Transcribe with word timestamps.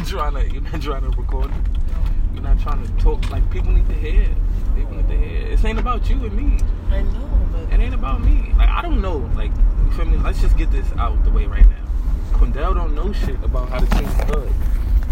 not 0.00 0.08
trying 0.08 0.34
to. 0.34 0.52
You're 0.52 0.62
not 0.62 0.80
trying 0.80 1.02
to 1.02 1.20
record. 1.20 1.50
You're 2.32 2.42
not 2.42 2.58
trying 2.60 2.86
to 2.86 2.92
talk. 3.02 3.30
Like 3.30 3.48
people 3.50 3.72
need 3.72 3.86
to 3.88 3.94
hear. 3.94 4.28
People 4.74 4.96
need 4.96 5.08
to 5.08 5.16
hear. 5.16 5.48
This 5.50 5.64
ain't 5.64 5.78
about 5.78 6.08
you 6.08 6.24
and 6.24 6.32
me. 6.32 6.58
I 6.90 7.02
know, 7.02 7.48
but 7.52 7.72
It 7.72 7.80
ain't 7.80 7.94
about 7.94 8.22
me. 8.22 8.52
Like 8.56 8.68
I 8.68 8.82
don't 8.82 9.00
know. 9.02 9.18
Like 9.36 9.50
you 9.84 9.90
feel 9.92 10.06
me? 10.06 10.16
Let's 10.18 10.40
just 10.40 10.56
get 10.56 10.70
this 10.70 10.86
out 10.96 11.22
the 11.24 11.30
way 11.30 11.46
right 11.46 11.68
now. 11.68 11.76
Quindell 12.32 12.74
don't 12.74 12.94
know 12.94 13.12
shit 13.12 13.42
about 13.44 13.68
how 13.68 13.78
to 13.78 13.86
change 13.96 14.10
the 14.16 14.24
hood. 14.24 14.52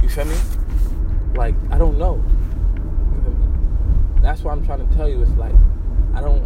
You 0.02 0.08
feel 0.08 0.24
me? 0.24 0.36
Like 1.34 1.54
I 1.70 1.78
don't 1.78 1.98
know. 1.98 2.22
You 3.14 3.22
feel 3.22 3.32
me? 3.32 4.22
That's 4.22 4.42
why 4.42 4.52
I'm 4.52 4.64
trying 4.64 4.88
to 4.88 4.94
tell 4.96 5.08
you. 5.08 5.20
It's 5.22 5.30
like 5.32 5.54
I 6.14 6.20
don't. 6.20 6.42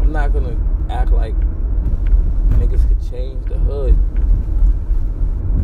I'm 0.00 0.10
not 0.10 0.32
gonna 0.32 0.56
act 0.90 1.12
like 1.12 1.34
niggas 2.58 2.86
could 2.88 3.10
change 3.10 3.44
the 3.46 3.58
hood. 3.58 3.96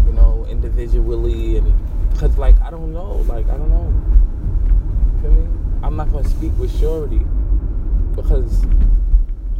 You 0.07 0.13
know, 0.13 0.47
individually 0.49 1.57
and 1.57 1.80
cause 2.19 2.37
like 2.37 2.61
I 2.61 2.71
don't 2.71 2.93
know. 2.93 3.25
Like 3.29 3.49
I 3.49 3.57
don't 3.57 3.71
know. 3.71 3.93
You 5.15 5.23
feel 5.23 5.31
me? 5.33 5.61
I'm 5.83 5.97
not 5.97 6.13
gonna 6.13 6.29
speak 6.29 6.53
with 6.59 6.77
surety 6.79 7.21
because 8.15 8.65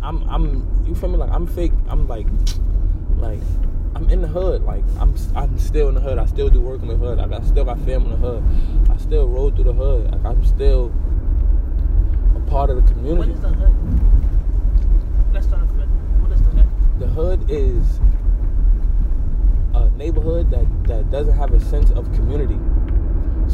I'm 0.03 0.29
I'm 0.29 0.85
you 0.87 0.95
feel 0.95 1.09
me 1.09 1.17
like 1.17 1.31
I'm 1.31 1.47
fake 1.47 1.73
I'm 1.89 2.07
like 2.09 2.27
like 3.19 3.41
I'm 3.95 4.09
in 4.09 4.23
the 4.23 4.29
hood 4.29 4.63
like 4.63 4.85
I'm 4.99 5.15
I'm 5.35 5.59
still 5.59 5.89
in 5.89 5.95
the 5.95 6.01
hood 6.01 6.19
I 6.19 6.27
still 6.27 6.49
do 6.49 6.61
work 6.61 6.83
in 6.83 6.89
the 6.89 6.97
hood 6.97 7.19
I 7.19 7.41
still 7.43 7.65
got 7.65 7.79
family 7.81 8.13
in 8.15 8.21
the 8.21 8.29
hood 8.29 8.45
I 8.91 8.97
still 8.97 9.29
roll 9.29 9.51
through 9.51 9.65
the 9.65 9.73
hood 9.73 10.11
like 10.11 10.25
I'm 10.25 10.45
still 10.45 10.93
a 12.35 12.41
part 12.51 12.71
of 12.71 12.77
the 12.77 12.93
community 12.93 13.33
is 13.33 13.41
the 13.41 13.49
hood? 13.49 13.75
Let's 15.33 15.47
start 15.47 15.63
with 15.63 15.89
what 16.21 16.33
is 16.33 16.41
the 16.43 16.51
hood? 16.51 17.01
the 17.01 17.07
hood 17.07 17.51
is 17.51 18.01
neighborhood 20.05 20.51
that 20.51 20.67
that 20.91 21.11
doesn't 21.11 21.37
have 21.43 21.53
a 21.53 21.61
sense 21.73 21.91
of 21.99 22.05
community 22.19 22.59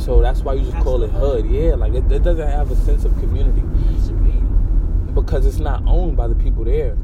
so 0.04 0.20
that's 0.20 0.40
why 0.42 0.52
you 0.54 0.60
just 0.60 0.72
That's 0.72 0.84
call 0.84 1.02
it 1.02 1.10
hood. 1.10 1.44
yeah 1.58 1.74
like 1.74 1.94
it, 1.94 2.10
it 2.12 2.22
doesn't 2.22 2.50
have 2.58 2.70
a 2.70 2.76
sense 2.88 3.04
of 3.04 3.12
community 3.18 3.62
because 5.14 5.46
it's 5.46 5.58
not 5.58 5.82
owned 5.86 6.16
by 6.16 6.26
the 6.28 6.34
people 6.34 6.64
there 6.64 6.96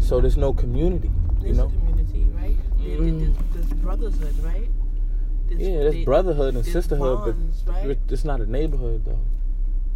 so 0.00 0.20
there's 0.20 0.36
no 0.36 0.52
community 0.52 1.10
you 1.40 1.52
There's 1.52 1.56
know 1.58 1.66
a 1.66 1.70
community, 1.70 2.26
right? 2.34 2.56
There- 2.78 2.96
there- 2.96 3.06
Mm. 3.06 3.18
There's, 3.52 3.66
there's 3.68 3.72
brotherhood, 3.82 4.34
right? 4.44 4.68
There's, 5.48 5.60
Yeah, 5.60 5.78
there's 5.84 5.94
there- 5.94 6.04
brotherhood 6.04 6.54
and 6.54 6.64
sisterhood, 6.64 7.18
bonds, 7.24 7.62
but 7.66 7.74
right? 7.86 7.98
it's 8.08 8.24
not 8.24 8.40
a 8.40 8.46
neighborhood 8.50 9.04
though. 9.04 9.20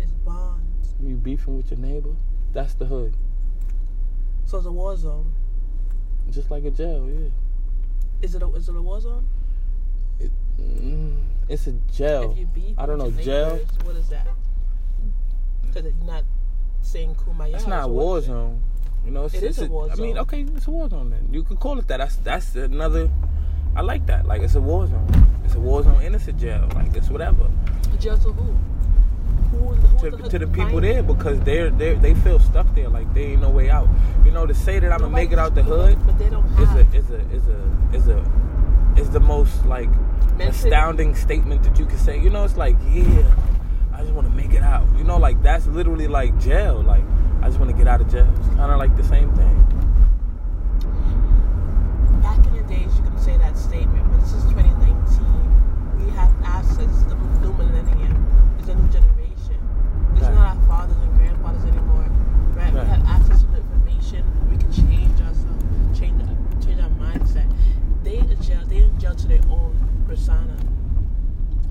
It's 0.00 0.12
bonds. 0.25 0.95
You 1.02 1.17
beefing 1.17 1.56
with 1.56 1.70
your 1.70 1.80
neighbor, 1.80 2.14
that's 2.52 2.75
the 2.75 2.84
hood. 2.86 3.14
So 4.45 4.58
it's 4.58 4.67
a 4.67 4.73
war 4.73 4.97
zone. 4.97 5.33
Just 6.30 6.50
like 6.50 6.64
a 6.64 6.70
jail, 6.70 7.08
yeah. 7.08 7.28
Is 8.20 8.34
it 8.34 8.42
a 8.42 8.48
is 8.55 8.69
it 8.69 8.77
a 8.77 8.83
war 8.83 9.00
zone? 9.00 9.27
It, 10.19 10.30
mm, 10.61 11.16
it's 11.48 11.66
a 11.66 11.72
jail. 11.92 12.33
If 12.33 12.38
you 12.38 12.47
beef 12.47 12.78
I 12.78 12.86
don't 12.86 12.98
know, 12.98 13.11
jail. 13.11 13.56
What 13.84 13.97
is 13.97 14.08
that? 14.08 14.27
Because 15.62 15.84
you're 15.84 16.06
not 16.06 16.24
saying 16.83 17.14
kumbaya. 17.14 17.52
That's 17.52 17.66
not 17.66 17.84
a 17.84 17.89
war 17.89 18.20
zone. 18.20 18.62
You 19.05 19.12
know, 19.12 19.24
it's, 19.27 19.34
It 19.34 19.44
is 19.44 19.58
it's 19.58 19.69
a 19.69 19.70
war 19.70 19.89
I 19.91 19.94
mean, 19.94 20.19
okay, 20.19 20.42
it's 20.42 20.66
a 20.66 20.70
war 20.70 20.89
zone 20.89 21.11
then. 21.11 21.28
You 21.33 21.42
could 21.44 21.61
call 21.61 21.78
it 21.78 21.86
that. 21.89 21.98
That's 21.98 22.16
that's 22.16 22.55
another. 22.56 23.08
I 23.77 23.83
like 23.83 24.06
that. 24.06 24.27
Like 24.27 24.42
it's 24.42 24.56
a 24.56 24.61
war 24.61 24.86
zone. 24.86 25.06
It's 25.44 25.55
a 25.55 25.61
war 25.61 25.83
zone 25.83 26.02
and 26.02 26.14
it's 26.14 26.27
a 26.28 26.33
jail. 26.33 26.69
Like 26.74 26.94
it's 26.96 27.08
whatever. 27.08 27.48
Jail 28.00 28.19
to 28.19 28.33
who? 28.33 28.56
To, 30.01 30.11
the, 30.11 30.29
to 30.29 30.39
the 30.39 30.47
people 30.47 30.81
there 30.81 31.03
because 31.03 31.41
they're 31.41 31.71
they 31.71 31.95
they 31.95 32.15
feel 32.15 32.39
stuck 32.39 32.73
there. 32.75 32.89
Like 32.89 33.13
they 33.15 33.33
ain't 33.33 33.41
no 33.41 33.51
way 33.51 33.71
out. 33.71 33.89
You 34.25 34.31
know, 34.31 34.47
to 34.47 34.55
say 34.55 34.79
that 34.79 34.93
I'm 34.93 35.01
gonna 35.01 35.11
make 35.11 35.33
it 35.33 35.39
out 35.39 35.55
the 35.55 35.63
hood 35.63 35.99
But 36.07 36.19
they 36.19 36.29
don't 36.29 36.47
is 36.59 36.71
a 36.71 36.97
is 36.97 37.11
a 37.11 37.21
is 37.35 37.49
a 37.49 37.95
is 37.95 38.09
a 38.09 38.25
is 38.97 39.11
the 39.11 39.21
most 39.21 39.65
like 39.65 39.89
astounding 40.39 41.15
statement 41.15 41.63
that 41.65 41.79
you 41.79 41.87
can 41.87 41.99
say. 41.99 42.21
You 42.21 42.31
know, 42.31 42.45
it's 42.45 42.57
like 42.57 42.77
yeah, 42.92 43.35
I 43.95 44.03
just 44.03 44.13
want 44.13 44.29
to 44.29 44.35
make 44.35 44.53
it 44.53 44.63
out. 44.63 44.87
You 44.97 45.05
know, 45.05 45.17
like 45.17 45.42
that's 45.42 45.67
literally 45.67 46.08
like 46.08 46.39
jail. 46.39 46.83
Like 46.83 47.05
I 47.41 47.47
just 47.47 47.58
want 47.58 47.70
to 47.70 47.77
get 47.77 47.89
out 47.89 48.01
of 48.01 48.11
jail. 48.11 48.29
It's 48.39 48.48
kind 48.48 48.70
of 48.70 48.79
like 48.79 48.97
the 48.97 49.05
same 49.05 49.35
thing. 49.35 49.64
Back 52.23 52.45
in 52.47 52.55
the 52.55 52.63
days, 52.63 52.95
you 52.97 53.03
can 53.03 53.19
say 53.19 53.37
that 53.39 53.57
statement, 53.57 54.11
but 54.11 54.20
this 54.20 54.33
is 54.33 54.45
2019. 54.45 56.05
We 56.05 56.11
have 56.13 56.33
access 56.45 57.03
to 57.05 57.08
the 57.11 57.14
new 57.41 57.53
millennium. 57.53 58.57
It's 58.58 58.69
a 58.69 58.75
new 58.75 58.89
generation. 58.89 59.17
It's 60.18 60.27
Right. 60.27 60.34
not 60.34 60.56
our 60.56 60.62
fathers 60.67 60.96
and 60.96 61.14
grandfathers 61.17 61.64
anymore, 61.64 62.11
right? 62.56 62.73
We 62.74 62.80
have 62.80 63.05
access 63.06 63.42
to 63.42 63.46
the 63.52 63.58
information. 63.58 64.24
We 64.51 64.56
can 64.56 64.73
change 64.73 65.20
ourselves, 65.20 65.98
change 65.98 66.20
change 66.64 66.80
our 66.80 66.90
mindset. 66.90 67.46
They 68.02 68.18
in 68.18 68.42
jail. 68.42 68.62
They 68.67 68.78
in 68.78 68.98
jail 68.98 69.14
to 69.14 69.27
their 69.28 69.42
own 69.48 69.78
persona. 70.08 70.57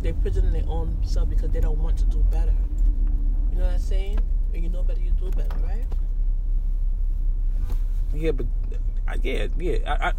They 0.01 0.13
prison 0.13 0.53
their 0.53 0.63
own 0.69 0.95
self 1.03 1.27
because 1.27 1.51
they 1.51 1.59
don't 1.59 1.77
want 1.79 1.97
to 1.97 2.05
do 2.05 2.19
better. 2.31 2.55
You 3.51 3.57
know 3.57 3.65
what 3.65 3.73
I'm 3.73 3.79
saying? 3.79 4.19
When 4.51 4.63
you 4.63 4.69
know 4.69 4.81
better, 4.83 5.01
you 5.01 5.11
do 5.11 5.29
better, 5.31 5.57
right? 5.65 5.83
Yeah, 8.13 8.31
but 8.31 8.45
I 9.07 9.15
yeah, 9.21 9.47
yeah. 9.57 9.77
I, 9.85 10.07
I, 10.09 10.13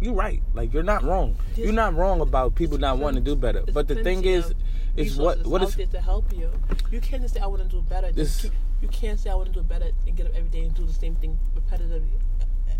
you're 0.00 0.14
right. 0.14 0.42
Like 0.54 0.72
you're 0.72 0.82
not 0.82 1.02
wrong. 1.02 1.36
You're 1.56 1.72
not 1.72 1.94
wrong 1.94 2.20
about 2.20 2.54
people 2.54 2.78
not 2.78 2.98
wanting 2.98 3.24
to 3.24 3.30
do 3.30 3.36
better. 3.36 3.62
But 3.72 3.88
the 3.88 3.96
thing 3.96 4.24
is, 4.24 4.52
is 4.96 5.16
what 5.16 5.46
what 5.46 5.70
there 5.76 5.86
to 5.86 6.00
help 6.00 6.32
you. 6.32 6.50
You 6.90 7.00
can't 7.00 7.22
just 7.22 7.34
say 7.34 7.40
I 7.40 7.46
want 7.46 7.62
to 7.62 7.68
do 7.68 7.82
better. 7.82 8.12
This- 8.12 8.42
keep, 8.42 8.52
you 8.80 8.88
can't 8.88 9.18
say 9.18 9.30
I 9.30 9.34
want 9.34 9.46
to 9.48 9.52
do 9.52 9.62
better 9.62 9.90
and 10.06 10.16
get 10.16 10.26
up 10.26 10.34
every 10.34 10.50
day 10.50 10.62
and 10.62 10.74
do 10.74 10.84
the 10.84 10.92
same 10.92 11.14
thing 11.16 11.38
repetitively 11.56 12.08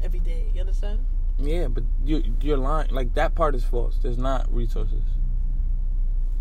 every 0.02 0.20
day. 0.20 0.46
You 0.54 0.60
understand? 0.60 1.04
yeah, 1.38 1.68
but 1.68 1.84
you 2.04 2.22
you're 2.40 2.56
lying. 2.56 2.90
Like 2.90 3.14
that 3.14 3.34
part 3.34 3.54
is 3.54 3.64
false. 3.64 3.98
There's 4.02 4.18
not 4.18 4.52
resources. 4.52 5.02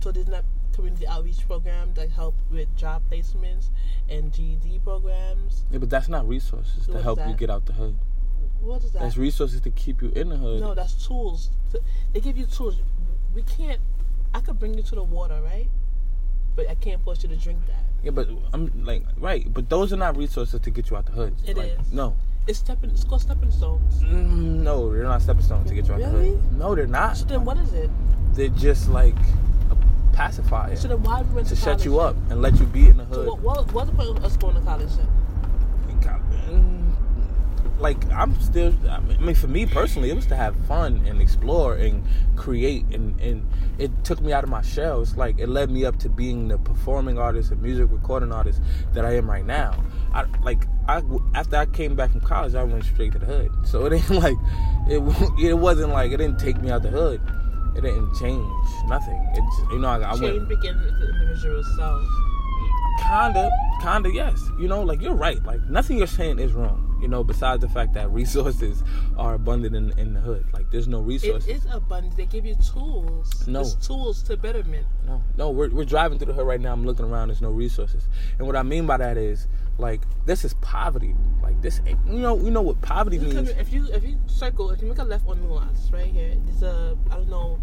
So 0.01 0.11
there's 0.11 0.27
not 0.27 0.43
community 0.73 1.07
outreach 1.07 1.47
programs 1.47 1.95
that 1.95 2.11
help 2.11 2.35
with 2.51 2.73
job 2.75 3.01
placements 3.09 3.69
and 4.09 4.31
GED 4.31 4.79
programs. 4.83 5.63
Yeah, 5.71 5.79
but 5.79 5.89
that's 5.89 6.09
not 6.09 6.27
resources 6.27 6.85
to 6.85 6.91
What 6.91 6.97
is 6.99 7.03
help 7.03 7.19
you 7.27 7.33
get 7.33 7.49
out 7.49 7.65
the 7.65 7.73
hood. 7.73 7.97
What 8.65 8.83
is 8.83 8.91
that? 8.93 9.03
That's 9.03 9.15
resources 9.15 9.61
to 9.61 9.69
keep 9.69 10.01
you 10.01 10.11
in 10.15 10.29
the 10.29 10.37
hood. 10.37 10.59
no, 10.59 10.73
that's 10.73 11.05
tools. 11.05 11.51
They 12.13 12.19
give 12.19 12.35
you 12.35 12.45
tools. 12.45 12.77
We 13.35 13.43
can't. 13.43 13.79
I 14.33 14.39
could 14.41 14.57
bring 14.57 14.73
you 14.73 14.81
to 14.83 14.95
the 14.95 15.03
water, 15.03 15.39
right? 15.43 15.67
But 16.55 16.69
I 16.69 16.75
can't 16.75 17.03
force 17.03 17.21
you 17.21 17.29
to 17.29 17.35
drink 17.35 17.59
that. 17.67 17.83
Yeah, 18.03 18.11
but 18.11 18.27
I'm 18.53 18.83
like 18.83 19.03
right, 19.17 19.45
but 19.53 19.69
those 19.69 19.93
are 19.93 19.97
not 19.97 20.17
resources 20.17 20.59
to 20.59 20.69
get 20.71 20.89
you 20.89 20.97
out 20.97 21.05
the 21.05 21.11
hood. 21.11 21.35
It 21.45 21.57
like, 21.57 21.77
is. 21.79 21.91
No, 21.93 22.15
It's 22.47 22.59
stepping. 22.59 22.89
It's 22.89 23.03
called 23.03 23.21
stepping 23.21 23.51
stones. 23.51 24.01
Mm, 24.03 24.63
no, 24.63 24.91
they're 24.91 25.03
not 25.03 25.21
stepping 25.21 25.43
stones 25.43 25.69
to 25.69 25.75
get 25.75 25.87
you 25.87 25.93
out 25.93 25.99
the 25.99 26.07
hood. 26.07 26.57
No, 26.57 26.73
they're 26.73 26.87
not. 26.87 27.17
So 27.17 27.25
then, 27.25 27.45
what 27.45 27.57
is 27.57 27.71
it? 27.73 27.89
They're 28.33 28.49
just 28.49 28.89
like 28.89 29.15
a 29.69 29.77
pacifier 30.15 30.75
So 30.75 30.87
then, 30.87 31.03
why 31.03 31.21
we 31.21 31.35
went 31.35 31.47
to 31.49 31.55
to 31.55 31.61
shut 31.61 31.85
you 31.85 31.99
up 31.99 32.15
and 32.29 32.41
let 32.41 32.59
you 32.59 32.65
be 32.65 32.87
in 32.87 32.97
the 32.97 33.05
So 33.05 33.15
hood. 33.15 33.27
what, 33.27 33.39
what, 33.41 33.73
what's 33.73 33.89
the 33.91 33.95
point 33.95 34.17
of 34.17 34.25
us 34.25 34.37
going 34.37 34.55
to 34.55 34.61
college 34.61 34.95
then? 34.95 35.07
Like 37.79 38.09
I'm 38.11 38.39
still. 38.39 38.73
I 38.89 38.99
mean, 38.99 39.35
for 39.35 39.47
me 39.47 39.65
personally, 39.65 40.09
it 40.09 40.15
was 40.15 40.25
to 40.27 40.35
have 40.35 40.55
fun 40.65 41.03
and 41.05 41.21
explore 41.21 41.75
and 41.75 42.03
create, 42.35 42.85
and 42.93 43.19
and 43.19 43.45
it 43.77 43.91
took 44.03 44.21
me 44.21 44.31
out 44.31 44.43
of 44.43 44.49
my 44.49 44.61
shell. 44.61 45.01
It's 45.01 45.17
like 45.17 45.39
it 45.39 45.49
led 45.49 45.69
me 45.69 45.83
up 45.85 45.99
to 45.99 46.09
being 46.09 46.47
the 46.47 46.57
performing 46.57 47.19
artist 47.19 47.51
and 47.51 47.61
music 47.61 47.87
recording 47.91 48.31
artist 48.31 48.61
that 48.93 49.03
I 49.05 49.15
am 49.17 49.29
right 49.29 49.45
now. 49.45 49.83
I 50.13 50.25
like 50.41 50.65
I 50.87 51.01
after 51.33 51.57
I 51.57 51.65
came 51.65 51.95
back 51.95 52.11
from 52.11 52.21
college, 52.21 52.55
I 52.55 52.63
went 52.63 52.85
straight 52.85 53.11
to 53.11 53.19
the 53.19 53.25
hood. 53.25 53.51
So 53.65 53.85
it 53.85 53.93
ain't 53.93 54.09
like 54.23 54.37
it. 54.87 54.99
It 55.43 55.53
wasn't 55.55 55.89
like 55.91 56.11
it 56.11 56.17
didn't 56.17 56.39
take 56.39 56.61
me 56.61 56.71
out 56.71 56.81
the 56.81 56.89
hood. 56.89 57.19
It 57.75 57.81
didn't 57.81 58.15
change 58.15 58.47
nothing. 58.87 59.21
It 59.35 59.41
just, 59.41 59.71
you 59.71 59.79
know 59.79 59.89
I, 59.89 59.99
I 59.99 60.11
went 60.11 60.21
Change 60.21 60.47
begins 60.47 60.81
with 60.81 60.97
the 60.97 61.09
individual 61.09 61.61
self. 61.75 62.01
kinda 63.01 63.49
kinda 63.81 64.09
yes 64.13 64.41
you 64.57 64.69
know 64.69 64.81
like 64.81 65.01
you're 65.01 65.13
right 65.13 65.43
like 65.45 65.61
nothing 65.69 65.97
you're 65.97 66.07
saying 66.07 66.39
is 66.39 66.53
wrong 66.53 66.81
you 67.05 67.09
know 67.11 67.23
besides 67.23 67.61
the 67.61 67.69
fact 67.69 67.93
that 67.93 68.09
resources 68.21 68.83
are 69.15 69.35
abundant 69.35 69.75
in, 69.75 69.97
in 69.99 70.15
the 70.15 70.19
hood. 70.19 70.43
Like 70.53 70.71
there's 70.71 70.87
no 70.87 71.01
resources. 71.01 71.47
It 71.47 71.57
is 71.57 71.67
abundant. 71.71 72.17
They 72.17 72.25
give 72.25 72.47
you 72.47 72.55
tools. 72.55 73.47
No. 73.47 73.61
It's 73.61 73.75
tools 73.75 74.23
to 74.23 74.35
betterment. 74.35 74.87
no. 75.05 75.21
No 75.37 75.51
we're, 75.51 75.69
we're 75.69 75.85
driving 75.85 76.17
through 76.17 76.27
the 76.27 76.33
hood 76.33 76.47
right 76.47 76.59
now. 76.59 76.73
I'm 76.73 76.83
looking 76.83 77.05
around. 77.05 77.27
There's 77.27 77.43
no 77.43 77.51
resources. 77.51 78.07
And 78.39 78.47
what 78.47 78.55
i 78.55 78.63
mean 78.63 78.87
by 78.87 78.97
that 78.97 79.17
is 79.17 79.47
like 79.77 80.01
this 80.25 80.43
is 80.43 80.55
poverty. 80.55 81.13
Like 81.43 81.61
this 81.61 81.79
ain't- 81.85 81.99
you 82.07 82.17
know 82.19 82.37
you 82.39 82.49
know 82.49 82.63
what 82.63 82.81
poverty 82.81 83.19
means. 83.19 83.35
me, 83.35 83.53
If 83.59 83.71
you 83.71 83.85
if 83.93 84.03
you 84.03 84.17
circle, 84.25 84.71
if 84.71 84.81
you 84.81 84.87
make 84.87 84.97
a 84.97 85.03
left 85.03 85.27
on 85.27 85.39
Nuance, 85.43 85.91
right 85.93 86.07
here, 86.07 86.33
there's 86.45 86.63
a 86.63 86.97
I 87.11 87.15
don't 87.17 87.29
know 87.29 87.59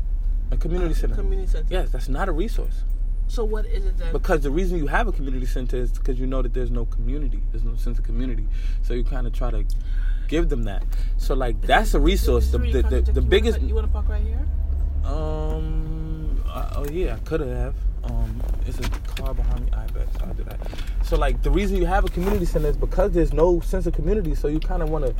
a 0.53 0.57
community 0.57 0.93
uh, 0.95 0.99
center. 0.99 1.17
Community 1.17 1.51
center. 1.51 1.67
yes 1.69 1.91
that's 1.91 2.09
not 2.09 2.29
a 2.29 2.33
resource 2.33 2.85
So 3.33 3.45
what 3.45 3.65
is 3.65 3.87
it 3.87 3.97
then? 3.97 4.13
because 4.13 4.43
the 4.43 4.51
reason 4.51 4.77
you 4.77 4.89
have 4.89 5.09
a 5.09 5.13
community 5.13 5.47
center 5.47 5.79
is 5.79 5.91
because 5.91 6.21
you 6.21 6.27
know 6.27 6.43
that 6.43 6.53
there's 6.53 6.71
no 6.71 6.85
community 6.85 7.41
there's 7.51 7.65
no 7.65 7.77
sense 7.77 7.99
of 7.99 8.05
community 8.05 8.47
so 8.83 8.93
you 8.93 9.05
kind 9.05 9.27
of 9.27 9.33
try 9.33 9.51
to 9.51 9.65
give 10.29 10.51
them 10.51 10.65
that 10.65 10.83
so 11.17 11.33
like 11.35 11.59
that's 11.63 11.95
a 11.95 12.01
resource 12.01 12.51
the, 12.51 12.59
the, 12.59 12.83
the, 12.83 13.01
the 13.13 13.23
biggest 13.23 13.59
You 13.63 13.75
want 13.75 13.87
to 13.87 13.93
park 13.93 14.07
right 14.11 14.23
here? 14.23 14.45
Um. 15.05 16.43
uh, 16.47 16.75
oh 16.77 16.85
yeah, 16.91 17.15
I 17.15 17.19
could 17.21 17.41
have. 17.41 17.75
Um. 18.05 18.43
It's 18.67 18.79
a 18.79 18.89
car 19.17 19.33
behind 19.33 19.65
me. 19.65 19.71
I 19.73 19.87
bet. 19.87 20.09
So 20.19 20.27
I 20.27 20.33
do 20.35 20.45
that. 20.45 20.61
So 21.03 21.17
like 21.17 21.43
the 21.43 21.51
reason 21.51 21.79
you 21.79 21.87
have 21.87 22.05
a 22.05 22.09
community 22.09 22.45
center 22.45 22.69
is 22.69 22.77
because 22.77 23.13
there's 23.13 23.33
no 23.33 23.61
sense 23.61 23.87
of 23.87 23.95
community. 23.95 24.35
So 24.35 24.49
you 24.49 24.61
kind 24.61 24.83
of 24.83 24.91
want 24.91 25.07
to 25.07 25.15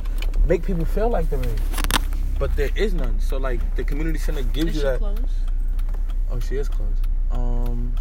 make 0.47 0.63
people 0.63 0.85
feel 0.85 1.09
like 1.09 1.29
there 1.31 1.41
is, 1.41 1.59
but 2.37 2.55
there 2.55 2.69
is 2.75 2.93
none. 2.93 3.19
So 3.19 3.37
like 3.37 3.75
the 3.75 3.83
community 3.83 4.19
center 4.19 4.43
gives 4.43 4.69
Is 4.69 4.75
you 4.75 4.81
she 4.81 4.87
that. 4.87 4.99
closed? 4.99 5.21
Oh, 6.31 6.39
she 6.39 6.57
is 6.57 6.69
close. 6.69 6.93
Um, 7.33 7.93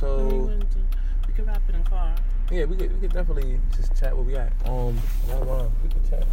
What 0.00 0.10
are 0.10 0.34
you 0.34 0.60
so? 0.60 0.60
We 1.28 1.34
can 1.34 1.46
wrap 1.46 1.62
it 1.68 1.74
in 1.74 1.84
car. 1.84 2.14
yeah, 2.50 2.64
we 2.64 2.76
could 2.76 2.92
we 2.92 3.00
could 3.00 3.12
definitely 3.12 3.60
just 3.76 3.96
chat 3.98 4.14
where 4.16 4.24
we 4.24 4.36
at. 4.36 4.52
Um, 4.64 4.98
hold 5.28 5.48
on, 5.48 5.72
we 5.82 5.88
could 5.88 6.10
chat. 6.10 6.26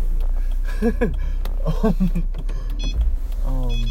um, 1.83 2.23
um, 3.45 3.85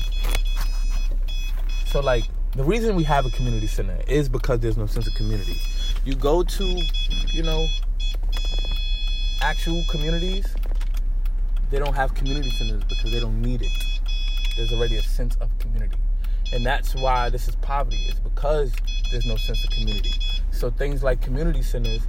so 1.87 2.01
like 2.01 2.25
the 2.57 2.65
reason 2.65 2.97
we 2.97 3.05
have 3.05 3.27
a 3.27 3.31
community 3.31 3.67
center 3.67 3.99
is 4.09 4.29
because 4.29 4.61
there's 4.61 4.77
no 4.77 4.87
sense 4.87 5.07
of 5.07 5.15
community. 5.15 5.61
You 6.05 6.15
go 6.15 6.43
to, 6.43 6.65
you 7.33 7.43
know, 7.43 7.67
actual 9.43 9.85
communities, 9.91 10.47
they 11.71 11.79
don't 11.79 11.95
have 11.95 12.15
community 12.15 12.51
centers 12.51 12.83
because 12.85 13.13
they 13.13 13.21
don't 13.21 13.41
need 13.43 13.63
it. 13.63 13.71
There's 14.57 14.73
already 14.73 14.97
a 14.97 15.03
sense 15.03 15.37
of 15.37 15.57
community. 15.59 15.97
And 16.53 16.65
that's 16.65 16.95
why 16.95 17.31
this 17.31 17.49
is 17.49 17.57
poverty, 17.57 17.97
is 18.09 18.21
because 18.21 18.73
there's 19.11 19.27
no 19.27 19.37
sense 19.37 19.65
of 19.65 19.71
community. 19.71 20.13
So 20.51 20.71
things 20.71 21.03
like 21.03 21.21
community 21.21 21.63
centers 21.63 22.07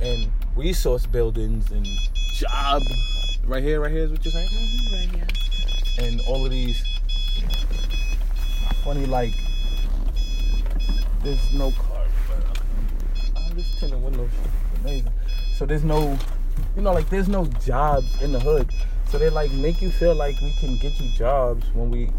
and 0.00 0.30
resource 0.56 1.06
buildings 1.06 1.70
and 1.70 1.86
job 2.32 2.82
right 3.44 3.62
here, 3.62 3.80
right 3.80 3.90
here 3.90 4.04
is 4.04 4.10
what 4.10 4.24
you're 4.24 4.32
saying? 4.32 4.48
Mm-hmm, 4.48 4.94
right 4.94 5.14
here. 5.16 6.06
And 6.06 6.20
all 6.28 6.44
of 6.44 6.50
these 6.50 6.84
funny 8.84 9.06
like 9.06 9.34
there's 11.24 11.52
no 11.52 11.70
car. 11.72 12.04
Oh, 13.36 13.50
this 13.54 13.78
tinted 13.80 14.00
windows 14.02 14.30
amazing. 14.80 15.12
So 15.56 15.66
there's 15.66 15.84
no 15.84 16.16
you 16.76 16.82
know, 16.82 16.92
like 16.92 17.08
there's 17.10 17.28
no 17.28 17.46
jobs 17.64 18.20
in 18.22 18.32
the 18.32 18.40
hood. 18.40 18.72
So 19.08 19.18
they 19.18 19.30
like 19.30 19.52
make 19.52 19.80
you 19.80 19.90
feel 19.90 20.14
like 20.14 20.40
we 20.40 20.52
can 20.60 20.76
get 20.78 21.00
you 21.00 21.10
jobs 21.12 21.66
when 21.74 21.90
we 21.90 22.10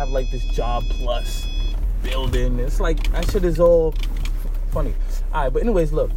have 0.00 0.08
like 0.08 0.30
this 0.30 0.44
job 0.46 0.82
plus 0.88 1.46
building. 2.02 2.58
It's 2.58 2.80
like 2.80 3.12
that 3.12 3.30
shit 3.30 3.44
is 3.44 3.60
all 3.60 3.92
funny. 4.70 4.94
Alright, 5.32 5.52
but 5.52 5.62
anyways, 5.62 5.92
look. 5.92 6.10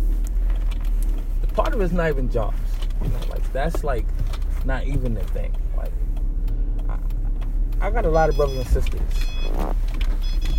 The 1.41 1.47
part 1.47 1.73
of 1.73 1.81
it's 1.81 1.91
not 1.91 2.09
even 2.09 2.31
jobs. 2.31 2.57
You 3.01 3.09
know, 3.09 3.19
like 3.29 3.51
that's 3.51 3.83
like 3.83 4.05
not 4.63 4.85
even 4.85 5.13
the 5.13 5.23
thing. 5.25 5.53
Like 5.75 5.91
I, 7.81 7.87
I 7.87 7.91
got 7.91 8.05
a 8.05 8.09
lot 8.09 8.29
of 8.29 8.37
brothers 8.37 8.55
and 8.57 8.67
sisters. 8.67 9.01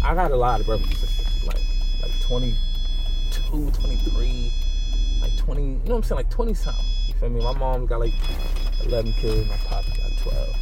I 0.04 0.14
got 0.14 0.30
a 0.30 0.36
lot 0.36 0.60
of 0.60 0.66
brothers 0.66 0.86
and 0.86 0.96
sisters. 0.96 1.46
Like 1.46 1.62
like 2.02 2.20
22, 2.20 3.70
23, 3.70 4.52
like 5.22 5.36
20, 5.38 5.62
you 5.62 5.68
know 5.68 5.78
what 5.78 5.96
I'm 5.96 6.02
saying? 6.02 6.16
Like 6.16 6.30
20 6.30 6.52
something. 6.52 6.84
You 7.08 7.14
feel 7.14 7.30
me? 7.30 7.42
My 7.42 7.54
mom 7.54 7.86
got 7.86 8.00
like 8.00 8.12
11 8.84 9.14
kids, 9.14 9.48
my 9.48 9.56
pop 9.56 9.86
got 9.96 10.18
12. 10.18 10.56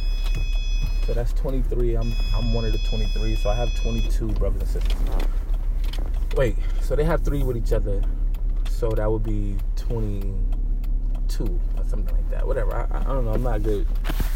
So 1.05 1.13
that's 1.13 1.33
23. 1.33 1.95
I'm 1.95 2.13
I'm 2.33 2.53
one 2.53 2.63
of 2.63 2.71
the 2.71 2.79
23. 2.79 3.35
So 3.35 3.49
I 3.49 3.55
have 3.55 3.75
22 3.81 4.27
brothers 4.29 4.61
and 4.61 4.69
sisters. 4.69 4.97
Wait, 6.37 6.55
so 6.81 6.95
they 6.95 7.03
have 7.03 7.23
three 7.25 7.43
with 7.43 7.57
each 7.57 7.73
other. 7.73 8.01
So 8.69 8.89
that 8.89 9.11
would 9.11 9.23
be 9.23 9.57
22 9.75 11.43
or 11.77 11.83
something 11.85 12.15
like 12.15 12.29
that. 12.29 12.47
Whatever. 12.47 12.73
I, 12.73 12.99
I 12.99 13.03
don't 13.03 13.25
know. 13.25 13.33
I'm 13.33 13.43
not 13.43 13.63
good. 13.63 13.85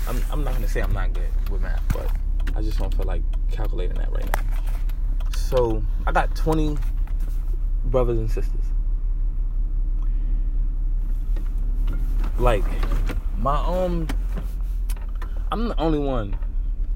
I'm, 0.09 0.21
I'm 0.29 0.43
not 0.43 0.55
gonna 0.55 0.67
say 0.67 0.81
I'm 0.81 0.91
not 0.91 1.13
good 1.13 1.29
with 1.49 1.61
math, 1.61 1.81
but 1.93 2.11
I 2.55 2.61
just 2.61 2.79
don't 2.79 2.93
feel 2.93 3.05
like 3.05 3.21
calculating 3.49 3.95
that 3.97 4.11
right 4.11 4.25
now. 4.35 4.41
So 5.35 5.81
I 6.05 6.11
got 6.11 6.35
20 6.35 6.77
brothers 7.85 8.17
and 8.17 8.29
sisters. 8.29 8.65
Like 12.37 12.65
my 13.39 13.65
own, 13.65 14.09
I'm 15.49 15.69
the 15.69 15.79
only 15.79 15.99
one 15.99 16.37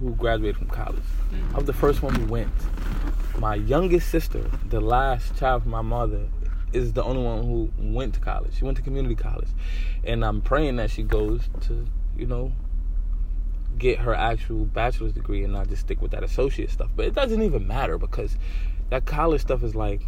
who 0.01 0.15
graduated 0.15 0.57
from 0.57 0.67
college. 0.67 1.03
I 1.53 1.57
was 1.57 1.65
the 1.65 1.73
first 1.73 2.01
one 2.01 2.15
who 2.15 2.25
went. 2.25 2.51
My 3.37 3.55
youngest 3.55 4.09
sister, 4.09 4.43
the 4.67 4.81
last 4.81 5.37
child 5.37 5.63
from 5.63 5.71
my 5.71 5.81
mother, 5.81 6.27
is 6.73 6.93
the 6.93 7.03
only 7.03 7.23
one 7.23 7.43
who 7.43 7.69
went 7.77 8.15
to 8.15 8.19
college. 8.19 8.57
She 8.57 8.65
went 8.65 8.77
to 8.77 8.83
community 8.83 9.15
college, 9.15 9.49
and 10.03 10.25
I'm 10.25 10.41
praying 10.41 10.77
that 10.77 10.89
she 10.89 11.03
goes 11.03 11.49
to, 11.61 11.85
you 12.17 12.25
know, 12.25 12.51
get 13.77 13.99
her 13.99 14.13
actual 14.13 14.65
bachelor's 14.65 15.13
degree 15.13 15.43
and 15.43 15.53
not 15.53 15.69
just 15.69 15.81
stick 15.81 16.01
with 16.01 16.11
that 16.11 16.23
associate 16.23 16.69
stuff. 16.69 16.89
But 16.95 17.05
it 17.05 17.13
doesn't 17.13 17.41
even 17.41 17.67
matter 17.67 17.97
because 17.97 18.37
that 18.89 19.05
college 19.05 19.41
stuff 19.41 19.63
is 19.63 19.75
like, 19.75 20.01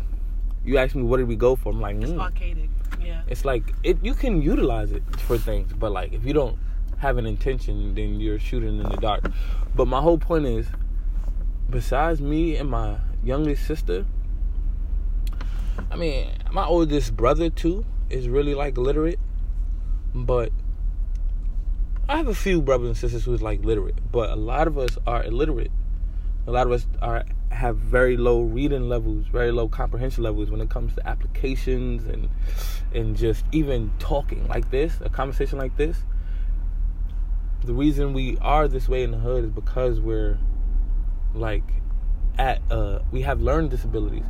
you 0.66 0.78
ask 0.78 0.96
me 0.96 1.04
what 1.04 1.18
did 1.18 1.28
we 1.28 1.36
go 1.36 1.56
for? 1.56 1.72
I'm 1.72 1.82
like, 1.82 1.98
It's 1.98 2.12
mm. 2.12 2.70
Yeah. 3.04 3.22
it's 3.28 3.44
like 3.44 3.74
it. 3.84 3.98
You 4.02 4.14
can 4.14 4.42
utilize 4.42 4.92
it 4.92 5.04
for 5.22 5.38
things, 5.38 5.74
but 5.74 5.92
like 5.92 6.14
if 6.14 6.26
you 6.26 6.34
don't 6.34 6.58
have 7.04 7.18
an 7.18 7.26
intention, 7.26 7.94
then 7.96 8.20
you're 8.22 8.40
shooting 8.40 8.80
in 8.80 8.90
the 8.90 8.98
dark. 8.98 9.30
But 9.76 9.88
my 9.88 10.02
whole 10.02 10.18
point 10.18 10.46
is, 10.46 10.66
besides 11.70 12.22
me 12.22 12.56
and 12.56 12.70
my 12.70 12.98
youngest 13.24 13.68
sister, 13.68 14.06
I 15.92 15.98
mean, 15.98 16.30
my 16.52 16.66
oldest 16.66 17.16
brother 17.16 17.50
too 17.50 17.86
is 18.10 18.30
really 18.30 18.56
like 18.56 18.78
literate, 18.78 19.20
but 20.16 20.52
I 22.08 22.16
have 22.16 22.30
a 22.30 22.36
few 22.36 22.62
brothers 22.62 22.88
and 22.88 22.98
sisters 22.98 23.26
who's 23.26 23.42
like 23.42 23.66
literate, 23.66 24.00
but 24.12 24.30
a 24.30 24.36
lot 24.36 24.68
of 24.68 24.78
us 24.78 24.98
are 25.06 25.24
illiterate. 25.26 25.72
A 26.48 26.52
lot 26.52 26.68
of 26.68 26.72
us 26.72 26.88
are 27.02 27.26
have 27.50 27.78
very 27.78 28.18
low 28.18 28.42
reading 28.42 28.88
levels, 28.88 29.28
very 29.28 29.52
low 29.52 29.68
comprehension 29.68 30.24
levels 30.24 30.50
when 30.50 30.62
it 30.62 30.70
comes 30.70 30.96
to 30.96 31.08
applications 31.08 32.06
and 32.06 32.30
and 32.94 33.18
just 33.18 33.44
even 33.52 33.92
talking 34.00 34.48
like 34.48 34.72
this, 34.72 35.00
a 35.02 35.10
conversation 35.10 35.58
like 35.58 35.76
this. 35.76 35.98
The 37.66 37.74
reason 37.74 38.14
we 38.14 38.38
are 38.40 38.68
this 38.68 38.90
way 38.90 39.04
in 39.04 39.12
the 39.12 39.18
hood 39.18 39.46
is 39.46 39.52
because 39.52 40.02
we're 40.02 40.38
like 41.34 41.64
at 42.38 42.62
uh 42.70 43.00
we 43.12 43.22
have 43.22 43.42
learned 43.42 43.70
disabilities. 43.70 44.26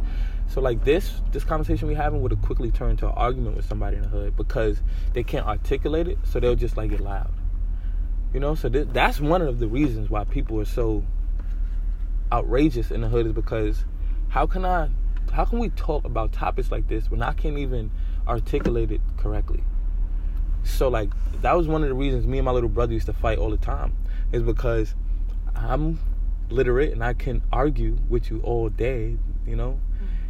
So 0.47 0.61
like 0.61 0.83
this 0.83 1.21
this 1.31 1.43
conversation 1.43 1.87
we 1.87 1.95
having 1.95 2.21
would 2.21 2.31
have 2.31 2.41
quickly 2.43 2.69
turned 2.69 2.99
to 2.99 3.07
an 3.07 3.13
argument 3.15 3.55
with 3.55 3.65
somebody 3.65 3.97
in 3.97 4.03
the 4.03 4.09
hood 4.09 4.37
because 4.37 4.81
they 5.13 5.23
can't 5.23 5.47
articulate 5.47 6.07
it, 6.07 6.19
so 6.23 6.39
they'll 6.39 6.55
just 6.55 6.77
like 6.77 6.91
get 6.91 6.99
loud. 6.99 7.33
You 8.33 8.39
know, 8.39 8.53
so 8.53 8.69
th- 8.69 8.89
that's 8.91 9.19
one 9.19 9.41
of 9.41 9.59
the 9.59 9.67
reasons 9.67 10.09
why 10.09 10.25
people 10.25 10.59
are 10.59 10.65
so 10.65 11.03
outrageous 12.31 12.91
in 12.91 13.01
the 13.01 13.09
hood 13.09 13.25
is 13.25 13.33
because 13.33 13.85
how 14.29 14.45
can 14.45 14.63
I 14.63 14.89
how 15.31 15.45
can 15.45 15.57
we 15.57 15.69
talk 15.69 16.05
about 16.05 16.33
topics 16.33 16.71
like 16.71 16.87
this 16.87 17.09
when 17.09 17.23
I 17.23 17.33
can't 17.33 17.57
even 17.57 17.89
articulate 18.27 18.91
it 18.91 19.01
correctly? 19.17 19.63
So 20.63 20.87
like 20.87 21.09
that 21.41 21.55
was 21.55 21.67
one 21.67 21.83
of 21.83 21.89
the 21.89 21.95
reasons 21.95 22.25
me 22.25 22.39
and 22.39 22.45
my 22.45 22.51
little 22.51 22.69
brother 22.69 22.93
used 22.93 23.05
to 23.07 23.13
fight 23.13 23.37
all 23.37 23.49
the 23.49 23.57
time 23.57 23.93
is 24.31 24.43
because 24.43 24.95
I'm 25.55 25.99
literate 26.49 26.93
and 26.93 27.03
I 27.03 27.13
can 27.13 27.41
argue 27.51 27.97
with 28.09 28.29
you 28.29 28.39
all 28.41 28.69
day, 28.69 29.17
you 29.45 29.55
know, 29.55 29.79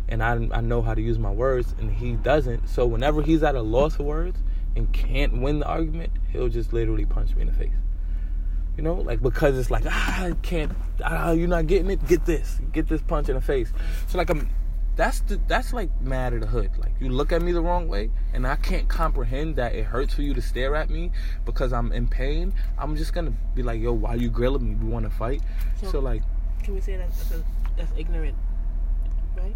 and 0.09 0.23
I 0.23 0.33
I 0.51 0.61
know 0.61 0.81
how 0.81 0.93
to 0.93 1.01
use 1.01 1.19
my 1.19 1.31
words 1.31 1.75
and 1.79 1.91
he 1.91 2.13
doesn't. 2.13 2.67
So 2.67 2.85
whenever 2.85 3.21
he's 3.21 3.43
at 3.43 3.55
a 3.55 3.61
loss 3.61 3.95
for 3.95 4.03
words 4.03 4.39
and 4.75 4.91
can't 4.91 5.41
win 5.41 5.59
the 5.59 5.67
argument, 5.67 6.11
he'll 6.31 6.49
just 6.49 6.73
literally 6.73 7.05
punch 7.05 7.35
me 7.35 7.41
in 7.41 7.47
the 7.47 7.53
face. 7.53 7.71
You 8.77 8.83
know, 8.83 8.95
like 8.95 9.21
because 9.21 9.57
it's 9.57 9.69
like 9.69 9.83
ah, 9.87 10.25
I 10.25 10.31
can't. 10.41 10.71
Ah, 11.03 11.31
you're 11.31 11.47
not 11.47 11.67
getting 11.67 11.91
it. 11.91 12.05
Get 12.07 12.25
this. 12.25 12.59
Get 12.71 12.87
this 12.87 13.01
punch 13.03 13.29
in 13.29 13.35
the 13.35 13.41
face. 13.41 13.71
So 14.07 14.17
like 14.17 14.29
I'm. 14.29 14.49
That's 14.95 15.21
the, 15.21 15.39
that's 15.47 15.73
like 15.73 15.89
mad 16.01 16.33
at 16.35 16.41
the 16.41 16.47
hood. 16.47 16.71
Like 16.77 16.91
you 16.99 17.09
look 17.09 17.31
at 17.31 17.41
me 17.41 17.51
the 17.51 17.61
wrong 17.61 17.87
way, 17.87 18.11
and 18.33 18.45
I 18.45 18.55
can't 18.55 18.87
comprehend 18.87 19.55
that 19.55 19.73
it 19.73 19.85
hurts 19.85 20.13
for 20.13 20.21
you 20.21 20.33
to 20.35 20.41
stare 20.41 20.75
at 20.75 20.89
me 20.89 21.11
because 21.45 21.73
I'm 21.73 21.91
in 21.91 22.07
pain. 22.07 22.53
I'm 22.77 22.95
just 22.95 23.11
gonna 23.13 23.33
be 23.55 23.63
like, 23.63 23.81
yo, 23.81 23.93
why 23.93 24.13
you 24.15 24.29
grilling 24.29 24.69
me? 24.69 24.75
We 24.75 24.87
want 24.91 25.05
to 25.05 25.11
fight. 25.11 25.41
So- 25.81 25.91
So 25.91 25.99
like, 25.99 26.21
Can 26.63 26.75
we 26.75 26.81
say 26.81 26.95
that 26.97 27.09
that's, 27.09 27.31
a, 27.31 27.43
that's 27.75 27.91
ignorant, 27.97 28.35
right? 29.35 29.55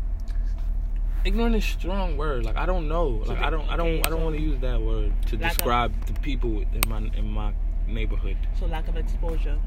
ignorant 1.23 1.55
is 1.55 1.63
a 1.65 1.67
strong 1.67 2.17
word. 2.17 2.43
Like 2.45 2.57
I 2.57 2.65
don't 2.65 2.87
know. 2.87 3.07
Like 3.25 3.39
I 3.39 3.49
don't 3.49 3.69
I 3.69 3.75
don't 3.77 4.05
I 4.05 4.09
don't 4.09 4.23
want 4.23 4.35
to 4.37 4.41
use 4.41 4.59
that 4.61 4.81
word 4.81 5.11
to 5.27 5.37
Lack 5.37 5.51
of- 5.51 5.57
describe 5.57 6.05
the 6.07 6.13
people 6.21 6.61
in 6.61 6.81
my 6.87 6.97
in 7.15 7.27
my 7.29 7.53
neighborhood. 7.87 8.37
So 8.59 8.65
lack 8.65 8.87
of 8.87 8.97
exposure. 8.97 9.59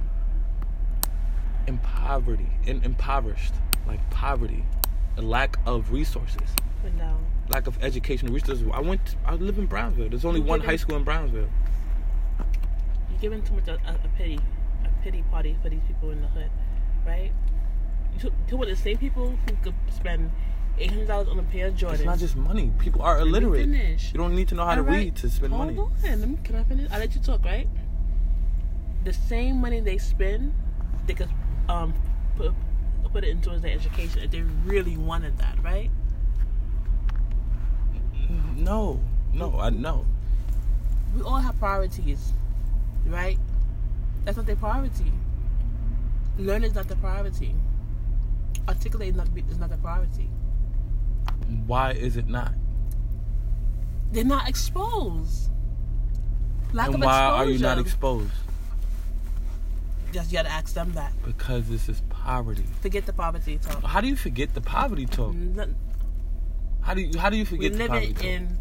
in 1.67 1.79
poverty, 1.79 2.49
in 2.67 2.83
impoverished, 2.83 3.53
like 3.87 4.01
poverty, 4.11 4.65
a 5.17 5.23
lack 5.23 5.59
of 5.67 5.91
resources, 5.93 6.49
down. 6.99 7.25
lack 7.49 7.67
of 7.67 7.83
educational 7.83 8.33
resources. 8.33 8.67
I 8.73 8.81
went, 8.81 9.17
I 9.27 9.35
live 9.35 9.59
in 9.59 9.67
Brownsville. 9.67 10.09
There's 10.09 10.25
only 10.25 10.41
You 10.41 10.47
one 10.47 10.61
live 10.61 10.69
high 10.69 10.77
school 10.77 10.97
in 10.97 11.05
Brownsville. 11.05 11.49
You're 13.11 13.21
giving 13.21 13.43
too 13.43 13.55
much 13.55 13.69
a, 13.69 13.75
a, 13.75 14.09
pity, 14.17 14.39
a 14.85 15.03
pity 15.03 15.23
party 15.31 15.57
for 15.63 15.69
these 15.69 15.83
people 15.87 16.11
in 16.11 16.21
the 16.23 16.29
hood, 16.29 16.51
right? 17.07 17.33
Two 18.49 18.63
of 18.63 18.69
the 18.69 18.77
same 18.77 18.99
people 18.99 19.37
who 19.49 19.57
could 19.63 19.75
spend 19.91 20.31
eight 20.79 20.91
hundred 20.91 21.09
dollars 21.09 21.29
on 21.29 21.39
a 21.39 21.43
pair 21.45 21.69
of 21.69 21.75
Jordans. 21.75 21.95
It's 21.95 22.05
not 22.05 22.19
just 22.19 22.37
money. 22.37 22.73
People 22.79 23.03
are 23.03 23.19
illiterate. 23.21 23.69
You 23.69 24.19
don't 24.19 24.35
need 24.35 24.49
to 24.49 24.55
know 24.55 24.65
how 24.65 24.75
to 24.75 24.81
All 24.81 24.87
right. 24.87 24.97
read 25.05 25.17
to 25.17 25.31
spend 25.31 25.53
Hold 25.53 25.67
money. 25.75 25.79
on. 25.79 25.93
Let 26.21 26.29
me, 26.29 26.39
can 26.43 26.57
I 26.57 26.65
finish? 26.65 26.91
I 26.91 26.99
let 26.99 27.15
you 27.15 27.21
talk, 27.21 27.45
right? 27.45 27.69
The 29.05 29.13
same 29.13 29.61
money 29.61 29.81
they 29.81 29.99
spend, 29.99 30.53
they 31.07 31.15
could 31.15 31.31
um 31.69 31.95
put 32.37 32.53
put 33.13 33.25
it 33.25 33.29
into 33.29 33.51
their 33.59 33.73
education 33.73 34.23
if 34.23 34.31
they 34.31 34.43
really 34.65 34.97
wanted 34.97 35.37
that, 35.39 35.63
right? 35.63 35.91
No, 38.57 39.01
no, 39.33 39.59
I 39.59 39.71
know. 39.71 40.07
We 41.15 41.23
all 41.23 41.39
have 41.39 41.59
priorities, 41.59 42.33
right? 43.07 43.39
That's 44.25 44.37
not 44.37 44.47
their 44.47 44.57
priority. 44.57 45.13
Learning 46.39 46.71
is 46.71 46.75
not 46.75 46.89
their 46.89 46.97
priority. 46.97 47.55
articulate 48.69 49.09
is 49.09 49.17
not 49.17 49.29
is 49.51 49.59
not 49.59 49.73
a 49.73 49.77
priority. 49.79 50.29
Why 51.67 51.93
is 51.93 52.17
it 52.17 52.29
not? 52.29 52.53
They're 54.13 54.25
not 54.25 54.49
exposed. 54.49 55.51
Lack 56.73 56.87
and 56.87 56.97
of 56.97 57.01
why 57.03 57.27
exposure. 57.27 57.43
are 57.43 57.53
you 57.53 57.59
not 57.59 57.79
exposed? 57.79 58.31
Just 60.13 60.31
you 60.31 60.39
gotta 60.39 60.51
ask 60.51 60.75
them 60.75 60.93
that. 60.93 61.13
Because 61.25 61.69
this 61.69 61.89
is 61.89 62.01
poverty. 62.31 62.63
Forget 62.81 63.07
the 63.07 63.13
poverty 63.13 63.59
talk. 63.59 63.83
How 63.83 64.01
do 64.01 64.07
you 64.07 64.15
forget 64.15 64.55
the 64.55 64.61
poverty 64.61 65.05
talk? 65.05 65.35
How 66.81 66.95
do 66.95 67.01
you 67.01 67.19
how 67.19 67.29
do 67.29 67.37
you 67.37 67.43
We 67.43 67.51
forget 67.57 67.73
the 67.73 67.79
live 67.79 67.89
poverty 67.89 68.13
talk? 68.13 68.25
in 68.25 68.59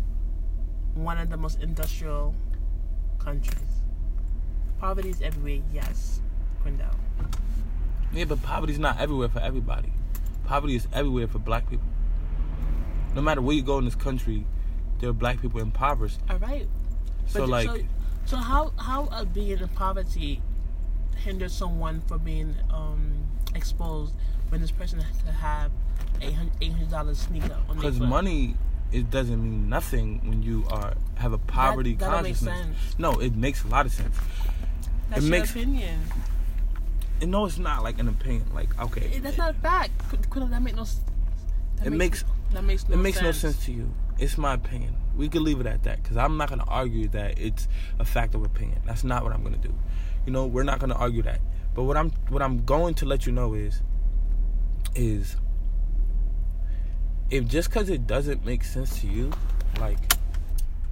one 0.96 1.20
of 1.20 1.30
the 1.30 1.38
most 1.38 1.62
industrial 1.62 2.34
countries. 3.20 3.74
Poverty 4.80 5.10
is 5.10 5.22
everywhere, 5.22 5.62
yes, 5.72 6.20
Quindell. 6.64 6.96
Yeah, 8.12 8.26
but 8.26 8.42
poverty's 8.42 8.80
not 8.80 9.00
everywhere 9.00 9.30
for 9.30 9.40
everybody. 9.40 9.92
Poverty 10.46 10.76
is 10.76 10.88
everywhere 10.92 11.28
for 11.28 11.38
black 11.38 11.70
people. 11.70 11.86
No 13.14 13.22
matter 13.22 13.42
where 13.42 13.56
you 13.56 13.62
go 13.62 13.78
in 13.78 13.86
this 13.86 13.94
country, 13.96 14.46
there 15.00 15.12
are 15.12 15.14
black 15.14 15.42
people 15.44 15.60
impoverished. 15.60 16.20
All 16.28 16.40
right. 16.40 16.68
So 17.28 17.42
But 17.42 17.50
like 17.50 17.68
so, 17.68 17.78
so 18.26 18.38
how 18.38 18.74
how 18.78 19.24
being 19.26 19.60
in 19.60 19.68
poverty 19.70 20.42
hinders 21.24 21.54
someone 21.54 22.02
from 22.08 22.24
being 22.24 22.56
um, 22.72 23.29
exposed 23.56 24.14
when 24.50 24.62
this 24.62 24.72
person 24.72 25.00
has 25.00 25.18
to 25.24 25.32
have 25.32 25.72
a 26.22 26.26
eight 26.26 26.34
hundred 26.72 26.90
dollars 26.90 27.18
sneaker 27.20 27.58
on 27.70 27.76
because 27.76 28.00
money 28.00 28.56
it 28.92 29.10
doesn't 29.12 29.42
mean 29.44 29.70
nothing 29.70 30.20
when 30.28 30.42
you 30.42 30.66
are 30.72 30.94
have 31.16 31.32
a 31.34 31.38
poverty 31.38 31.94
that 31.96 32.08
make 32.24 32.36
consciousness. 32.36 32.60
sense. 32.60 33.00
No, 33.00 33.12
it 33.20 33.36
makes 33.36 33.64
a 33.64 33.68
lot 33.68 33.86
of 33.86 33.92
sense. 33.92 34.16
That's 35.10 35.22
it 35.24 35.28
your 35.28 35.32
makes- 35.40 35.52
opinion. 35.52 36.00
And 37.22 37.32
no, 37.32 37.46
it's 37.46 37.58
not 37.58 37.84
like 37.84 38.00
an 38.00 38.08
opinion. 38.08 38.46
Like 38.54 38.80
okay, 38.82 39.12
Eh, 39.16 39.20
That's 39.22 39.38
not 39.38 39.52
a 39.52 39.54
fact. 39.60 39.92
Qu- 40.10 40.18
Quindell, 40.18 40.50
that 40.52 40.62
makes 40.62 40.76
no. 40.78 40.86
That 41.78 41.88
It 41.88 41.90
makes- 41.92 42.24
that 42.52 42.64
makes 42.64 42.88
no 42.88 42.96
it 42.96 42.98
makes 42.98 43.22
no 43.22 43.32
sense. 43.32 43.56
sense 43.58 43.66
to 43.66 43.74
you. 43.74 43.94
It's 44.18 44.38
my 44.38 44.54
opinion. 44.54 44.96
We 45.16 45.30
could 45.30 45.42
leave 45.42 45.60
it 45.60 45.68
at 45.68 45.84
that 45.84 46.02
because 46.02 46.18
I'm 46.18 46.38
not 46.38 46.50
going 46.50 46.60
to 46.60 46.66
argue 46.68 47.08
that 47.10 47.38
it's 47.40 47.68
a 48.00 48.06
fact 48.06 48.36
of 48.36 48.44
opinion. 48.44 48.82
That's 48.86 49.04
not 49.04 49.24
what 49.24 49.34
I'm 49.34 49.42
going 49.44 49.60
to 49.60 49.68
do. 49.68 49.74
You 50.26 50.32
know, 50.34 50.46
we're 50.46 50.64
not 50.64 50.80
going 50.80 50.90
to 50.92 50.96
argue 50.96 51.22
that. 51.24 51.40
But 51.80 51.86
what 51.86 51.96
I'm 51.96 52.10
what 52.28 52.42
I'm 52.42 52.66
going 52.66 52.94
to 52.96 53.06
let 53.06 53.26
you 53.26 53.32
know 53.32 53.54
is 53.54 53.82
is 54.96 55.38
if 57.30 57.48
just 57.48 57.70
because 57.70 57.90
it 57.90 58.06
doesn't 58.06 58.44
make 58.46 58.66
sense 58.66 59.00
to 59.00 59.08
you, 59.08 59.32
like 59.80 59.98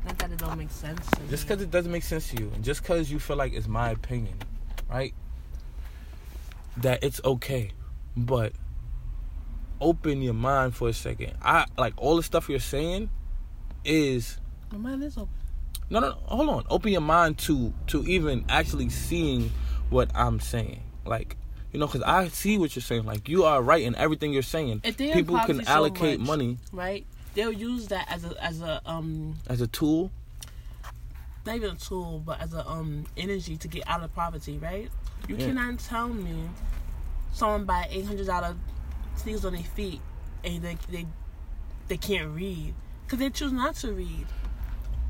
Not 0.06 0.18
that 0.20 0.32
it 0.32 0.38
don't 0.38 0.58
make 0.58 0.72
sense. 0.72 1.06
to 1.12 1.20
just 1.30 1.46
because 1.46 1.62
it 1.62 1.72
doesn't 1.72 1.92
make 1.92 2.04
sense 2.04 2.30
to 2.30 2.42
you, 2.42 2.50
and 2.56 2.64
just 2.64 2.84
because 2.84 3.12
you 3.12 3.20
feel 3.20 3.36
like 3.36 3.52
it's 3.52 3.68
my 3.68 3.90
opinion, 3.90 4.38
right? 4.90 5.14
That 6.78 7.04
it's 7.04 7.20
okay, 7.26 7.72
but 8.16 8.54
open 9.82 10.22
your 10.22 10.36
mind 10.36 10.74
for 10.74 10.88
a 10.88 10.94
second. 10.94 11.34
I 11.42 11.66
like 11.78 11.96
all 11.98 12.16
the 12.16 12.24
stuff 12.24 12.48
you're 12.48 12.60
saying 12.62 13.10
is 13.84 14.38
My 14.72 14.78
mind 14.78 15.04
is 15.04 15.18
open. 15.18 15.34
no, 15.90 16.00
no, 16.00 16.12
no. 16.12 16.16
Hold 16.28 16.48
on. 16.48 16.64
Open 16.70 16.94
your 16.94 17.02
mind 17.02 17.40
to 17.40 17.74
to 17.88 18.06
even 18.06 18.46
actually 18.48 18.88
seeing 18.88 19.52
what 19.90 20.10
I'm 20.16 20.40
saying. 20.40 20.84
Like, 21.06 21.38
you 21.72 21.80
know, 21.80 21.88
because 21.88 22.04
I 22.04 22.28
see 22.30 22.58
what 22.58 22.76
you're 22.76 22.84
saying. 22.84 23.06
Like, 23.06 23.30
you 23.30 23.44
are 23.44 23.62
right 23.62 23.84
in 23.84 23.96
everything 23.96 24.34
you're 24.34 24.42
saying. 24.42 24.82
If 24.84 24.98
they 24.98 25.12
People 25.12 25.40
can 25.42 25.58
you 25.60 25.66
so 25.66 25.72
allocate 25.72 26.20
much, 26.20 26.28
money 26.28 26.58
right? 26.72 27.06
They'll 27.34 27.52
use 27.52 27.88
that 27.90 28.08
as 28.12 28.24
a 28.26 28.44
as 28.44 28.62
a 28.62 28.82
um 28.86 29.36
as 29.48 29.62
a 29.62 29.68
tool. 29.68 30.12
not 31.46 31.56
even 31.56 31.72
a 31.72 31.76
tool, 31.76 32.22
but 32.26 32.42
as 32.42 32.54
a 32.54 32.68
um 32.68 33.06
energy 33.16 33.58
to 33.58 33.68
get 33.68 33.84
out 33.88 34.04
of 34.04 34.14
poverty, 34.16 34.58
right? 34.58 34.90
You 35.28 35.36
Yeah. 35.36 35.46
cannot 35.48 35.80
tell 35.80 36.08
me 36.10 36.50
someone 37.32 37.66
buy 37.66 37.88
eight 37.92 38.06
hundred 38.06 38.28
dollar 38.28 38.56
sneakers 39.16 39.46
on 39.46 39.54
their 39.54 39.64
feet 39.64 40.02
and 40.44 40.62
they 40.64 40.78
they 40.90 41.06
they 41.88 41.98
can't 41.98 42.30
read 42.36 42.74
because 43.06 43.20
they 43.20 43.30
choose 43.30 43.52
not 43.52 43.76
to 43.76 43.94
read. 43.94 44.26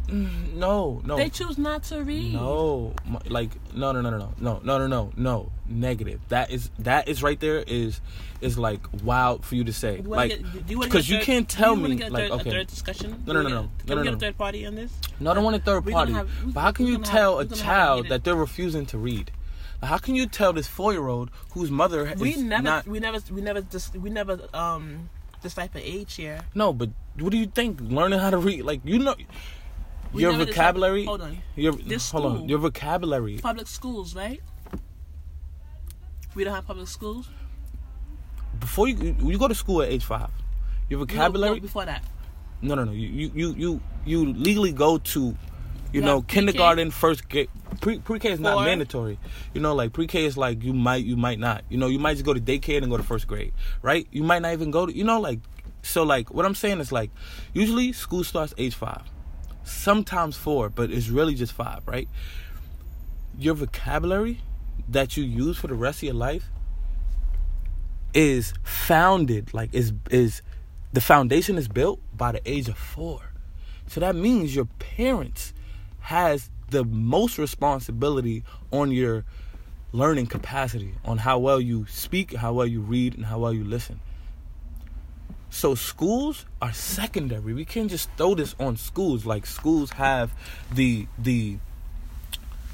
No, 0.10 1.02
no. 1.06 1.18
They 1.18 1.30
choose 1.30 1.58
not 1.58 1.84
to 1.84 2.04
read. 2.04 2.34
No, 2.34 2.94
like 3.28 3.50
no, 3.74 3.92
no, 3.92 4.02
no, 4.02 4.10
no, 4.10 4.18
no, 4.18 4.34
no, 4.40 4.60
no, 4.64 4.78
no, 4.78 4.88
no. 4.88 5.12
no. 5.16 5.52
Negative. 5.70 6.20
That 6.30 6.50
is 6.52 6.70
that 6.80 7.08
is 7.10 7.22
right 7.22 7.40
there 7.40 7.64
is 7.68 8.00
is 8.40 8.58
like 8.58 8.80
wild 9.04 9.44
for 9.46 9.56
you 9.56 9.64
to 9.66 9.74
say. 9.74 9.98
You 9.98 10.04
Like 10.04 10.42
because 10.68 11.10
you 11.10 11.20
can't 11.20 11.48
tell 11.50 11.76
you 11.78 11.88
me 11.88 12.02
a 12.04 12.10
like 12.10 12.32
okay. 12.32 12.50
third 12.52 12.68
discussion. 12.68 13.22
No, 13.26 13.34
no, 13.34 13.42
no, 13.42 13.50
no. 13.50 13.62
No, 13.64 13.70
Can 13.86 13.90
we 13.90 13.96
no, 13.96 14.04
get 14.04 14.12
no. 14.12 14.18
a 14.18 14.20
third 14.20 14.38
party 14.38 14.66
on 14.66 14.76
this? 14.76 14.94
No, 15.20 15.32
I 15.32 15.34
don't 15.34 15.44
want 15.44 15.56
a 15.58 15.60
third 15.60 15.86
party. 15.86 16.14
have- 16.14 16.30
but 16.54 16.62
how 16.62 16.72
can 16.72 16.88
you 16.88 17.00
tell 17.00 17.40
have- 17.40 17.48
a 17.48 17.50
we 17.50 17.50
gonna 17.50 17.62
have 17.64 17.72
a 17.72 17.76
child 17.86 18.10
that 18.10 18.24
they're 18.24 18.36
refusing 18.36 18.86
to 18.88 18.98
read? 18.98 19.32
How 19.84 19.98
can 19.98 20.16
you 20.16 20.26
tell 20.26 20.54
this 20.54 20.68
four 20.68 20.94
year 20.94 21.08
old 21.08 21.30
whose 21.52 21.70
mother 21.70 22.08
is 22.08 22.20
We 22.20 22.36
never, 22.38 22.64
not? 22.64 22.88
we 22.88 23.00
never, 23.00 23.20
we 23.32 23.42
never, 23.42 23.62
dis- 23.62 23.94
we 23.94 24.10
never 24.10 24.40
um 24.54 25.10
decipher 25.44 25.80
age 25.80 26.16
here. 26.16 26.40
No, 26.56 26.74
but 26.74 26.90
what 27.20 27.32
do 27.32 27.38
you 27.38 27.46
think? 27.48 27.80
Learning 27.82 28.18
how 28.20 28.30
to 28.32 28.38
read, 28.38 28.64
like 28.64 28.82
you 28.86 29.00
know, 29.00 29.16
We 30.14 30.22
your 30.22 30.34
vocabulary. 30.34 31.06
Hold 31.06 31.22
on. 31.22 31.38
Your 31.56 31.74
This 31.74 32.12
hold 32.12 32.26
on. 32.26 32.50
Your 32.50 32.60
vocabulary. 32.60 33.38
Public 33.38 33.68
schools, 33.68 34.16
right? 34.16 34.42
We 36.36 36.44
don't 36.44 36.54
have 36.54 36.66
public 36.68 36.88
schools. 36.88 37.30
Before 38.60 38.88
you 38.88 39.16
you 39.20 39.38
go 39.38 39.48
to 39.48 39.56
school 39.56 39.82
at 39.82 39.90
age 39.90 40.04
five, 40.04 40.30
your 40.90 41.00
vocabulary. 41.00 41.56
no, 41.56 41.62
before 41.62 41.86
that. 41.86 42.04
No, 42.62 42.76
no, 42.76 42.84
no. 42.86 42.92
You 42.92 43.32
you 43.34 43.54
you 43.54 43.82
you, 44.06 44.26
legally 44.34 44.72
go 44.72 44.98
to, 44.98 45.36
you 45.94 46.02
know, 46.02 46.22
pre-K? 46.22 46.34
kindergarten, 46.34 46.92
first 46.92 47.28
grade. 47.30 47.50
Pre 47.82 48.00
pre 48.00 48.20
K 48.20 48.32
is 48.32 48.40
not 48.40 48.56
Four? 48.56 48.64
mandatory. 48.64 49.20
You 49.54 49.62
know, 49.62 49.76
like 49.76 49.94
pre 49.94 50.08
K 50.08 50.26
is 50.26 50.38
like 50.38 50.64
you 50.64 50.74
might 50.74 51.04
you 51.06 51.18
might 51.18 51.38
not. 51.40 51.64
You 51.70 51.78
know, 51.78 51.88
you 51.88 52.00
might 52.00 52.14
just 52.14 52.26
go 52.26 52.34
to 52.34 52.40
daycare 52.40 52.82
and 52.82 52.90
go 52.90 52.98
to 52.98 53.04
first 53.04 53.28
grade, 53.28 53.54
right? 53.82 54.08
You 54.12 54.24
might 54.24 54.42
not 54.42 54.54
even 54.54 54.72
go 54.72 54.86
to. 54.88 54.96
You 54.96 55.04
know, 55.04 55.20
like 55.20 55.40
so. 55.84 56.04
Like 56.04 56.34
what 56.34 56.46
I'm 56.46 56.56
saying 56.56 56.80
is 56.80 56.92
like 56.92 57.12
usually 57.54 57.92
school 57.94 58.24
starts 58.24 58.56
age 58.58 58.74
five, 58.74 59.04
sometimes 59.68 60.36
four, 60.38 60.70
but 60.70 60.92
it's 60.92 61.10
really 61.10 61.36
just 61.36 61.54
five, 61.54 61.82
right? 61.86 62.08
Your 63.38 63.54
vocabulary 63.54 64.42
that 64.90 65.18
you 65.18 65.24
use 65.24 65.58
for 65.58 65.68
the 65.68 65.76
rest 65.76 66.00
of 66.00 66.04
your 66.04 66.14
life 66.14 66.46
is 68.14 68.54
founded 68.64 69.54
like 69.54 69.74
is 69.74 69.94
is 70.10 70.42
the 70.94 71.02
foundation 71.02 71.58
is 71.58 71.68
built 71.68 72.00
by 72.16 72.32
the 72.32 72.42
age 72.50 72.70
of 72.70 72.78
four 72.78 73.34
so 73.86 74.00
that 74.00 74.16
means 74.16 74.56
your 74.56 74.66
parents 74.80 75.54
has 76.00 76.50
the 76.70 76.84
most 76.86 77.38
responsibility 77.38 78.44
on 78.72 78.92
your 78.92 79.26
learning 79.92 80.26
capacity 80.26 80.96
on 81.04 81.18
how 81.18 81.38
well 81.38 81.60
you 81.60 81.86
speak 81.88 82.34
how 82.34 82.54
well 82.54 82.66
you 82.66 82.80
read 82.80 83.14
and 83.14 83.26
how 83.26 83.38
well 83.38 83.54
you 83.54 83.64
listen 83.64 84.00
so 85.50 85.76
schools 85.76 86.46
are 86.62 86.74
secondary 86.74 87.54
we 87.54 87.66
can't 87.66 87.90
just 87.90 88.10
throw 88.18 88.36
this 88.36 88.56
on 88.60 88.76
schools 88.78 89.26
like 89.26 89.46
schools 89.46 89.92
have 89.92 90.34
the 90.74 91.08
the 91.18 91.58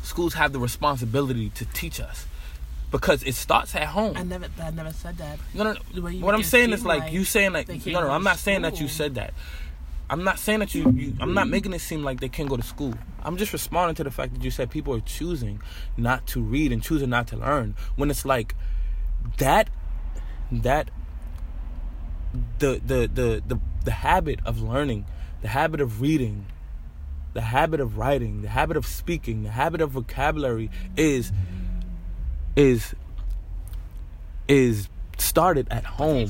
schools 0.01 0.33
have 0.33 0.51
the 0.53 0.59
responsibility 0.59 1.49
to 1.49 1.65
teach 1.65 1.99
us 1.99 2.25
because 2.91 3.23
it 3.23 3.35
starts 3.35 3.75
at 3.75 3.87
home 3.87 4.15
I 4.17 4.23
never, 4.23 4.47
I 4.61 4.71
never 4.71 4.91
said 4.91 5.17
that. 5.17 5.39
no, 5.53 5.63
no, 5.63 5.73
no. 5.95 6.09
What 6.25 6.35
I'm 6.35 6.43
saying 6.43 6.71
is 6.71 6.85
like, 6.85 7.01
like 7.01 7.13
you 7.13 7.23
saying 7.23 7.53
like 7.53 7.67
no, 7.67 8.01
no. 8.01 8.11
I'm 8.11 8.23
not 8.23 8.37
saying 8.37 8.61
that 8.61 8.79
you 8.79 8.87
said 8.87 9.15
that. 9.15 9.33
I'm 10.09 10.23
not 10.23 10.37
saying 10.37 10.59
that 10.59 10.75
you, 10.75 10.91
you. 10.91 11.13
I'm 11.19 11.33
not 11.33 11.47
making 11.47 11.73
it 11.73 11.79
seem 11.79 12.03
like 12.03 12.19
they 12.19 12.29
can't 12.29 12.47
go 12.47 12.55
to 12.55 12.61
school. 12.61 12.93
I'm 13.23 13.37
just 13.37 13.51
responding 13.51 13.95
to 13.95 14.03
the 14.03 14.11
fact 14.11 14.33
that 14.33 14.43
you 14.43 14.51
said 14.51 14.69
people 14.69 14.93
are 14.93 14.99
choosing 14.99 15.59
not 15.97 16.27
to 16.27 16.41
read 16.41 16.71
and 16.71 16.83
choosing 16.83 17.09
not 17.09 17.27
to 17.29 17.37
learn 17.37 17.75
when 17.95 18.11
it's 18.11 18.25
like 18.25 18.53
that. 19.37 19.69
That 20.51 20.91
the 22.59 22.81
the 22.85 23.09
the 23.13 23.43
the 23.47 23.59
the 23.85 23.91
habit 23.91 24.39
of 24.45 24.61
learning, 24.61 25.05
the 25.41 25.49
habit 25.49 25.81
of 25.81 26.01
reading, 26.01 26.45
the 27.33 27.41
habit 27.41 27.79
of 27.79 27.97
writing, 27.97 28.41
the 28.41 28.49
habit 28.49 28.77
of 28.77 28.85
speaking, 28.85 29.43
the 29.43 29.51
habit 29.51 29.81
of 29.81 29.91
vocabulary 29.91 30.69
is 30.95 31.31
is 32.55 32.95
is 34.47 34.89
started 35.17 35.67
at 35.71 35.85
home. 35.85 36.29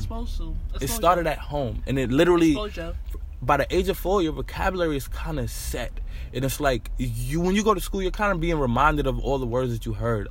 It 0.80 0.88
started 0.88 1.26
at 1.26 1.38
home, 1.38 1.82
and 1.86 1.98
it 1.98 2.10
literally 2.10 2.50
exposure. 2.52 2.96
by 3.42 3.56
the 3.58 3.74
age 3.74 3.88
of 3.88 3.98
four, 3.98 4.22
your 4.22 4.32
vocabulary 4.32 4.96
is 4.96 5.08
kind 5.08 5.38
of 5.38 5.50
set, 5.50 5.92
and 6.32 6.44
it's 6.44 6.60
like 6.60 6.90
you 6.98 7.40
when 7.40 7.54
you 7.54 7.64
go 7.64 7.74
to 7.74 7.80
school, 7.80 8.02
you're 8.02 8.10
kind 8.10 8.32
of 8.32 8.40
being 8.40 8.58
reminded 8.58 9.06
of 9.06 9.18
all 9.20 9.38
the 9.38 9.46
words 9.46 9.72
that 9.72 9.86
you 9.86 9.94
heard. 9.94 10.28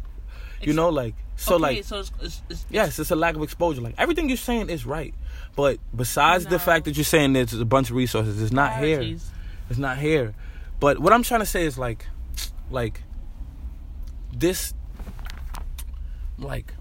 You 0.62 0.72
know, 0.72 0.88
like 0.89 1.15
so, 1.36 1.56
okay, 1.56 1.62
like 1.62 1.84
so 1.84 2.00
it's, 2.00 2.12
it's, 2.22 2.42
it's, 2.50 2.65
yes, 2.70 2.98
it's 2.98 3.12
a 3.12 3.18
lack 3.18 3.36
of 3.36 3.44
exposure. 3.44 3.82
Like 3.82 3.96
everything 3.98 4.30
you're 4.30 4.38
saying 4.38 4.70
is 4.70 4.86
right, 4.86 5.13
but 5.55 5.79
besides 5.95 6.45
the 6.45 6.60
fact 6.60 6.86
that 6.86 6.98
you're 6.98 7.03
saying 7.03 7.33
there's 7.33 7.53
a 7.53 7.65
bunch 7.65 7.89
of 7.89 7.95
resources, 7.95 8.41
it's 8.41 8.51
not 8.51 8.77
here. 8.77 9.01
It's 9.69 9.77
not 9.77 9.98
here. 9.98 10.33
But 10.79 11.00
what 11.00 11.13
I'm 11.13 11.24
trying 11.24 11.39
to 11.41 11.45
say 11.45 11.65
is 11.65 11.77
like, 11.77 12.05
like 12.69 13.01
this, 14.36 14.74
like, 16.38 16.74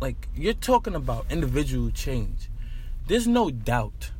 like 0.00 0.28
you're 0.34 0.54
talking 0.54 0.94
about 0.94 1.26
individual 1.30 1.90
change. 1.90 2.48
There's 3.06 3.26
no 3.26 3.50
doubt 3.50 4.12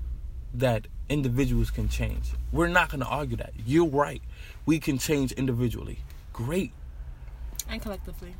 that 0.54 0.88
individuals 1.08 1.70
can 1.70 1.88
change. 1.88 2.32
We're 2.52 2.68
not 2.68 2.90
going 2.90 3.00
to 3.00 3.06
argue 3.06 3.36
that. 3.36 3.52
You're 3.64 3.88
right. 3.88 4.22
We 4.66 4.78
can 4.78 4.98
change 4.98 5.32
individually. 5.32 6.00
Great. 6.32 6.72
And 7.68 7.80
collectively. 7.80 8.34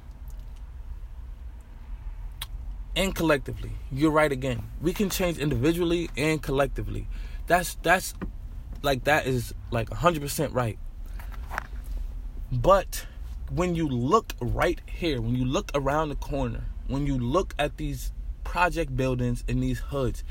And 2.94 3.14
collectively. 3.14 3.72
You're 3.90 4.11
right 4.11 4.30
again. 4.30 4.62
We 4.80 4.92
can 4.92 5.11
change 5.11 5.38
individually 5.38 6.11
and 6.16 6.42
collectively. 6.42 7.08
That's 7.46 7.76
that's 7.82 8.14
like 8.82 9.04
that 9.04 9.26
is 9.26 9.54
like 9.70 9.88
100% 9.90 10.54
right. 10.54 10.78
But 12.50 13.06
when 13.50 13.75
you 13.75 13.88
look 13.88 14.34
right 14.40 14.80
here, 14.87 15.20
when 15.20 15.34
you 15.34 15.44
look 15.44 15.70
around 15.75 16.11
the 16.11 16.16
corner, 16.16 16.64
when 16.87 17.06
you 17.06 17.18
look 17.18 17.54
at 17.58 17.76
these 17.76 18.12
project 18.44 18.96
buildings 18.96 19.44
in 19.49 19.61
these 19.61 19.78
hoods, 19.78 20.25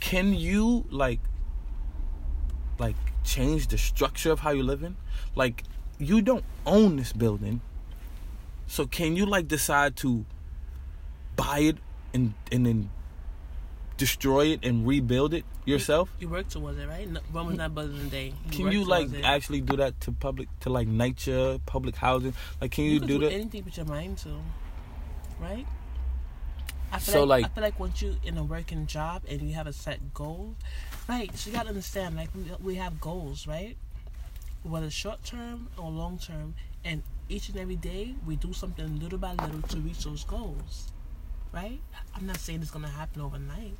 can 0.00 0.34
you 0.34 0.84
like 0.90 1.20
like 2.78 2.96
change 3.24 3.68
the 3.68 3.78
structure 3.78 4.32
of 4.32 4.40
how 4.40 4.50
you 4.50 4.62
live 4.62 4.82
in? 4.82 4.96
Like 5.34 5.64
you 5.98 6.20
don't 6.20 6.44
own 6.66 6.96
this 6.96 7.12
building. 7.12 7.60
So 8.66 8.86
can 8.86 9.16
you 9.16 9.26
like 9.26 9.48
decide 9.48 9.96
to 9.96 10.24
buy 11.36 11.60
it 11.60 11.76
and 12.14 12.34
and 12.50 12.66
then 12.66 12.90
destroy 13.96 14.46
it 14.46 14.64
and 14.64 14.86
rebuild 14.86 15.34
it 15.34 15.44
yourself? 15.64 16.10
You 16.18 16.28
work 16.28 16.48
towards 16.48 16.78
it, 16.78 16.88
right? 16.88 17.08
No, 17.08 17.20
Rome 17.32 17.48
was 17.48 17.56
not 17.56 17.70
in 17.70 17.78
a 17.78 18.10
day. 18.10 18.34
Can 18.50 18.72
you 18.72 18.84
like 18.84 19.12
it. 19.12 19.24
actually 19.24 19.60
do 19.60 19.76
that 19.76 20.00
to 20.02 20.12
public 20.12 20.48
to 20.60 20.70
like 20.70 20.88
nature, 20.88 21.58
public 21.66 21.96
housing? 21.96 22.34
Like 22.60 22.72
can 22.72 22.84
you, 22.84 22.98
can 22.98 23.08
do 23.08 23.18
that? 23.20 23.32
anything 23.32 23.64
with 23.64 23.76
your 23.76 23.86
mind 23.86 24.18
to, 24.18 24.30
right? 25.40 25.66
I 26.90 26.98
feel 26.98 27.14
So, 27.14 27.24
like, 27.24 27.42
like- 27.42 27.52
I 27.52 27.54
feel 27.54 27.64
like 27.64 27.80
once 27.80 28.02
you 28.02 28.16
in 28.22 28.36
a 28.36 28.44
working 28.44 28.86
job 28.86 29.22
and 29.28 29.40
you 29.40 29.54
have 29.54 29.66
a 29.66 29.72
set 29.72 30.12
goal, 30.12 30.56
right? 31.08 31.34
So 31.36 31.48
you 31.50 31.56
gotta 31.56 31.70
understand, 31.70 32.16
like 32.16 32.28
we, 32.34 32.42
we 32.62 32.74
have 32.76 33.00
goals, 33.00 33.46
right? 33.46 33.76
Whether 34.62 34.90
short 34.90 35.24
term 35.24 35.68
or 35.78 35.90
long 35.90 36.18
term, 36.18 36.54
and 36.84 37.02
each 37.28 37.48
and 37.48 37.58
every 37.58 37.76
day 37.76 38.14
we 38.26 38.36
do 38.36 38.52
something 38.52 39.00
little 39.00 39.18
by 39.18 39.32
little 39.32 39.62
to 39.62 39.78
reach 39.78 40.04
those 40.04 40.24
goals, 40.24 40.92
right? 41.52 41.80
I'm 42.14 42.26
not 42.26 42.38
saying 42.38 42.62
it's 42.62 42.70
gonna 42.70 42.88
happen 42.88 43.22
overnight. 43.22 43.76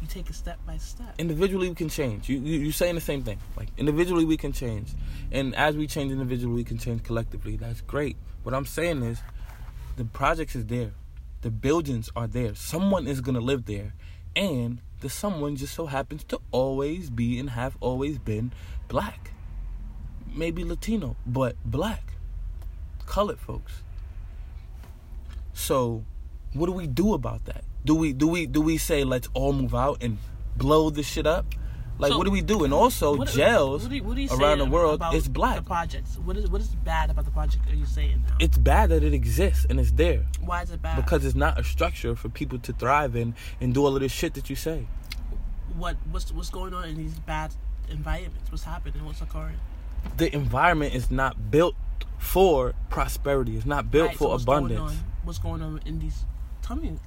You 0.00 0.08
take 0.08 0.28
it 0.28 0.34
step 0.34 0.58
by 0.66 0.76
step. 0.76 1.14
individually 1.18 1.68
we 1.68 1.74
can 1.74 1.88
change. 1.88 2.28
You, 2.28 2.38
you 2.38 2.60
you're 2.60 2.72
saying 2.72 2.94
the 2.94 3.00
same 3.00 3.22
thing. 3.22 3.38
Like 3.56 3.68
individually 3.78 4.24
we 4.24 4.36
can 4.36 4.52
change, 4.52 4.90
and 5.32 5.54
as 5.54 5.76
we 5.76 5.86
change 5.86 6.12
individually, 6.12 6.54
we 6.54 6.64
can 6.64 6.78
change 6.78 7.02
collectively. 7.04 7.56
That's 7.56 7.80
great. 7.80 8.16
What 8.42 8.54
I'm 8.54 8.66
saying 8.66 9.02
is, 9.02 9.20
the 9.96 10.04
projects 10.04 10.56
is 10.56 10.66
there, 10.66 10.92
the 11.40 11.50
buildings 11.50 12.10
are 12.14 12.26
there. 12.26 12.54
Someone 12.54 13.06
is 13.06 13.20
gonna 13.22 13.40
live 13.40 13.64
there, 13.64 13.94
and 14.36 14.80
the 15.00 15.08
someone 15.08 15.56
just 15.56 15.74
so 15.74 15.86
happens 15.86 16.24
to 16.24 16.40
always 16.50 17.08
be 17.10 17.38
and 17.38 17.50
have 17.50 17.76
always 17.80 18.18
been 18.18 18.52
black, 18.88 19.32
maybe 20.34 20.64
Latino, 20.64 21.16
but 21.26 21.56
black, 21.64 22.14
colored 23.06 23.38
folks. 23.38 23.82
So, 25.54 26.04
what 26.52 26.66
do 26.66 26.72
we 26.72 26.86
do 26.86 27.14
about 27.14 27.46
that? 27.46 27.64
Do 27.84 27.94
we 27.94 28.12
do 28.12 28.28
we 28.28 28.46
do 28.46 28.60
we 28.60 28.76
say 28.76 29.04
let's 29.04 29.28
all 29.34 29.52
move 29.52 29.74
out 29.74 30.02
and 30.02 30.18
blow 30.56 30.90
this 30.90 31.06
shit 31.06 31.26
up? 31.26 31.46
Like 31.96 32.10
So, 32.10 32.18
what 32.18 32.24
do 32.24 32.32
we 32.32 32.42
do? 32.42 32.64
And 32.64 32.74
also 32.74 33.16
What- 33.16 33.28
jails 33.28 33.88
what 33.88 34.02
what 34.02 34.40
around 34.40 34.58
the 34.58 34.64
world 34.64 34.96
about 34.96 35.14
is 35.14 35.28
black. 35.28 35.56
The 35.56 35.62
projects. 35.62 36.18
What 36.18 36.36
is 36.36 36.50
what 36.50 36.60
is 36.60 36.74
bad 36.84 37.08
about 37.10 37.24
the 37.24 37.30
project? 37.30 37.70
Are 37.70 37.74
you 37.74 37.86
saying 37.86 38.24
now? 38.28 38.36
It's 38.40 38.58
bad 38.58 38.90
that 38.90 39.04
it 39.04 39.14
exists 39.14 39.64
and 39.70 39.78
it's 39.78 39.92
there 39.92 40.26
Why 40.40 40.62
is 40.62 40.72
it 40.72 40.82
bad? 40.82 40.96
because 40.96 41.24
it's 41.24 41.36
not 41.36 41.58
a 41.58 41.62
structure 41.62 42.16
for 42.16 42.28
people 42.28 42.58
to 42.58 42.72
thrive 42.72 43.14
in 43.14 43.36
and 43.60 43.72
do 43.72 43.84
all 43.84 43.94
of 43.94 44.00
this 44.02 44.12
shit 44.12 44.34
that 44.34 44.50
you 44.50 44.56
say. 44.56 44.86
what 45.76 45.96
what's 46.10 46.32
what's 46.32 46.50
going 46.50 46.74
on 46.74 46.88
in 46.88 46.96
these 46.96 47.18
bad 47.20 47.54
environments? 47.88 48.50
What's 48.50 48.64
happening? 48.64 49.04
What's 49.04 49.20
occurring? 49.20 49.56
The 50.16 50.34
environment 50.34 50.94
is 50.94 51.10
not 51.10 51.50
built 51.50 51.74
for 52.18 52.74
prosperity. 52.90 53.56
It's 53.56 53.66
not 53.66 53.90
built 53.90 54.08
Right, 54.08 54.18
so 54.18 54.38
for 54.38 54.44
going 54.44 54.64
abundance. 54.72 54.98
What's 55.24 55.38
going 55.38 55.62
on 55.62 55.80
in 55.86 55.98
these? 55.98 56.24
Tell 56.62 56.76
me. 56.76 56.98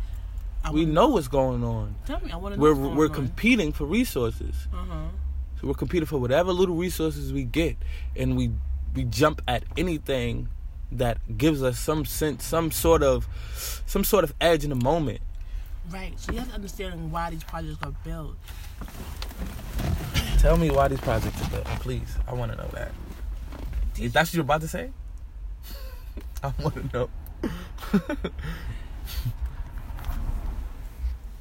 I 0.64 0.72
We 0.72 0.82
wanna- 0.82 0.94
know 0.94 1.08
what's 1.10 1.28
going 1.28 1.64
on. 1.64 1.96
Tell 2.06 2.20
me. 2.20 2.32
I 2.32 2.36
want 2.36 2.56
to 2.56 2.60
know. 2.60 2.64
We're 2.64 2.74
we're 2.96 3.08
on. 3.08 3.14
competing 3.14 3.72
for 3.72 3.86
resources. 3.86 4.68
Uh 4.74 4.78
huh. 4.90 5.08
So 5.62 5.68
we're 5.68 5.74
competing 5.76 6.06
for 6.08 6.18
whatever 6.20 6.52
little 6.52 6.76
resources 6.76 7.32
we 7.34 7.44
get, 7.44 7.78
and 8.16 8.36
we 8.38 8.52
we 8.96 9.04
jump 9.04 9.42
at 9.48 9.64
anything 9.78 10.50
that 10.92 11.38
gives 11.38 11.62
us 11.62 11.78
some 11.78 12.06
sense, 12.06 12.44
some 12.46 12.72
sort 12.72 13.04
of, 13.04 13.28
some 13.86 14.04
sort 14.04 14.24
of 14.24 14.34
edge 14.42 14.64
in 14.64 14.70
the 14.70 14.76
moment. 14.76 15.20
Right. 15.90 16.18
So 16.20 16.32
you 16.32 16.40
have 16.40 16.48
to 16.50 16.56
understand 16.56 17.12
why 17.12 17.30
these 17.30 17.44
projects 17.44 17.78
are 17.84 17.94
built. 18.04 18.36
Tell 20.40 20.58
me 20.58 20.70
why 20.72 20.88
these 20.88 21.00
projects 21.02 21.42
are 21.42 21.50
built, 21.50 21.66
please. 21.82 22.16
I 22.28 22.34
want 22.34 22.52
to 22.52 22.58
know 22.58 22.70
that. 22.74 22.92
Is 24.00 24.14
that 24.14 24.22
what 24.28 24.34
you're 24.34 24.42
about 24.44 24.62
to 24.62 24.68
say? 24.68 24.92
I 26.44 26.54
want 26.62 26.76
to 26.76 26.98
know. 26.98 27.10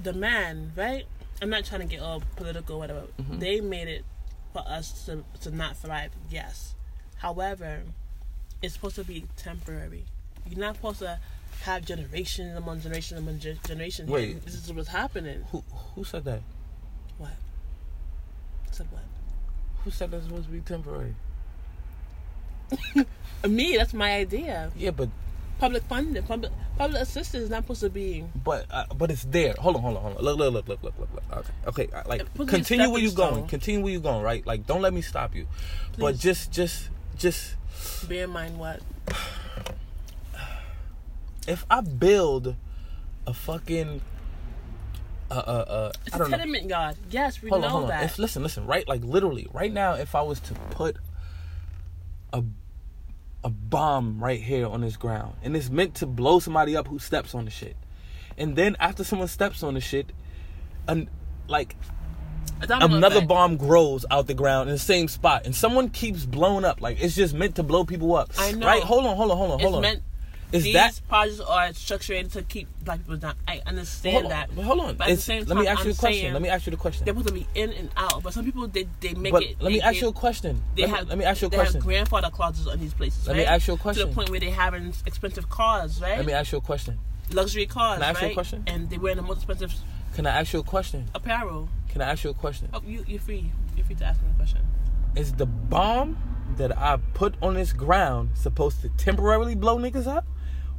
The 0.07 0.13
man, 0.13 0.73
right? 0.77 1.05
I'm 1.43 1.51
not 1.51 1.65
trying 1.65 1.81
to 1.81 1.87
get 1.89 2.01
all 2.01 2.23
political, 2.37 2.79
whatever. 2.79 3.07
Mm-hmm. 3.21 3.39
They 3.41 3.61
made 3.61 3.89
it 3.89 4.05
for 4.53 4.63
us 4.65 5.05
to 5.07 5.25
to 5.41 5.51
not 5.51 5.77
thrive. 5.77 6.13
Yes. 6.31 6.77
However, 7.17 7.83
it's 8.63 8.75
supposed 8.75 8.95
to 8.97 9.05
be 9.05 9.25
temporary. 9.37 10.05
You're 10.49 10.61
not 10.61 10.77
supposed 10.77 11.01
to 11.01 11.19
have 11.63 11.85
generations 11.85 12.57
among 12.57 12.83
generations 12.83 13.21
among 13.21 13.41
gen- 13.41 13.59
generations. 13.67 14.09
Wait. 14.09 14.45
This 14.45 14.55
is 14.55 14.73
what's 14.73 14.89
happening. 14.89 15.45
Who 15.51 15.65
who 15.97 16.05
said 16.05 16.25
that? 16.25 16.43
What? 17.19 17.33
Said 18.71 18.87
what? 18.93 19.03
Who 19.83 19.91
said 19.91 20.13
that's 20.13 20.27
supposed 20.27 20.45
to 20.45 20.53
be 20.53 20.61
temporary? 20.61 21.17
Me, 23.49 23.77
that's 23.77 23.93
my 23.93 24.13
idea. 24.13 24.71
Yeah, 24.77 24.93
but 24.93 25.09
Public 25.59 25.83
funding, 25.85 26.23
public 26.23 26.53
public 26.77 27.01
assistance 27.01 27.45
is 27.45 27.51
not 27.51 27.63
supposed 27.63 27.81
to 27.81 27.89
be. 27.91 28.25
but 28.45 28.67
uh, 28.71 28.85
but 28.95 29.11
it's 29.11 29.25
there. 29.25 29.55
Hold 29.59 29.77
on, 29.77 29.83
hold 29.83 29.97
on, 29.97 30.03
hold 30.03 30.17
on. 30.19 30.23
Look, 30.25 30.37
look, 30.39 30.53
look, 30.53 30.69
look, 30.69 30.83
look, 30.83 30.99
look. 30.99 31.11
look. 31.15 31.25
Okay, 31.67 31.85
okay. 31.85 31.89
uh, 31.97 32.03
Like 32.07 32.35
continue 32.47 32.91
where 32.91 33.01
you 33.01 33.09
stepping 33.09 33.35
going. 33.37 33.47
Continue 33.49 33.83
where 33.83 33.93
you 33.93 34.01
going. 34.01 34.23
Right. 34.23 34.47
Like 34.47 34.67
don't 34.67 34.83
let 34.83 34.93
me 34.93 35.01
stop 35.01 35.35
you. 35.35 35.47
Please. 35.93 36.01
But 36.03 36.19
just 36.19 36.53
just 36.53 36.91
just 37.17 37.55
Bear 38.09 38.25
in 38.25 38.31
mind 38.31 38.59
what? 38.59 38.81
if 41.49 41.65
I 41.71 41.81
build 41.81 42.55
a 43.27 43.33
fucking 43.35 44.01
uh 45.31 45.35
uh 45.35 45.41
uh 45.69 45.93
It's 46.07 46.15
I 46.15 46.17
a 46.17 46.19
don't 46.21 46.31
know. 46.31 46.37
tenement 46.37 46.69
yard. 46.69 46.97
Yes, 47.11 47.43
we 47.43 47.49
Hold 47.51 47.63
know 47.63 47.67
on, 47.67 47.73
hold 47.73 47.83
on. 47.85 47.89
that. 47.91 48.05
If 48.05 48.19
listen, 48.19 48.43
listen, 48.43 48.67
right? 48.67 48.87
Like 48.87 49.03
literally, 49.03 49.49
right 49.53 49.73
now, 49.73 49.95
if 49.95 50.15
I 50.15 50.23
was 50.23 50.39
to 50.41 50.55
put 50.71 50.97
a 52.33 52.43
a 53.47 53.49
bomb 53.49 54.19
right 54.19 54.41
here 54.41 54.67
on 54.67 54.81
this 54.81 54.97
ground, 54.97 55.35
and 55.41 55.57
it's 55.57 55.71
meant 55.71 55.95
to 55.95 56.05
blow 56.07 56.41
somebody 56.41 56.77
up 56.77 56.89
who 56.89 56.99
steps 56.99 57.33
on 57.33 57.45
the 57.45 57.51
shit, 57.53 57.77
and 58.37 58.57
then 58.57 58.75
after 58.81 59.05
someone 59.05 59.29
steps 59.29 59.63
on 59.63 59.75
the 59.75 59.81
shit, 59.81 60.11
and 60.89 61.09
like 61.47 61.77
another 62.61 63.17
effect. 63.19 63.29
bomb 63.29 63.57
grows 63.57 64.05
out 64.11 64.27
the 64.27 64.35
ground 64.35 64.69
in 64.69 64.75
the 64.75 64.81
same 64.81 65.07
spot, 65.07 65.43
and 65.47 65.55
someone 65.55 65.91
keeps 65.91 66.27
blowing 66.27 66.65
up. 66.65 66.81
Like 66.81 67.01
it's 67.01 67.15
just 67.15 67.35
meant 67.35 67.55
to 67.55 67.63
blow 67.63 67.85
people 67.85 68.17
up. 68.17 68.33
I 68.37 68.51
know. 68.51 68.67
Right? 68.67 68.83
Hold 68.83 69.07
on, 69.07 69.17
hold 69.17 69.31
on, 69.31 69.37
hold 69.37 69.51
on, 69.53 69.61
It's 69.61 69.63
hold 69.63 69.77
on. 69.77 69.83
meant. 69.83 70.03
Is 70.53 70.63
these 70.63 70.75
that 70.75 71.01
projects 71.09 71.41
are 71.41 71.73
structured 71.75 72.31
to 72.33 72.43
keep 72.43 72.69
black 72.85 72.99
people 73.01 73.17
down. 73.17 73.35
I 73.49 73.61
understand 73.67 74.31
that. 74.31 74.49
but 74.55 74.65
hold 74.65 74.81
on? 74.81 74.97
But 74.97 75.09
at 75.09 75.17
the 75.17 75.23
same 75.23 75.45
let 75.45 75.57
me 75.59 75.65
time, 75.65 75.77
ask 75.77 75.85
you 75.85 75.91
a 75.91 75.95
I'm 75.95 75.97
question. 75.99 76.33
Let 76.33 76.43
me 76.43 76.49
ask 76.49 76.67
you 76.67 76.71
the 76.71 76.77
question. 76.77 77.05
They're 77.05 77.15
supposed 77.15 77.29
to 77.29 77.35
be 77.35 77.47
in 77.55 77.73
and 77.73 77.91
out, 77.97 78.23
but 78.23 78.33
some 78.33 78.45
people 78.45 78.67
they 78.69 78.87
they 79.01 79.15
make 79.15 79.33
But 79.33 79.43
it. 79.43 79.57
let 79.61 79.73
me 79.73 79.79
they- 79.81 79.85
ask 79.85 80.01
you 80.01 80.09
a 80.09 80.13
question. 80.13 80.63
They 80.77 80.83
Let 80.83 80.91
me, 80.91 80.97
have, 80.97 81.09
let 81.09 81.19
me 81.19 81.25
ask 81.25 81.43
you 81.43 81.49
a 81.49 81.51
they 81.51 81.57
question. 81.57 81.75
have 81.81 81.85
grandfather 81.85 82.31
clauses 82.31 82.67
on 82.69 82.79
these 82.79 82.95
places. 82.95 83.27
Let 83.27 83.37
me 83.37 83.43
right? 83.45 83.53
ask 83.53 83.67
you 83.67 83.75
a 83.75 83.77
question. 83.77 84.03
To 84.05 84.09
the 84.09 84.15
point 84.15 84.31
where 84.31 84.41
they 84.41 84.51
having 84.51 84.93
expensive 85.05 85.49
cars, 85.51 86.01
right? 86.01 86.17
Let 86.19 86.27
me 86.27 86.33
ask 86.33 86.53
you 86.53 86.59
a 86.59 86.61
question. 86.61 86.99
Luxury 87.33 87.67
cars, 87.67 87.97
Can 87.99 88.05
I 88.05 88.11
ask 88.11 88.21
you 88.21 88.27
a 88.27 88.29
right? 88.29 88.35
question? 88.35 88.65
And 88.69 88.89
they 88.89 88.99
wearing 88.99 89.17
the 89.17 89.23
most 89.25 89.39
expensive 89.39 89.75
Can 90.15 90.27
I 90.29 90.41
ask 90.41 90.53
you 90.53 90.61
a 90.61 90.63
question? 90.63 91.09
apparel. 91.15 91.69
Can 91.89 92.03
I 92.03 92.11
ask 92.13 92.23
you 92.23 92.31
a 92.31 92.35
question? 92.35 92.69
Oh, 92.73 92.83
you 92.87 93.05
you're 93.09 93.19
free. 93.21 93.51
You're 93.77 93.85
free 93.85 93.97
to 93.97 94.05
ask 94.05 94.23
me 94.23 94.29
a 94.33 94.37
question. 94.37 94.61
Is 95.17 95.33
the 95.33 95.47
bomb 95.47 96.17
that 96.57 96.77
I 96.79 96.99
put 97.15 97.35
on 97.43 97.55
this 97.55 97.73
ground 97.73 98.31
supposed 98.35 98.81
to 98.83 98.89
temporarily 98.91 99.55
blow 99.57 99.77
niggas 99.79 100.07
up? 100.07 100.25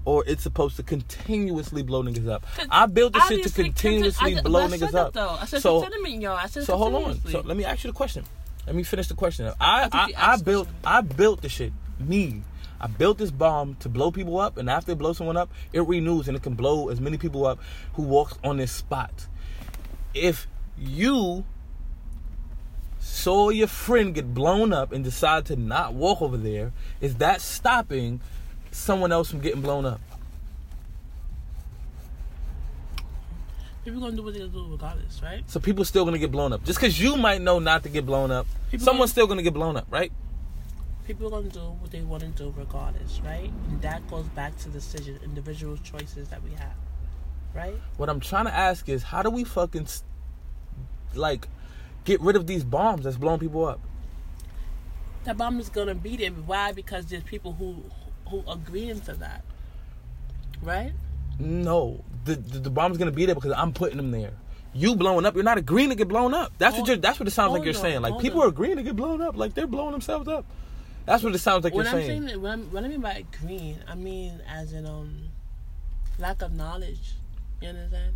Or 0.07 0.23
it's 0.25 0.41
supposed 0.41 0.77
to 0.77 0.83
continuously 0.83 1.83
blow 1.83 2.01
niggas 2.01 2.29
up. 2.29 2.45
I 2.69 2.85
built 2.85 3.11
this 3.11 3.27
shit 3.27 3.43
to 3.43 3.49
continuously 3.51 4.35
conti- 4.35 4.39
I, 4.39 4.41
blow 4.41 4.63
I 4.63 4.67
niggas 4.69 4.93
up. 4.93 5.11
Though. 5.11 5.27
I 5.31 5.43
said 5.43 5.61
so. 5.61 5.83
I 5.83 6.47
said 6.47 6.63
so 6.63 6.77
hold 6.77 6.95
on. 6.95 7.19
So 7.29 7.41
let 7.41 7.57
me 7.57 7.65
ask 7.65 7.83
you 7.83 7.91
the 7.91 7.97
question. 7.97 8.23
Let 8.65 8.73
me 8.73 8.83
finish 8.83 9.09
the 9.09 9.15
question. 9.15 9.51
I 9.59 9.89
think 9.89 10.17
I, 10.17 10.35
I 10.35 10.37
built. 10.37 10.69
I 10.85 11.01
built 11.01 11.41
the 11.41 11.49
shit. 11.49 11.73
Me. 11.99 12.41
I 12.79 12.87
built 12.87 13.17
this 13.17 13.31
bomb 13.31 13.75
to 13.81 13.89
blow 13.89 14.11
people 14.11 14.39
up, 14.39 14.55
and 14.55 14.69
after 14.69 14.93
it 14.93 14.97
blows 14.97 15.17
someone 15.17 15.35
up, 15.35 15.51
it 15.73 15.81
renews 15.81 16.29
and 16.29 16.37
it 16.37 16.43
can 16.43 16.53
blow 16.53 16.87
as 16.87 17.01
many 17.01 17.17
people 17.17 17.45
up 17.45 17.59
who 17.95 18.03
walks 18.03 18.39
on 18.45 18.55
this 18.55 18.71
spot. 18.71 19.27
If 20.13 20.47
you 20.77 21.43
saw 22.99 23.49
your 23.49 23.67
friend 23.67 24.15
get 24.15 24.33
blown 24.33 24.71
up 24.71 24.93
and 24.93 25.03
decide 25.03 25.47
to 25.47 25.57
not 25.57 25.93
walk 25.95 26.21
over 26.21 26.37
there, 26.37 26.71
is 27.01 27.15
that 27.15 27.41
stopping 27.41 28.21
someone 28.77 29.11
else 29.11 29.29
from 29.29 29.39
getting 29.41 29.61
blown 29.61 29.85
up? 29.85 29.99
People 33.83 34.01
gonna 34.01 34.15
do 34.17 34.23
what 34.23 34.33
they 34.33 34.39
do 34.41 34.67
regardless, 34.69 35.21
right? 35.23 35.43
So 35.49 35.59
people 35.59 35.85
still 35.85 36.03
gonna 36.03 36.17
get 36.17 36.31
blown 36.31 36.51
up. 36.51 36.63
Just 36.65 36.79
because 36.79 36.99
you 37.01 37.15
might 37.15 37.41
know 37.41 37.59
not 37.59 37.83
to 37.83 37.89
get 37.89 38.05
blown 38.05 38.31
up, 38.31 38.45
People 38.69 38.83
someone's 38.83 39.11
gonna- 39.11 39.11
still 39.11 39.27
gonna 39.27 39.43
get 39.43 39.53
blown 39.53 39.77
up, 39.77 39.87
right? 39.89 40.11
people 41.05 41.29
gonna 41.29 41.47
do 41.47 41.61
what 41.61 41.89
they 41.89 42.01
want 42.01 42.21
to 42.21 42.27
do 42.27 42.53
regardless, 42.57 43.21
right? 43.23 43.49
And 43.69 43.81
that 43.81 44.05
goes 44.09 44.25
back 44.35 44.57
to 44.57 44.69
decision, 44.69 45.17
individual 45.23 45.77
choices 45.77 46.27
that 46.27 46.43
we 46.43 46.51
have, 46.51 46.73
right? 47.55 47.75
What 47.95 48.09
I'm 48.09 48.19
trying 48.19 48.43
to 48.43 48.53
ask 48.53 48.89
is, 48.89 49.03
how 49.03 49.21
do 49.23 49.29
we 49.29 49.45
fucking 49.45 49.87
like 51.15 51.47
get 52.03 52.19
rid 52.19 52.35
of 52.35 52.45
these 52.45 52.65
bombs 52.65 53.05
that's 53.05 53.15
blowing 53.15 53.39
people 53.39 53.65
up? 53.65 53.79
That 55.23 55.37
bomb 55.37 55.61
is 55.61 55.69
gonna 55.69 55.95
be 55.95 56.17
there. 56.17 56.31
Why? 56.31 56.73
Because 56.73 57.05
there's 57.05 57.23
people 57.23 57.53
who 57.53 57.85
who 58.29 58.43
agree 58.49 58.89
into 58.89 59.13
that, 59.15 59.43
right? 60.61 60.91
No, 61.39 62.03
the 62.25 62.35
the, 62.35 62.59
the 62.59 62.69
bomb's 62.69 62.97
gonna 62.97 63.11
be 63.11 63.25
there 63.25 63.35
because 63.35 63.53
I'm 63.53 63.73
putting 63.73 63.97
them 63.97 64.11
there. 64.11 64.33
You 64.73 64.95
blowing 64.95 65.25
up, 65.25 65.33
you're 65.35 65.43
not 65.43 65.57
agreeing 65.57 65.89
to 65.89 65.95
get 65.95 66.07
blown 66.07 66.33
up. 66.33 66.51
That's 66.57 66.77
what 66.77 66.87
you're. 66.87 66.97
That's 66.97 67.19
what 67.19 67.27
it 67.27 67.31
sounds 67.31 67.53
like 67.53 67.63
you're 67.63 67.75
on, 67.75 67.81
saying. 67.81 68.01
Like 68.01 68.19
people 68.19 68.41
on. 68.41 68.47
are 68.47 68.49
agreeing 68.49 68.77
to 68.77 68.83
get 68.83 68.95
blown 68.95 69.21
up. 69.21 69.35
Like 69.35 69.53
they're 69.53 69.67
blowing 69.67 69.91
themselves 69.91 70.27
up. 70.27 70.45
That's 71.05 71.23
what 71.23 71.33
it 71.33 71.39
sounds 71.39 71.63
like 71.63 71.73
When 71.73 71.85
you're 71.85 71.95
I'm 71.95 72.01
saying. 72.01 72.09
saying 72.09 72.25
that, 72.25 72.41
when, 72.41 72.69
what 72.69 72.83
I 72.83 72.89
mean 72.89 72.99
by 73.01 73.13
agreeing, 73.33 73.79
I 73.87 73.95
mean 73.95 74.41
as 74.47 74.73
in 74.73 74.85
um 74.85 75.29
lack 76.19 76.41
of 76.41 76.53
knowledge. 76.53 77.13
You 77.61 77.69
understand? 77.69 78.13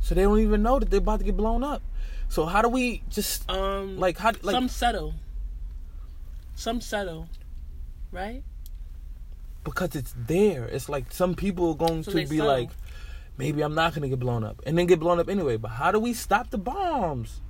So 0.00 0.14
they 0.14 0.22
don't 0.22 0.38
even 0.38 0.62
know 0.62 0.78
that 0.78 0.90
they're 0.90 0.98
about 0.98 1.20
to 1.20 1.24
get 1.24 1.36
blown 1.36 1.64
up. 1.64 1.82
So 2.28 2.44
how 2.44 2.62
do 2.62 2.68
we 2.68 3.02
just 3.08 3.48
Um, 3.50 3.98
like 3.98 4.18
how 4.18 4.32
like 4.42 4.54
some 4.54 4.68
settle, 4.68 5.14
some 6.54 6.80
settle, 6.80 7.28
right? 8.12 8.42
Because 9.66 9.94
it's 9.94 10.14
there. 10.16 10.64
It's 10.64 10.88
like 10.88 11.12
some 11.12 11.34
people 11.34 11.70
are 11.70 11.74
going 11.76 12.02
So 12.04 12.12
to 12.12 12.16
be 12.18 12.26
settle. 12.38 12.46
like, 12.46 12.70
maybe 13.36 13.60
I'm 13.62 13.74
not 13.74 13.94
gonna 13.94 14.08
get 14.08 14.18
blown 14.20 14.44
up, 14.44 14.62
and 14.64 14.78
then 14.78 14.86
get 14.86 14.98
blown 15.00 15.18
up 15.20 15.28
anyway. 15.28 15.56
But 15.58 15.72
how 15.72 15.90
do 15.92 15.98
we 15.98 16.14
stop 16.14 16.48
the 16.50 16.56
bombs? 16.58 17.42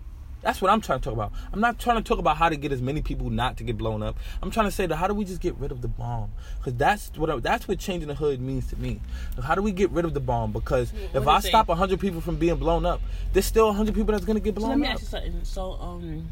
That's 0.43 0.63
what 0.63 0.71
I'm 0.71 0.81
trying 0.81 1.01
to 1.01 1.05
talk 1.05 1.13
about. 1.15 1.33
I'm 1.53 1.61
not 1.61 1.79
trying 1.81 1.97
to 1.97 2.03
talk 2.03 2.19
about 2.21 2.37
how 2.37 2.49
to 2.49 2.57
get 2.57 2.71
as 2.71 2.81
many 2.81 3.03
people 3.03 3.31
not 3.31 3.57
to 3.57 3.65
get 3.65 3.77
blown 3.77 4.01
up. 4.03 4.17
I'm 4.43 4.51
trying 4.51 4.67
to 4.67 4.71
say 4.71 4.87
that 4.87 4.95
how 4.97 5.09
do 5.09 5.15
we 5.15 5.25
just 5.25 5.41
get 5.41 5.57
rid 5.57 5.73
of 5.73 5.83
the 5.83 5.89
bomb? 5.89 6.31
Because 6.59 6.75
that's 6.75 7.11
what 7.17 7.31
I, 7.31 7.39
that's 7.41 7.67
what 7.67 7.79
changing 7.81 8.09
the 8.09 8.15
hood 8.15 8.41
means 8.41 8.69
to 8.69 8.77
me. 8.77 9.01
How 9.43 9.55
do 9.57 9.63
we 9.63 9.73
get 9.73 9.91
rid 9.91 10.05
of 10.05 10.15
the 10.15 10.21
bomb? 10.21 10.53
Because 10.53 10.93
What 10.93 11.23
if 11.23 11.27
I 11.29 11.41
say? 11.41 11.49
stop 11.49 11.67
100 11.69 11.99
people 11.99 12.21
from 12.21 12.37
being 12.37 12.57
blown 12.57 12.87
up, 12.87 13.01
there's 13.33 13.47
still 13.47 13.67
100 13.69 13.95
people 13.95 14.13
that's 14.13 14.25
gonna 14.25 14.39
get 14.41 14.55
blown 14.55 14.67
So 14.67 14.71
let 14.71 14.79
me 14.79 14.87
up. 14.87 14.93
ask 14.95 15.03
you 15.03 15.09
something. 15.09 15.41
So 15.45 15.73
um, 15.81 16.31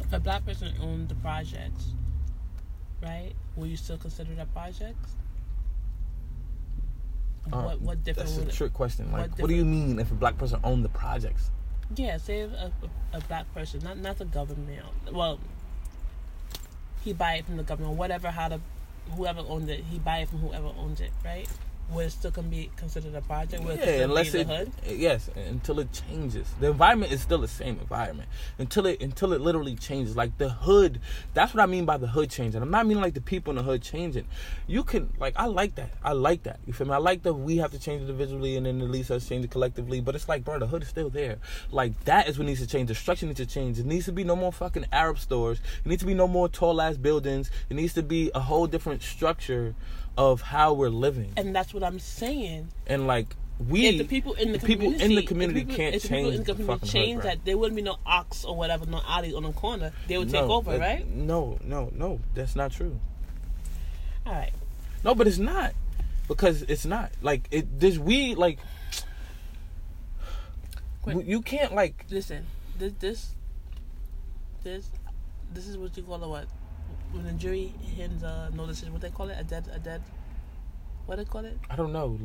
if 0.00 0.12
a 0.12 0.20
black 0.20 0.46
person 0.46 0.72
owned 0.80 1.08
the 1.10 1.14
projects, 1.16 1.92
right? 3.02 3.32
Will 3.56 3.66
you 3.66 3.76
still 3.76 3.98
consider 3.98 4.34
that 4.34 4.52
projects? 4.52 5.14
Uh, 7.52 7.62
what 7.62 7.80
what 7.80 8.04
different 8.04 8.28
That's 8.28 8.38
a 8.38 8.48
it- 8.48 8.52
trick 8.52 8.72
question. 8.74 9.10
Like, 9.10 9.30
what 9.30 9.40
what, 9.40 9.48
do 9.48 9.54
you 9.54 9.64
mean 9.64 9.98
if 9.98 10.10
a 10.10 10.14
black 10.14 10.36
person 10.36 10.60
owned 10.64 10.84
the 10.84 10.90
projects? 10.90 11.50
Yeah, 11.96 12.18
say 12.18 12.40
if 12.40 12.52
a, 12.52 12.72
a, 13.14 13.18
a 13.18 13.20
black 13.22 13.52
person, 13.54 13.80
not 13.82 13.98
not 13.98 14.18
the 14.18 14.26
government. 14.26 14.82
Well, 15.10 15.38
he 17.02 17.12
buy 17.14 17.34
it 17.36 17.46
from 17.46 17.56
the 17.56 17.62
government, 17.62 17.96
whatever. 17.96 18.30
How 18.30 18.48
the 18.50 18.60
whoever 19.16 19.40
owned 19.48 19.70
it, 19.70 19.84
he 19.90 19.98
buy 19.98 20.18
it 20.18 20.28
from 20.28 20.40
whoever 20.40 20.70
owns 20.78 21.00
it, 21.00 21.12
right? 21.24 21.48
Would 21.90 22.06
it 22.06 22.10
still 22.10 22.30
can 22.30 22.50
be 22.50 22.70
considered 22.76 23.14
a 23.14 23.22
project? 23.22 23.64
Would 23.64 23.78
Yeah, 23.78 24.02
unless 24.02 24.32
be 24.32 24.40
it 24.40 24.46
the 24.48 24.54
hood? 24.56 24.72
yes, 24.86 25.30
until 25.48 25.80
it 25.80 25.88
changes. 25.92 26.46
The 26.60 26.68
environment 26.68 27.12
is 27.12 27.22
still 27.22 27.38
the 27.38 27.48
same 27.48 27.78
environment 27.80 28.28
until 28.58 28.84
it 28.86 29.00
until 29.00 29.32
it 29.32 29.40
literally 29.40 29.74
changes. 29.74 30.14
Like 30.14 30.36
the 30.36 30.50
hood, 30.50 31.00
that's 31.32 31.54
what 31.54 31.62
I 31.62 31.66
mean 31.66 31.86
by 31.86 31.96
the 31.96 32.08
hood 32.08 32.28
changing. 32.30 32.60
I'm 32.60 32.70
not 32.70 32.86
meaning 32.86 33.02
like 33.02 33.14
the 33.14 33.22
people 33.22 33.52
in 33.52 33.56
the 33.56 33.62
hood 33.62 33.80
changing. 33.80 34.26
You 34.66 34.84
can 34.84 35.14
like 35.18 35.32
I 35.36 35.46
like 35.46 35.76
that. 35.76 35.90
I 36.04 36.12
like 36.12 36.42
that. 36.42 36.60
You 36.66 36.74
feel 36.74 36.86
me? 36.86 36.92
I 36.92 36.98
like 36.98 37.22
that 37.22 37.32
we 37.34 37.56
have 37.56 37.70
to 37.70 37.78
change 37.78 38.02
individually 38.02 38.56
and 38.56 38.66
then 38.66 38.82
at 38.82 38.90
least 38.90 39.10
us 39.10 39.26
change 39.26 39.46
it 39.46 39.50
collectively. 39.50 40.02
But 40.02 40.14
it's 40.14 40.28
like, 40.28 40.44
bro, 40.44 40.58
the 40.58 40.66
hood 40.66 40.82
is 40.82 40.88
still 40.88 41.08
there. 41.08 41.38
Like 41.70 42.04
that 42.04 42.28
is 42.28 42.38
what 42.38 42.46
needs 42.46 42.60
to 42.60 42.66
change. 42.66 42.88
The 42.88 42.94
structure 42.94 43.24
needs 43.24 43.38
to 43.40 43.46
change. 43.46 43.78
It 43.78 43.86
needs 43.86 44.04
to 44.04 44.12
be 44.12 44.24
no 44.24 44.36
more 44.36 44.52
fucking 44.52 44.84
Arab 44.92 45.18
stores. 45.18 45.60
It 45.84 45.88
needs 45.88 46.00
to 46.00 46.06
be 46.06 46.14
no 46.14 46.28
more 46.28 46.50
tall 46.50 46.82
ass 46.82 46.98
buildings. 46.98 47.50
It 47.70 47.74
needs 47.74 47.94
to 47.94 48.02
be 48.02 48.30
a 48.34 48.40
whole 48.40 48.66
different 48.66 49.02
structure 49.02 49.74
of 50.18 50.42
how 50.42 50.74
we're 50.74 50.90
living. 50.90 51.32
And 51.36 51.54
that's 51.54 51.72
what 51.72 51.84
I'm 51.84 52.00
saying. 52.00 52.68
And 52.88 53.06
like 53.06 53.36
we 53.68 53.86
if 53.86 53.98
the 53.98 54.04
people 54.04 54.34
in 54.34 54.52
the, 54.52 54.58
the 54.58 54.66
people 54.66 54.86
community, 54.86 55.04
in 55.04 55.14
the 55.14 55.22
community 55.22 55.60
people, 55.60 55.76
can't 55.76 55.94
if 55.94 56.02
the 56.02 56.08
people 56.08 56.18
in 56.18 56.24
change 56.34 56.46
the 56.46 56.52
the 56.52 56.58
community 56.58 56.88
change 56.88 57.14
hood, 57.22 57.24
that, 57.24 57.44
there 57.44 57.56
wouldn't 57.56 57.76
be 57.76 57.82
no 57.82 57.96
ox 58.04 58.44
or 58.44 58.56
whatever, 58.56 58.84
no 58.84 59.00
alley 59.06 59.32
on 59.32 59.44
the 59.44 59.52
corner. 59.52 59.92
They 60.08 60.18
would 60.18 60.28
take 60.28 60.42
over, 60.42 60.72
that- 60.72 60.80
right? 60.80 61.08
No, 61.08 61.58
no, 61.62 61.90
no. 61.94 62.20
That's 62.34 62.56
not 62.56 62.72
true. 62.72 62.98
All 64.26 64.32
right. 64.32 64.52
No, 65.04 65.14
but 65.14 65.28
it's 65.28 65.38
not 65.38 65.72
because 66.26 66.62
it's 66.62 66.84
not 66.84 67.12
like 67.22 67.46
it. 67.52 67.78
This 67.78 67.96
we 67.96 68.34
like. 68.34 68.58
You 71.06 71.40
can't 71.40 71.74
like. 71.74 72.04
Listen, 72.10 72.44
this 72.76 72.92
this 72.98 73.34
this 74.62 74.90
this 75.54 75.66
is 75.68 75.78
what 75.78 75.96
you 75.96 76.02
call 76.02 76.22
it. 76.22 76.28
What 76.28 76.46
when 77.12 77.24
the 77.24 77.32
jury 77.32 77.72
hands 77.96 78.22
uh, 78.22 78.50
no 78.54 78.66
decision, 78.66 78.92
what 78.92 79.02
they 79.02 79.10
call 79.10 79.28
it? 79.28 79.36
A 79.38 79.44
dead 79.44 79.68
a 79.72 79.78
dead. 79.78 80.02
What 81.06 81.16
they 81.16 81.24
call 81.24 81.44
it? 81.44 81.58
I 81.70 81.76
don't 81.76 81.92
know 81.92 82.18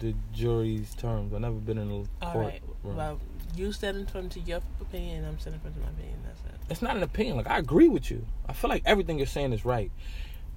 the 0.00 0.14
jury's 0.34 0.94
terms. 0.94 1.32
I've 1.32 1.40
never 1.40 1.54
been 1.54 1.78
in 1.78 1.90
a 1.90 2.24
All 2.26 2.32
court. 2.32 2.46
right. 2.46 2.62
room. 2.82 2.96
Well, 2.96 3.20
you 3.54 3.72
standing 3.72 4.06
firm 4.06 4.28
to 4.30 4.40
your 4.40 4.60
opinion, 4.80 5.18
and 5.18 5.26
I'm 5.26 5.38
standing 5.38 5.60
firm 5.60 5.74
to 5.74 5.80
my 5.80 5.88
opinion. 5.88 6.18
That's 6.24 6.40
it. 6.40 6.60
it's 6.70 6.82
not 6.82 6.96
an 6.96 7.02
opinion. 7.02 7.36
Like 7.36 7.48
I 7.48 7.58
agree 7.58 7.88
with 7.88 8.10
you. 8.10 8.26
I 8.48 8.52
feel 8.52 8.68
like 8.70 8.82
everything 8.84 9.18
you're 9.18 9.26
saying 9.26 9.52
is 9.52 9.64
right, 9.64 9.90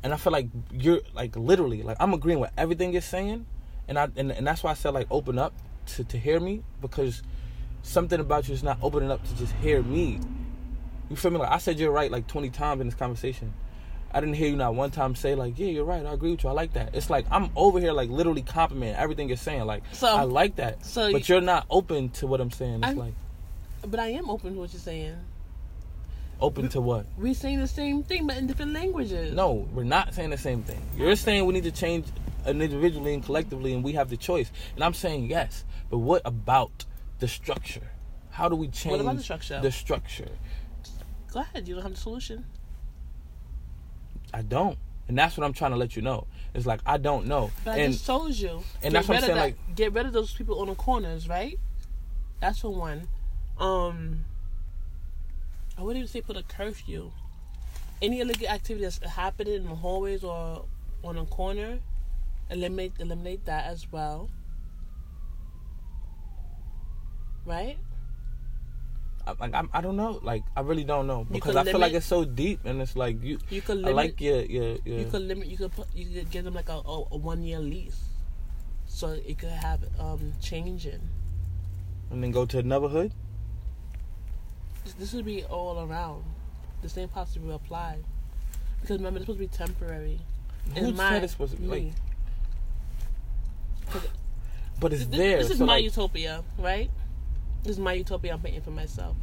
and 0.04 0.14
I 0.14 0.18
feel 0.18 0.34
like 0.34 0.48
you're 0.72 1.02
like 1.14 1.36
literally 1.36 1.84
like 1.84 1.98
I'm 2.00 2.14
agreeing 2.14 2.40
with 2.40 2.52
everything 2.58 2.92
you're 2.94 3.02
saying, 3.02 3.46
and 3.88 4.00
I 4.00 4.08
and, 4.16 4.32
and 4.32 4.48
that's 4.48 4.64
why 4.64 4.72
I 4.72 4.76
said 4.76 4.94
like 4.94 5.08
open 5.12 5.38
up 5.38 5.54
to 5.88 6.04
to 6.06 6.18
hear 6.18 6.40
me 6.40 6.64
because 6.82 7.22
something 7.84 8.20
about 8.20 8.48
you 8.48 8.54
is 8.56 8.64
not 8.64 8.80
opening 8.82 9.12
up 9.12 9.24
to 9.28 9.36
just 9.36 9.54
hear 9.56 9.84
me. 9.84 10.20
You 11.10 11.16
feel 11.16 11.30
me? 11.30 11.38
Like 11.38 11.52
I 11.52 11.60
said 11.60 11.78
you're 11.78 11.92
right 11.92 12.10
like 12.10 12.26
20 12.26 12.50
times 12.50 12.82
in 12.82 12.88
this 12.88 12.96
conversation. 12.96 13.54
I 14.16 14.22
didn't 14.22 14.36
hear 14.36 14.48
you 14.48 14.56
not 14.56 14.74
one 14.76 14.92
time 14.92 15.14
say 15.14 15.36
like, 15.36 15.60
yeah, 15.60 15.68
you're 15.68 15.84
right. 15.84 16.06
I 16.06 16.14
agree 16.14 16.32
with 16.32 16.44
you. 16.46 16.50
I 16.50 16.54
like 16.54 16.72
that. 16.74 16.96
It's 16.96 17.10
like 17.10 17.26
I'm 17.30 17.50
over 17.54 17.82
here 17.82 17.92
like 17.92 18.10
literally 18.10 18.44
complimenting 18.44 18.96
everything 18.96 19.28
you're 19.28 19.36
saying. 19.36 19.66
Like 19.66 19.84
So- 19.92 20.08
I 20.08 20.24
like 20.24 20.56
that. 20.56 20.86
so 20.86 21.12
but 21.12 21.28
you- 21.28 21.36
you're 21.36 21.42
not 21.42 21.66
open 21.70 22.08
to 22.12 22.26
what 22.28 22.40
I'm 22.40 22.50
saying. 22.50 22.76
It's 22.76 22.86
I'm- 22.86 22.98
like 22.98 23.14
But 23.86 24.00
I 24.00 24.08
am 24.08 24.30
open 24.30 24.54
to 24.54 24.60
what 24.62 24.72
you're 24.72 24.80
saying. 24.80 25.18
open 26.40 26.70
to 26.70 26.80
what? 26.80 27.06
We're 27.18 27.34
saying 27.34 27.60
the 27.60 27.68
same 27.68 28.04
thing, 28.04 28.26
but 28.26 28.38
in 28.38 28.48
different 28.48 28.72
languages. 28.72 29.34
No, 29.34 29.68
we're 29.74 29.84
not 29.84 30.14
saying 30.14 30.30
the 30.30 30.38
same 30.38 30.64
thing. 30.64 30.82
You're 30.98 31.18
saying 31.18 31.46
we 31.46 31.54
need 31.54 31.66
to 31.66 31.72
change 31.72 32.06
individually 32.48 33.14
and 33.16 33.24
collectively, 33.24 33.74
and 33.74 33.84
we 33.84 33.94
have 33.94 34.10
the 34.10 34.18
choice. 34.18 34.50
And 34.76 34.84
I'm 34.84 34.94
saying 34.94 35.30
yes, 35.30 35.66
but 35.90 35.98
what 35.98 36.22
about 36.24 36.86
the 37.20 37.28
structure? 37.28 37.92
How 38.30 38.48
do 38.48 38.56
we 38.56 38.70
change 38.70 39.02
about 39.02 39.18
the 39.18 39.24
structure? 39.24 39.60
The 39.62 39.72
structure. 39.74 40.30
Go 41.34 41.42
ahead. 41.42 41.68
You 41.68 41.76
don't 41.76 41.84
have 41.84 41.94
the 41.96 42.00
solution. 42.00 42.46
I 44.36 44.42
don't, 44.42 44.78
and 45.08 45.18
that's 45.18 45.38
what 45.38 45.46
I'm 45.46 45.54
trying 45.54 45.72
to 45.72 45.78
let 45.78 45.96
you 45.96 46.02
know. 46.02 46.28
It's 46.54 46.66
like 46.66 46.82
I 46.86 46.98
don't 46.98 47.26
know, 47.26 47.52
But 47.64 47.76
I 47.76 47.78
and 47.84 47.94
just 47.94 48.06
told 48.06 48.36
you. 48.36 48.62
and 48.84 48.92
get 48.92 48.94
that's 48.94 49.08
what 49.08 49.16
I'm 49.18 49.22
rid 49.24 49.24
of 49.24 49.24
saying, 49.24 49.36
that- 49.38 49.42
like- 49.70 49.76
get 49.76 49.94
rid 49.94 50.06
of 50.06 50.12
those 50.14 50.34
people 50.34 50.60
on 50.60 50.68
the 50.68 50.76
corners, 50.76 51.30
right? 51.30 51.58
That's 52.42 52.60
for 52.60 52.74
one. 52.74 53.08
Um, 53.58 54.26
I 55.78 55.84
wouldn't 55.84 56.04
even 56.04 56.08
say 56.12 56.20
put 56.22 56.36
a 56.36 56.44
curfew. 56.44 57.12
Any 58.02 58.20
illegal 58.20 58.50
activity 58.50 58.84
that's 58.84 58.98
happening 59.00 59.54
in 59.54 59.64
the 59.70 59.76
hallways 59.76 60.22
or 60.24 60.66
on 61.02 61.18
a 61.18 61.26
corner, 61.26 61.80
eliminate 62.50 62.92
eliminate 63.00 63.46
that 63.46 63.66
as 63.68 63.90
well. 63.90 64.30
Right? 67.46 67.78
I, 69.28 69.34
like 69.40 69.54
I'm, 69.54 69.70
I 69.74 69.82
don't 69.82 69.96
know. 69.98 70.20
Like 70.22 70.44
I 70.56 70.62
really 70.62 70.84
don't 70.84 71.08
know 71.08 71.26
because 71.30 71.56
I 71.56 71.64
feel 71.64 71.80
like 71.80 71.94
it's 71.94 72.06
so 72.06 72.26
deep, 72.26 72.60
and 72.66 72.82
it's 72.82 72.96
like 72.96 73.24
you. 73.24 73.40
You 73.50 73.62
could 73.62 73.78
limit. 73.78 73.92
I 73.92 73.96
limit. 73.96 74.12
like 74.14 74.22
your 74.22 74.42
your 74.42 74.78
your. 74.86 75.00
You 75.00 75.06
could 75.06 75.22
limit. 75.24 75.48
You 75.48 75.58
could 75.58 75.72
put. 75.72 75.88
You 75.96 76.06
could 76.06 76.30
give 76.32 76.46
them 76.46 76.54
like 76.54 76.70
a, 76.70 76.74
a, 76.74 77.04
a 77.12 77.18
one 77.18 77.44
year 77.44 77.60
lease, 77.60 78.00
so 78.86 79.10
it 79.10 79.38
could 79.38 79.50
have 79.50 79.84
um 80.00 80.34
changing. 80.42 81.02
and 82.12 82.24
then 82.24 82.32
go 82.32 82.46
to 82.46 82.60
another 82.60 82.88
hood. 82.88 83.12
This, 84.84 84.94
this 84.94 85.14
would 85.14 85.26
be 85.26 85.44
all 85.46 85.88
around. 85.90 86.24
The 86.82 86.90
same 86.90 87.10
policy 87.10 87.40
will 87.40 87.56
apply. 87.56 87.98
Because 88.82 88.98
remember, 88.98 89.18
it's 89.18 89.26
supposed 89.26 89.40
to 89.42 89.48
be 89.48 89.66
temporary. 89.66 90.20
Who 90.78 90.96
said 90.96 91.24
it's 91.24 91.34
supposed 91.34 91.56
to 91.56 91.62
be 91.62 91.68
like? 91.68 91.94
But 94.80 94.94
it's 94.94 95.06
This, 95.08 95.18
there. 95.18 95.38
this 95.38 95.52
is 95.52 95.58
so, 95.58 95.66
my 95.66 95.76
like, 95.76 95.84
utopia, 95.86 96.44
right? 96.60 96.90
This 97.66 97.78
is 97.78 97.80
my 97.80 97.94
utopia 97.94 98.32
I'm 98.34 98.40
painting 98.42 98.62
for 98.62 98.70
myself. 98.70 99.16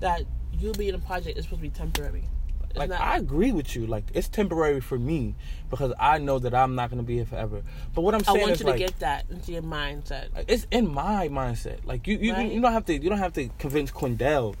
That 0.00 0.22
you 0.58 0.72
being 0.72 0.94
a 0.94 0.98
project 0.98 1.38
is 1.38 1.44
supposed 1.44 1.60
to 1.62 1.68
be 1.68 1.70
temporary. 1.70 2.24
It's 2.70 2.78
like 2.78 2.88
not- 2.88 3.02
I 3.02 3.18
agree 3.18 3.52
with 3.52 3.76
you. 3.76 3.86
Like 3.86 4.04
it's 4.14 4.28
temporary 4.28 4.80
for 4.80 4.98
me 4.98 5.34
because 5.68 5.92
I 6.00 6.16
know 6.18 6.38
that 6.38 6.54
I'm 6.54 6.74
not 6.74 6.88
gonna 6.88 7.02
be 7.02 7.16
here 7.16 7.26
forever. 7.26 7.62
But 7.94 8.00
what 8.00 8.14
I'm 8.14 8.24
saying 8.24 8.36
is 8.36 8.42
I 8.42 8.46
want 8.46 8.52
is 8.52 8.60
you 8.60 8.72
to 8.72 8.78
get 8.78 8.98
that 9.00 9.24
into 9.30 9.52
your 9.52 9.62
mindset. 9.62 10.28
it's 10.48 10.66
in 10.70 10.88
my 10.88 11.28
mindset. 11.28 11.84
Like 11.84 12.06
you, 12.06 12.16
you, 12.16 12.32
Right. 12.32 12.50
you 12.50 12.62
don't 12.62 12.72
have 12.72 12.86
to, 12.86 12.94
you 12.94 13.10
don't 13.10 13.18
have 13.18 13.34
to 13.34 13.48
convince 13.58 13.90
Quindell, 13.90 14.54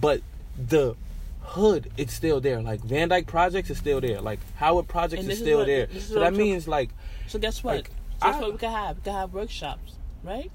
but 0.00 0.22
the 0.56 0.94
hood, 1.40 1.90
it's 1.96 2.14
still 2.14 2.40
there. 2.40 2.62
Like 2.62 2.82
Van 2.82 3.08
Dyke 3.08 3.26
Projects 3.26 3.70
is 3.70 3.78
still 3.78 4.00
there. 4.00 4.20
Like 4.20 4.38
Howard 4.56 4.86
Projects 4.86 5.24
is 5.24 5.28
is 5.30 5.38
still 5.40 5.58
what- 5.58 5.66
there. 5.66 5.88
So 5.98 6.20
that 6.20 6.34
means 6.34 6.68
like 6.68 6.90
So 7.26 7.40
guess 7.40 7.64
what? 7.64 7.76
Like, 7.76 7.90
Guess 8.22 8.36
I- 8.36 8.40
what 8.40 8.52
we 8.52 8.58
could 8.58 8.68
have? 8.70 8.96
We 8.98 9.02
could 9.02 9.12
have 9.12 9.32
workshops, 9.34 9.94
right? 10.22 10.52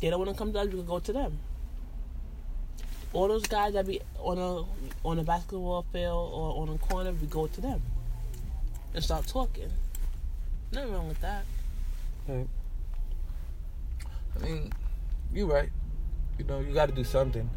They 0.00 0.10
don't 0.10 0.18
want 0.18 0.30
to 0.30 0.36
come 0.36 0.52
to 0.52 0.60
us, 0.60 0.66
we 0.66 0.72
could 0.72 0.86
go 0.86 0.98
to 0.98 1.12
them. 1.12 1.38
All 3.12 3.28
those 3.28 3.46
guys 3.46 3.74
that 3.74 3.86
be 3.86 4.00
on 4.18 4.38
a 4.38 4.64
on 5.06 5.18
a 5.18 5.22
basketball 5.22 5.86
field 5.92 6.32
or 6.32 6.62
on 6.62 6.68
a 6.74 6.78
corner, 6.78 7.12
we 7.12 7.26
go 7.28 7.46
to 7.46 7.60
them 7.60 7.80
and 8.92 9.04
start 9.04 9.26
talking. 9.26 9.70
Nothing 10.72 10.92
wrong 10.92 11.08
with 11.08 11.20
that. 11.20 11.44
Right. 12.26 12.48
I 14.36 14.44
mean, 14.44 14.72
you're 15.32 15.46
right. 15.46 15.70
You 16.38 16.44
know, 16.44 16.60
you 16.60 16.74
got 16.74 16.88
to 16.88 16.94
do 16.94 17.04
something. 17.04 17.48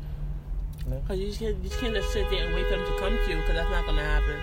You 0.86 0.91
know? 0.91 1.04
Cause 1.08 1.17
you 1.17 1.28
just 1.28 1.39
can't, 1.39 1.58
you 1.58 1.69
just 1.69 1.82
can't 1.82 1.95
just 1.95 2.13
sit 2.13 2.30
there 2.30 2.45
and 2.45 2.54
wait 2.54 2.65
for 2.65 2.78
them 2.78 2.86
to 2.86 3.00
come 3.00 3.17
to 3.17 3.32
you, 3.32 3.41
cause 3.41 3.56
that's 3.56 3.69
not 3.69 3.86
gonna 3.86 4.04
happen. 4.04 4.39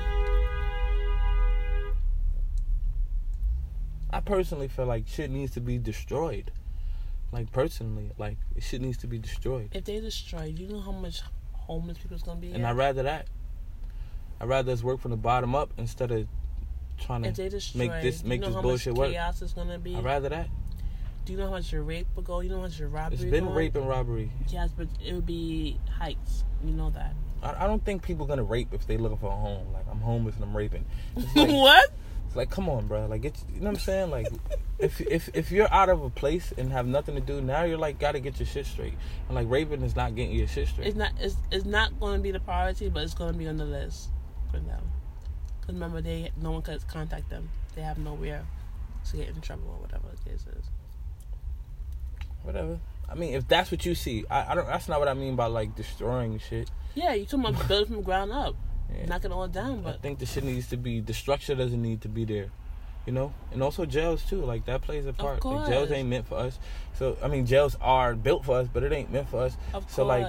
I 4.11 4.21
personally 4.21 4.69
feel 4.69 4.87
like 4.87 5.07
shit 5.07 5.31
needs 5.31 5.53
to 5.55 5.61
be 5.61 5.79
destroyed. 5.79 6.51
Like 7.35 7.51
personally, 7.51 8.13
like 8.17 8.37
shit 8.61 8.81
needs 8.81 8.97
to 8.99 9.09
be 9.09 9.19
destroyed. 9.19 9.71
If 9.73 9.87
they 9.87 9.99
destroy, 9.99 10.45
you 10.45 10.69
know 10.69 10.81
how 10.81 10.93
much 10.93 11.21
homeless 11.53 11.99
people's 11.99 12.23
gonna 12.23 12.39
be. 12.39 12.53
And? 12.53 12.65
I'd 12.65 12.77
rather 12.77 13.03
that. 13.03 13.27
I'd 14.41 14.49
rather 14.49 14.71
us 14.71 14.85
work 14.85 15.01
from 15.01 15.11
the 15.11 15.17
bottom 15.17 15.53
up 15.53 15.73
instead 15.77 16.13
of 16.13 16.29
trying 16.97 17.25
if 17.25 17.35
to 17.35 17.43
they 17.43 17.49
destroy, 17.49 17.89
make 17.89 18.03
this 18.03 18.23
you 18.23 18.29
make 18.29 18.41
know 18.41 18.47
this 18.47 18.55
how 18.55 18.63
bullshit 18.63 18.93
much 18.93 18.99
work. 18.99 19.11
chaos 19.11 19.43
is 19.43 19.53
gonna 19.53 19.81
be. 19.81 19.97
I'd 19.97 20.05
rather 20.05 20.29
that. 20.29 20.47
Do 21.25 21.33
you 21.33 21.39
know 21.41 21.47
how 21.47 21.51
much 21.51 21.73
your 21.73 21.83
rape 21.83 22.07
will 22.15 22.23
go? 22.23 22.39
You 22.39 22.51
know 22.51 22.57
how 22.59 22.63
much 22.63 22.79
your 22.79 22.89
robbery? 22.89 23.15
It's 23.15 23.25
been 23.25 23.47
going? 23.47 23.57
rape 23.57 23.75
and 23.75 23.89
robbery. 23.89 24.31
Yes, 24.51 24.71
but 24.77 24.87
it 25.05 25.13
would 25.13 25.27
be 25.27 25.81
heights. 25.91 26.45
You 26.65 26.73
know 26.73 26.91
that. 26.91 27.15
I, 27.43 27.65
I 27.65 27.67
don't 27.67 27.85
think 27.85 28.05
people 28.05 28.27
are 28.27 28.29
gonna 28.29 28.45
rape 28.45 28.69
if 28.73 28.87
they 28.87 28.97
looking 28.97 29.19
for 29.19 29.27
a 29.33 29.37
home. 29.37 29.73
Like 29.73 29.87
I'm 29.91 29.99
homeless 29.99 30.37
and 30.37 30.45
I'm 30.45 30.57
raping. 30.57 30.85
Like, 31.35 31.49
what? 31.49 31.91
Like 32.37 32.51
come 32.51 32.69
on, 32.69 32.87
bro. 32.87 33.07
Like 33.07 33.25
it's 33.25 33.45
you 33.53 33.61
know 33.61 33.67
what 33.67 33.77
I'm 33.77 33.81
saying. 33.81 34.11
Like 34.11 34.29
if 34.79 35.01
if 35.01 35.29
if 35.35 35.51
you're 35.51 35.73
out 35.73 35.89
of 35.89 36.03
a 36.03 36.11
place 36.11 36.53
and 36.57 36.73
have 36.73 36.87
nothing 36.87 37.15
to 37.15 37.21
do, 37.21 37.41
now 37.41 37.65
you're 37.65 37.79
like 37.79 37.99
gotta 37.99 38.21
get 38.21 38.39
your 38.39 38.47
shit 38.47 38.67
straight. 38.67 38.95
And 39.29 39.35
like 39.35 39.47
Raven 39.49 39.83
is 39.83 39.97
not 39.97 40.15
getting 40.15 40.37
your 40.37 40.49
shit 40.49 40.69
straight. 40.69 40.89
It's 40.89 40.97
not. 40.97 41.13
It's, 41.21 41.37
it's 41.51 41.65
not 41.65 41.99
going 42.01 42.19
to 42.19 42.23
be 42.23 42.31
the 42.31 42.41
priority, 42.41 42.89
but 42.89 43.03
it's 43.03 43.15
going 43.15 43.33
to 43.33 43.39
be 43.39 43.47
on 43.47 43.57
the 43.57 43.65
list 43.65 44.11
for 44.51 44.59
them. 44.59 44.83
Because 45.61 45.75
remember, 45.75 46.01
they 46.01 46.31
no 46.41 46.53
one 46.53 46.63
could 46.63 46.87
contact 46.89 47.31
them. 47.31 47.49
They 47.75 47.83
have 47.83 47.99
nowhere 47.99 48.45
to 49.11 49.17
get 49.17 49.29
in 49.29 49.41
trouble 49.41 49.69
or 49.69 49.83
whatever 49.83 50.05
the 50.11 50.31
case 50.31 50.45
is. 50.59 50.65
Whatever. 52.43 52.79
I 53.09 53.15
mean, 53.15 53.35
if 53.35 53.47
that's 53.49 53.71
what 53.71 53.85
you 53.85 53.95
see, 53.95 54.25
I, 54.31 54.53
I 54.53 54.55
don't. 54.55 54.67
That's 54.67 54.89
not 54.89 54.99
what 54.99 55.09
I 55.09 55.15
mean 55.15 55.37
by 55.37 55.47
like 55.47 55.75
destroying 55.75 56.39
shit. 56.39 56.71
Yeah, 56.95 57.15
you 57.15 57.25
talking 57.25 57.47
about 57.47 57.69
building 57.69 57.87
from 57.87 57.97
the 57.97 58.03
ground 58.03 58.33
up, 58.33 58.55
Yeah. 58.93 59.07
knock 59.07 59.25
it 59.25 59.33
all 59.33 59.49
down. 59.49 59.83
But 59.83 59.95
I 59.95 59.99
think 59.99 60.19
the 60.19 60.27
shit 60.27 60.45
needs 60.45 60.69
to 60.69 60.77
be 60.77 61.01
the 61.01 61.15
structure 61.15 61.55
doesn't 61.55 61.81
need 61.81 62.01
to 62.03 62.09
be 62.09 62.25
there, 62.25 62.51
you 63.07 63.13
know, 63.13 63.33
and 63.53 63.63
also 63.63 63.85
jails 63.87 64.23
too. 64.25 64.45
Like 64.45 64.67
that 64.67 64.83
plays 64.83 65.07
a 65.07 65.13
part. 65.13 65.39
Of 65.45 65.53
Like 65.53 65.69
jails 65.69 65.91
ain't 65.91 66.09
meant 66.09 66.27
for 66.29 66.37
us. 66.39 66.59
So 66.99 67.17
I 67.23 67.29
mean, 67.29 67.47
jails 67.47 67.77
are 67.81 68.15
built 68.15 68.45
for 68.45 68.57
us, 68.59 68.69
but 68.73 68.83
it 68.83 68.93
ain't 68.93 69.11
meant 69.13 69.29
for 69.29 69.41
us. 69.43 69.57
of 69.73 69.91
So, 69.91 70.05
like- 70.05 70.27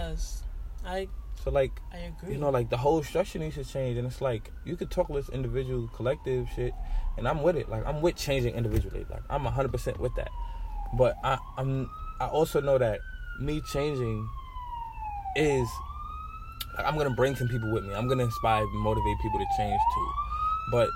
I 0.86 1.08
So 1.44 1.52
like 1.52 1.72
I 1.94 1.98
agree. 1.98 2.34
you 2.34 2.40
know, 2.40 2.50
like 2.50 2.70
the 2.70 2.78
whole 2.78 3.04
structure 3.04 3.40
needs 3.40 3.56
to 3.56 3.64
change, 3.64 3.98
and 3.98 4.08
it's 4.08 4.22
like 4.22 4.52
you 4.66 4.76
could 4.76 4.90
talk 4.92 5.08
this 5.10 5.30
individual, 5.30 5.88
collective 5.90 6.48
shit, 6.56 6.74
and 7.18 7.28
I'm 7.28 7.42
with 7.44 7.56
it. 7.56 7.70
Like 7.70 7.86
I'm 7.86 8.02
with 8.02 8.16
changing 8.16 8.56
individually. 8.56 9.06
Like 9.10 9.24
I'm 9.30 9.44
100 9.44 9.72
percent 9.72 10.00
with 10.00 10.14
that. 10.16 10.30
But 10.98 11.18
I, 11.24 11.38
I'm 11.58 11.90
I 12.20 12.28
also 12.28 12.62
know 12.62 12.78
that 12.78 13.00
me 13.40 13.62
changing 13.72 14.28
is 15.36 15.68
I'm 16.78 16.98
gonna 16.98 17.16
bring 17.16 17.36
some 17.36 17.48
people 17.48 17.72
with 17.72 17.86
me. 17.86 17.94
I'm 17.94 18.08
gonna 18.08 18.24
inspire, 18.24 18.64
and 18.64 18.72
motivate 18.74 19.18
people 19.22 19.40
to 19.40 19.46
change 19.58 19.80
too. 19.94 20.12
But 20.72 20.90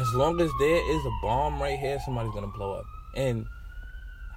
as 0.00 0.14
long 0.14 0.40
as 0.40 0.50
there 0.58 0.90
is 0.90 1.04
a 1.04 1.10
bomb 1.22 1.60
right 1.60 1.78
here, 1.78 1.98
somebody's 2.04 2.32
gonna 2.32 2.48
blow 2.48 2.74
up. 2.74 2.84
And 3.16 3.46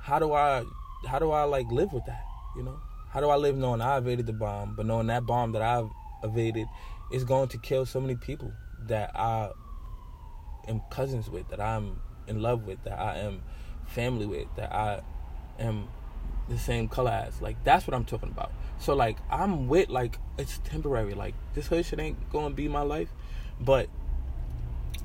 how 0.02 0.20
do 0.20 0.34
I 0.34 0.64
how 1.08 1.20
do 1.20 1.32
I 1.32 1.44
like 1.44 1.72
live 1.72 1.94
with 1.94 2.06
that? 2.06 2.24
You 2.56 2.64
know? 2.64 2.80
How 3.10 3.20
do 3.20 3.30
I 3.30 3.36
live 3.36 3.58
knowing 3.58 3.82
I 3.82 3.98
evaded 3.98 4.26
the 4.26 4.34
bomb, 4.34 4.76
but 4.76 4.86
knowing 4.86 5.08
that 5.08 5.26
bomb 5.26 5.52
that 5.52 5.62
I've 5.62 5.90
evaded 6.24 6.68
is 7.12 7.24
going 7.26 7.50
to 7.50 7.58
kill 7.58 7.86
so 7.86 8.00
many 8.00 8.16
people 8.16 8.54
that 8.88 9.12
I 9.16 9.50
am 10.68 10.82
cousins 10.90 11.30
with, 11.30 11.50
that 11.50 11.60
I'm 11.60 12.00
in 12.28 12.42
love 12.42 12.66
with, 12.66 12.84
that 12.86 12.98
I 12.98 13.18
am 13.18 13.42
family 13.86 14.26
with, 14.26 14.48
that 14.56 14.72
I 14.72 15.02
am 15.60 15.90
the 16.50 16.58
same 16.58 16.88
color 16.88 17.12
as. 17.12 17.42
Like 17.42 17.64
that's 17.64 17.88
what 17.88 17.94
I'm 17.94 18.06
talking 18.06 18.30
about. 18.30 18.52
So 18.80 18.96
like 18.96 19.18
I'm 19.30 19.68
with 19.68 19.90
like 19.90 20.18
it's 20.38 20.60
temporary. 20.60 21.14
Like 21.14 21.36
this 21.54 21.68
hood 21.68 21.86
shit 21.86 22.00
ain't 22.00 22.32
gonna 22.32 22.54
be 22.54 22.68
my 22.68 22.82
life, 22.82 23.10
but 23.60 23.88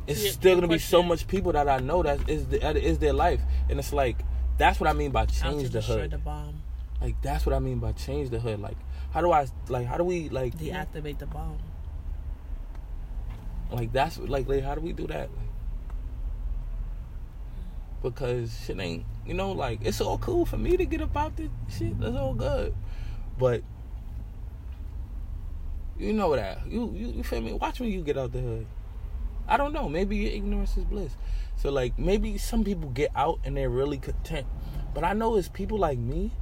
it's 0.06 0.22
Yeah, 0.24 0.30
still 0.30 0.54
gonna 0.56 0.68
be 0.68 0.78
so 0.78 1.02
much 1.02 1.26
people 1.26 1.52
that 1.52 1.68
I 1.68 1.78
know 1.78 2.02
that 2.02 2.28
is 2.28 2.46
the, 2.46 2.58
that 2.58 2.76
is 2.76 2.98
their 2.98 3.12
life, 3.12 3.40
and 3.68 3.78
it's 3.78 3.92
like 3.92 4.16
that's 4.58 4.80
what 4.80 4.88
I 4.88 4.92
mean 4.92 5.10
by 5.10 5.26
change 5.26 5.70
the 5.70 5.80
hood. 5.80 6.10
the 6.10 6.18
bomb, 6.18 6.62
Like 7.00 7.20
that's 7.22 7.44
what 7.44 7.54
I 7.54 7.58
mean 7.58 7.78
by 7.78 7.92
change 7.92 8.30
the 8.30 8.40
hood. 8.40 8.60
Like 8.60 8.76
how 9.12 9.20
do 9.20 9.32
I 9.32 9.46
like 9.68 9.86
how 9.86 9.96
do 9.98 10.04
we 10.04 10.28
like 10.28 10.56
deactivate 10.56 11.18
the 11.18 11.26
bomb. 11.26 11.58
like 13.70 13.92
that's 13.92 14.18
like, 14.18 14.48
like 14.48 14.62
how 14.62 14.74
do 14.74 14.80
we 14.80 14.92
do 14.92 15.06
that? 15.08 15.28
Like, 15.36 15.45
because 18.02 18.64
shit 18.64 18.78
ain't 18.78 19.04
you 19.24 19.34
know 19.34 19.52
like 19.52 19.80
it's 19.82 20.00
all 20.00 20.18
cool 20.18 20.46
for 20.46 20.58
me 20.58 20.76
to 20.76 20.84
get 20.84 21.00
about 21.00 21.36
this 21.36 21.50
shit. 21.68 21.98
That's 22.00 22.16
all 22.16 22.34
good, 22.34 22.74
but 23.38 23.62
you 25.98 26.12
know 26.12 26.34
that 26.36 26.66
you 26.66 26.92
you, 26.94 27.08
you 27.08 27.22
feel 27.22 27.40
me? 27.40 27.52
Watch 27.52 27.80
when 27.80 27.90
you 27.90 28.02
get 28.02 28.18
out 28.18 28.32
the 28.32 28.40
hood. 28.40 28.66
I 29.48 29.56
don't 29.56 29.72
know. 29.72 29.88
Maybe 29.88 30.16
your 30.16 30.32
ignorance 30.32 30.76
is 30.76 30.84
bliss. 30.84 31.16
So 31.56 31.70
like 31.70 31.98
maybe 31.98 32.38
some 32.38 32.64
people 32.64 32.90
get 32.90 33.10
out 33.14 33.40
and 33.44 33.56
they're 33.56 33.70
really 33.70 33.98
content, 33.98 34.46
but 34.94 35.04
I 35.04 35.12
know 35.12 35.36
it's 35.36 35.48
people 35.48 35.78
like 35.78 35.98
me 35.98 36.32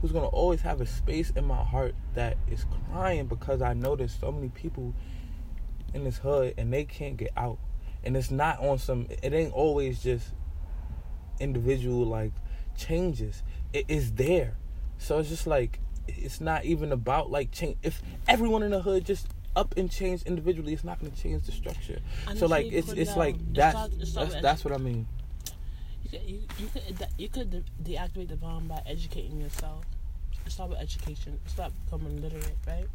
who's 0.00 0.12
gonna 0.12 0.26
always 0.26 0.60
have 0.62 0.80
a 0.80 0.86
space 0.86 1.30
in 1.30 1.44
my 1.44 1.62
heart 1.62 1.94
that 2.14 2.36
is 2.50 2.66
crying 2.90 3.26
because 3.26 3.62
I 3.62 3.74
know 3.74 3.96
there's 3.96 4.14
so 4.14 4.32
many 4.32 4.48
people 4.48 4.94
in 5.94 6.04
this 6.04 6.18
hood 6.18 6.54
and 6.58 6.72
they 6.72 6.84
can't 6.84 7.16
get 7.16 7.30
out. 7.36 7.58
And 8.04 8.16
it's 8.16 8.30
not 8.30 8.60
on 8.60 8.78
some 8.78 9.06
it 9.22 9.32
ain't 9.32 9.52
always 9.52 10.02
just 10.02 10.32
individual 11.40 12.04
like 12.04 12.32
changes. 12.76 13.42
It 13.72 13.86
is 13.88 14.12
there. 14.12 14.56
So 14.98 15.18
it's 15.18 15.28
just 15.28 15.46
like 15.46 15.80
it's 16.08 16.40
not 16.40 16.64
even 16.64 16.92
about 16.92 17.30
like 17.30 17.50
change 17.50 17.76
if 17.82 18.00
everyone 18.28 18.62
in 18.62 18.70
the 18.70 18.80
hood 18.80 19.04
just 19.04 19.28
up 19.56 19.74
and 19.76 19.90
change 19.90 20.22
individually, 20.22 20.74
it's 20.74 20.84
not 20.84 21.00
gonna 21.00 21.10
change 21.12 21.44
the 21.44 21.52
structure. 21.52 21.98
And 22.28 22.38
so 22.38 22.46
like 22.46 22.70
it's 22.70 22.92
it's 22.92 23.10
down. 23.10 23.18
like 23.18 23.54
that's 23.54 23.76
start- 23.76 23.92
it 24.00 24.06
start 24.06 24.30
that's 24.30 24.42
that's 24.42 24.64
what 24.64 24.74
I 24.74 24.78
mean. 24.78 25.06
You 26.04 26.10
could 26.10 26.28
you, 26.28 26.42
you 26.58 26.68
could 26.72 27.06
you 27.18 27.28
could 27.28 27.64
deactivate 27.82 28.28
the 28.28 28.36
bomb 28.36 28.68
by 28.68 28.82
educating 28.86 29.40
yourself. 29.40 29.84
Start 30.46 30.70
with 30.70 30.78
education. 30.78 31.40
Start 31.46 31.72
becoming 31.84 32.22
literate, 32.22 32.54
right? 32.68 32.86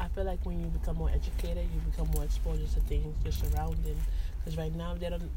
I 0.00 0.08
feel 0.08 0.24
like 0.24 0.44
when 0.44 0.58
you 0.58 0.66
become 0.66 0.96
more 0.96 1.10
educated, 1.10 1.66
you 1.74 1.80
become 1.90 2.08
more 2.14 2.24
exposed 2.24 2.72
to 2.74 2.80
things, 2.80 3.14
your 3.24 3.32
surrounding. 3.32 3.96
Because 4.38 4.56
right 4.56 4.74
now 4.74 4.94
they 4.94 5.10
don't? 5.10 5.30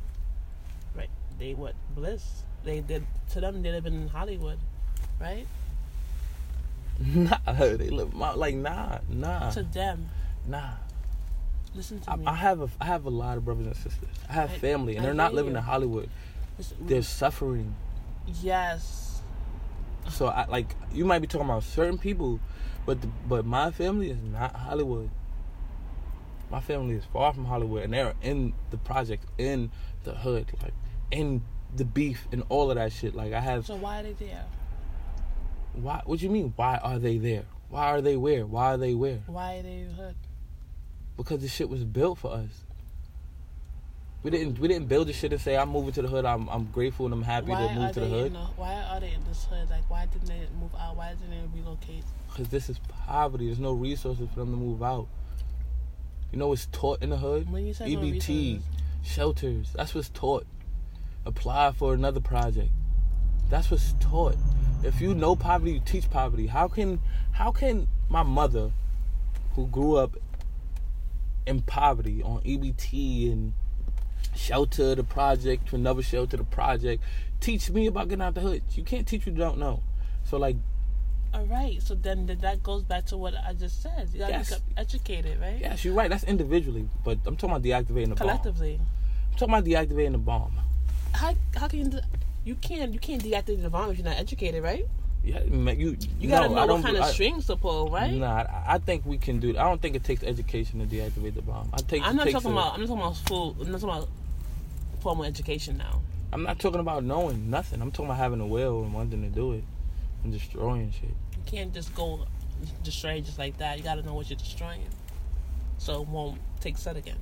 They 1.39 1.53
what 1.53 1.75
bliss? 1.95 2.43
They 2.63 2.79
did 2.81 3.05
to 3.31 3.41
them 3.41 3.61
they 3.61 3.71
live 3.71 3.85
in 3.85 4.07
Hollywood, 4.07 4.57
right? 5.19 5.45
Nah, 6.97 7.37
they 7.47 7.89
live 7.89 8.13
like 8.13 8.55
nah, 8.55 8.99
nah, 9.09 9.49
To 9.51 9.63
them, 9.63 10.09
nah. 10.47 10.71
listen 11.75 11.99
to 11.99 12.11
I, 12.11 12.15
me. 12.15 12.25
I 12.25 12.35
have 12.35 12.61
a 12.61 12.69
I 12.79 12.85
have 12.85 13.05
a 13.05 13.09
lot 13.09 13.37
of 13.37 13.43
brothers 13.43 13.65
and 13.67 13.75
sisters. 13.75 14.07
I 14.29 14.33
have 14.33 14.51
I- 14.51 14.57
family, 14.59 14.95
and 14.95 15.01
I 15.03 15.07
they're 15.07 15.13
not 15.13 15.33
living 15.33 15.51
you. 15.53 15.57
in 15.57 15.63
Hollywood. 15.63 16.09
Listen- 16.57 16.77
They're 16.87 17.01
suffering. 17.01 17.75
yes, 18.41 19.21
So 20.09 20.27
I 20.27 20.45
like 20.47 20.73
you 20.93 21.03
might 21.03 21.19
be 21.19 21.27
talking 21.27 21.49
about 21.49 21.63
certain 21.63 21.97
people, 21.97 22.39
but 22.85 23.01
the, 23.01 23.07
but 23.27 23.45
my 23.45 23.71
family 23.71 24.09
is 24.11 24.17
not 24.31 24.55
Hollywood. 24.55 25.09
My 26.49 26.61
family 26.61 26.95
is 26.95 27.03
far 27.11 27.33
from 27.33 27.43
Hollywood, 27.43 27.83
and 27.83 27.93
they're 27.93 28.13
in 28.21 28.53
the 28.71 28.77
project, 28.77 29.25
in 29.37 29.69
the 30.05 30.13
hood, 30.13 30.49
like 30.63 30.73
in 31.15 31.41
the 31.75 31.85
beef 31.85 32.27
and 32.31 32.43
all 32.49 32.69
of 32.69 32.75
that 32.77 32.91
shit. 32.91 33.15
Like 33.15 33.33
I 33.33 33.39
have 33.39 33.65
so 33.65 33.75
why 33.75 33.99
are 33.99 34.03
they 34.03 34.13
there? 34.13 34.45
why? 35.73 36.01
What 36.05 36.21
you 36.21 36.29
mean? 36.29 36.53
Why 36.55 36.77
are 36.77 36.99
they 36.99 37.17
there? 37.17 37.45
Why 37.69 37.91
are 37.91 38.01
they 38.01 38.15
where? 38.15 38.45
Why 38.45 38.73
are 38.73 38.77
they 38.77 38.93
where? 38.93 39.19
Why 39.25 39.57
are 39.57 39.63
they 39.63 39.79
in 39.79 39.87
the 39.89 39.93
hood? 39.93 40.15
Because 41.17 41.41
the 41.41 41.47
shit 41.47 41.69
was 41.69 41.83
built 41.83 42.19
for 42.19 42.31
us. 42.31 42.49
We 44.23 44.31
didn't 44.31 44.59
we 44.59 44.67
didn't 44.67 44.87
build 44.87 45.07
the 45.07 45.13
shit 45.13 45.31
and 45.31 45.41
say 45.41 45.55
I'm 45.55 45.69
moving 45.69 45.93
to 45.93 46.01
the 46.01 46.07
hood. 46.07 46.25
I'm 46.25 46.47
I'm 46.49 46.65
grateful 46.65 47.05
and 47.05 47.13
I'm 47.13 47.21
happy 47.21 47.51
Why 47.51 47.67
to 47.67 47.73
move 47.73 47.91
to 47.93 47.99
the 47.99 48.07
hood. 48.07 48.33
the, 48.33 48.39
Why 48.39 48.73
are 48.73 48.99
they 48.99 49.11
in 49.11 49.23
this 49.25 49.45
hood? 49.45 49.69
Like, 49.69 49.89
why 49.89 50.07
didn't 50.07 50.27
they 50.27 50.47
move 50.59 50.71
out? 50.79 50.97
Why 50.97 51.09
didn't 51.13 51.29
they 51.29 51.59
relocate? 51.59 52.03
Because 52.29 52.49
this 52.49 52.69
is 52.69 52.79
poverty. 53.07 53.45
There's 53.45 53.59
no 53.59 53.71
resources 53.71 54.27
for 54.33 54.39
them 54.39 54.51
to 54.51 54.57
move 54.57 54.83
out. 54.83 55.07
You 56.31 56.39
know 56.39 56.47
what's 56.47 56.65
taught 56.67 57.01
in 57.01 57.11
the 57.11 57.17
hood? 57.17 57.49
When 57.49 57.65
you 57.65 57.73
say 57.73 57.85
EBT, 57.85 58.13
resources- 58.13 58.63
shelters. 59.03 59.69
That's 59.75 59.93
what's 59.95 60.09
taught. 60.09 60.45
Apply 61.25 61.71
for 61.71 61.93
another 61.93 62.19
project. 62.19 62.69
That's 63.49 63.71
what's 63.71 63.93
taught. 63.99 64.35
If 64.83 65.01
you 65.01 65.15
know 65.15 65.35
poverty, 65.35 65.73
you 65.73 65.79
teach 65.79 66.09
poverty. 66.09 66.47
How 66.47 66.67
can 66.67 66.99
how 67.31 67.51
can 67.51 67.87
my 68.09 68.23
mother, 68.23 68.71
who 69.55 69.67
grew 69.67 69.95
up 69.95 70.15
in 71.47 71.61
poverty 71.61 72.21
on 72.23 72.41
EBT 72.41 73.31
and 73.31 73.53
shelter 74.35 74.95
the 74.95 75.03
project 75.03 75.69
to 75.69 75.75
another 75.75 76.01
shelter 76.01 76.37
the 76.37 76.43
project, 76.43 77.01
teach 77.39 77.69
me 77.69 77.87
about 77.87 78.09
getting 78.09 78.21
out 78.23 78.35
the 78.35 78.41
hood? 78.41 78.63
You 78.71 78.83
can't 78.83 79.07
teach 79.07 79.21
what 79.25 79.33
you 79.33 79.39
don't 79.39 79.57
know. 79.57 79.81
So 80.25 80.37
like 80.37 80.57
All 81.33 81.45
right. 81.47 81.81
So 81.81 81.95
then 81.95 82.27
that 82.27 82.63
goes 82.63 82.83
back 82.83 83.05
to 83.07 83.17
what 83.17 83.33
I 83.35 83.53
just 83.53 83.81
said. 83.81 84.09
You 84.13 84.19
gotta 84.19 84.33
Yes. 84.33 84.61
educated, 84.77 85.39
right? 85.41 85.57
Yes, 85.59 85.83
you're 85.83 85.93
right. 85.93 86.09
That's 86.09 86.23
individually, 86.23 86.87
but 87.03 87.17
I'm 87.25 87.35
talking 87.35 87.55
about 87.55 87.63
deactivating 87.63 88.09
the 88.09 88.15
bomb. 88.15 88.17
Collectively. 88.17 88.79
I'm 89.31 89.37
talking 89.37 89.53
about 89.53 89.65
deactivating 89.65 90.13
the 90.13 90.17
bomb. 90.19 90.59
How 91.15 91.33
how 91.55 91.67
can 91.67 91.91
you 91.91 91.99
you 92.43 92.55
can't 92.55 92.93
you 92.93 92.99
can't 92.99 93.23
deactivate 93.23 93.61
the 93.61 93.69
bomb 93.69 93.91
if 93.91 93.97
you're 93.97 94.05
not 94.05 94.17
educated, 94.17 94.63
right? 94.63 94.85
Yeah, 95.23 95.43
man, 95.45 95.79
you 95.79 95.97
You 96.19 96.29
gotta 96.29 96.45
I 96.45 96.47
know 96.49 96.67
don't, 96.67 96.83
what 96.83 96.83
kind 96.83 96.97
of 96.97 97.03
I, 97.03 97.11
strings 97.11 97.47
to 97.47 97.55
pull, 97.55 97.89
right? 97.89 98.13
Nah, 98.13 98.41
I, 98.43 98.75
I 98.75 98.77
think 98.77 99.05
we 99.05 99.17
can 99.17 99.39
do. 99.39 99.49
I 99.57 99.63
don't 99.63 99.81
think 99.81 99.95
it 99.95 100.03
takes 100.03 100.23
education 100.23 100.79
to 100.79 100.85
deactivate 100.85 101.33
the 101.33 101.41
bomb. 101.41 101.69
I 101.73 101.77
think 101.81 102.05
I'm 102.05 102.15
not 102.15 102.29
talking 102.29 102.51
a- 102.51 102.53
about 102.53 102.73
I'm 102.75 102.81
not 102.81 102.87
talking 102.87 103.01
about 103.01 103.17
full 103.17 103.55
I'm 103.59 103.71
not 103.71 103.81
talking 103.81 103.95
about 103.97 104.09
formal 105.01 105.25
education 105.25 105.77
now. 105.77 106.01
I'm 106.33 106.43
not 106.43 106.59
talking 106.59 106.79
about 106.79 107.03
knowing 107.03 107.49
nothing. 107.49 107.81
I'm 107.81 107.91
talking 107.91 108.05
about 108.05 108.17
having 108.17 108.41
a 108.41 108.45
will 108.47 108.83
and 108.83 108.93
wanting 108.93 109.21
to 109.23 109.29
do 109.29 109.53
it 109.53 109.63
and 110.23 110.33
destroying 110.33 110.91
shit. 110.91 111.09
You 111.09 111.43
can't 111.45 111.73
just 111.73 111.95
go 111.95 112.25
destroy 112.83 113.21
just 113.21 113.39
like 113.39 113.57
that. 113.57 113.77
You 113.77 113.83
gotta 113.83 114.03
know 114.03 114.13
what 114.13 114.29
you're 114.29 114.37
destroying. 114.37 114.81
So 115.77 116.01
it 116.01 116.07
won't 116.07 116.39
take 116.59 116.77
set 116.77 116.97
again. 116.97 117.17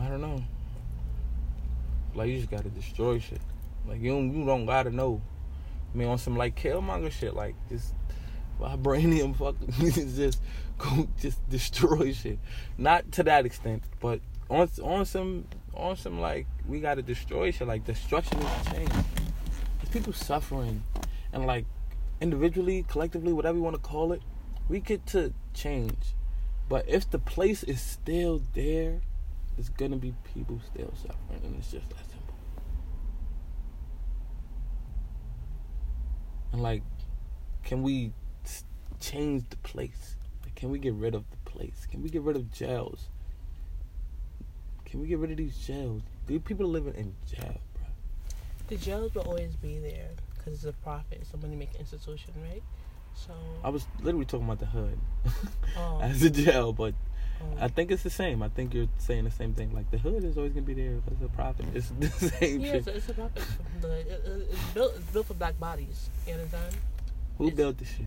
I 0.00 0.08
don't 0.08 0.20
know. 0.20 0.42
Like 2.14 2.28
you 2.28 2.38
just 2.38 2.50
gotta 2.50 2.68
destroy 2.68 3.18
shit. 3.18 3.40
Like 3.86 4.00
you 4.00 4.10
don't 4.10 4.34
you 4.36 4.44
don't 4.44 4.66
gotta 4.66 4.90
know. 4.90 5.20
I 5.92 5.98
mean 5.98 6.08
on 6.08 6.18
some 6.18 6.36
like 6.36 6.56
Killmonger 6.56 7.10
shit, 7.10 7.34
like 7.34 7.54
just 7.68 7.94
vibranium 8.60 9.36
fucking 9.36 10.14
just 10.14 10.40
go 10.78 11.08
just 11.20 11.48
destroy 11.48 12.12
shit. 12.12 12.38
Not 12.78 13.10
to 13.12 13.22
that 13.24 13.46
extent, 13.46 13.84
but 14.00 14.20
on 14.48 14.68
on 14.82 15.04
some 15.04 15.46
on 15.74 15.96
some 15.96 16.20
like 16.20 16.46
we 16.66 16.80
gotta 16.80 17.02
destroy 17.02 17.50
shit. 17.50 17.66
Like 17.66 17.84
destruction 17.84 18.38
is 18.38 18.72
change. 18.72 18.90
There's 18.90 19.90
people 19.90 20.12
suffering 20.12 20.82
and 21.32 21.46
like 21.46 21.64
individually, 22.20 22.84
collectively, 22.88 23.32
whatever 23.32 23.56
you 23.56 23.64
wanna 23.64 23.78
call 23.78 24.12
it, 24.12 24.22
we 24.68 24.80
get 24.80 25.06
to 25.06 25.32
change. 25.54 26.14
But 26.68 26.88
if 26.88 27.10
the 27.10 27.18
place 27.18 27.62
is 27.62 27.80
still 27.80 28.42
there, 28.54 29.00
there's 29.56 29.68
gonna 29.68 29.96
be 29.96 30.14
people 30.34 30.60
still 30.72 30.92
suffering, 30.96 31.40
and 31.44 31.56
it's 31.56 31.70
just 31.70 31.88
that 31.90 31.98
simple. 32.10 32.34
And 36.52 36.62
like, 36.62 36.82
can 37.64 37.82
we 37.82 38.12
change 39.00 39.44
the 39.50 39.56
place? 39.58 40.16
Like, 40.42 40.54
can 40.54 40.70
we 40.70 40.78
get 40.78 40.94
rid 40.94 41.14
of 41.14 41.24
the 41.30 41.50
place? 41.50 41.86
Can 41.90 42.02
we 42.02 42.08
get 42.08 42.22
rid 42.22 42.36
of 42.36 42.50
jails? 42.52 43.08
Can 44.84 45.00
we 45.00 45.08
get 45.08 45.18
rid 45.18 45.30
of 45.30 45.36
these 45.38 45.56
jails? 45.56 46.02
These 46.26 46.40
people 46.44 46.66
are 46.66 46.68
living 46.68 46.94
in 46.94 47.14
jail, 47.26 47.60
bro. 47.74 47.86
The 48.68 48.76
jails 48.76 49.14
will 49.14 49.22
always 49.22 49.56
be 49.56 49.78
there 49.78 50.10
because 50.34 50.54
it's 50.54 50.64
a 50.64 50.72
profit. 50.82 51.18
It's 51.22 51.32
a 51.32 51.36
money 51.38 51.56
making 51.56 51.80
institution, 51.80 52.34
right? 52.42 52.62
So 53.14 53.32
I 53.62 53.68
was 53.68 53.86
literally 54.00 54.26
talking 54.26 54.46
about 54.46 54.58
the 54.58 54.66
hood 54.66 54.98
oh, 55.76 56.00
as 56.00 56.22
a 56.22 56.30
jail, 56.30 56.72
but. 56.72 56.94
I 57.60 57.68
think 57.68 57.90
it's 57.90 58.02
the 58.02 58.10
same. 58.10 58.42
I 58.42 58.48
think 58.48 58.74
you're 58.74 58.88
saying 58.98 59.24
the 59.24 59.30
same 59.30 59.54
thing. 59.54 59.72
Like 59.74 59.90
the 59.90 59.98
hood 59.98 60.24
is 60.24 60.36
always 60.36 60.52
gonna 60.52 60.66
be 60.66 60.74
there 60.74 60.96
because 60.96 61.22
of 61.22 61.32
profit. 61.32 61.66
It's 61.74 61.88
the 61.98 62.08
same 62.08 62.60
yeah, 62.60 62.72
shit. 62.72 62.88
it's 62.88 62.96
it's 62.96 63.08
a 63.10 63.14
profit. 63.14 63.42
It, 63.82 63.86
it- 64.08 64.48
it's 64.50 64.64
built 64.74 64.94
it's 64.96 65.10
built 65.12 65.26
for 65.26 65.34
black 65.34 65.58
bodies. 65.60 66.10
You 66.26 66.34
understand? 66.34 66.76
Who 67.38 67.44
it's- 67.48 67.56
built 67.56 67.78
this 67.78 67.88
shit? 67.88 68.06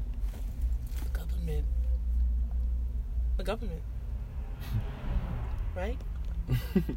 The 1.04 1.10
government. 1.20 1.66
The 3.38 3.44
government. 3.44 3.82
right? 5.76 5.98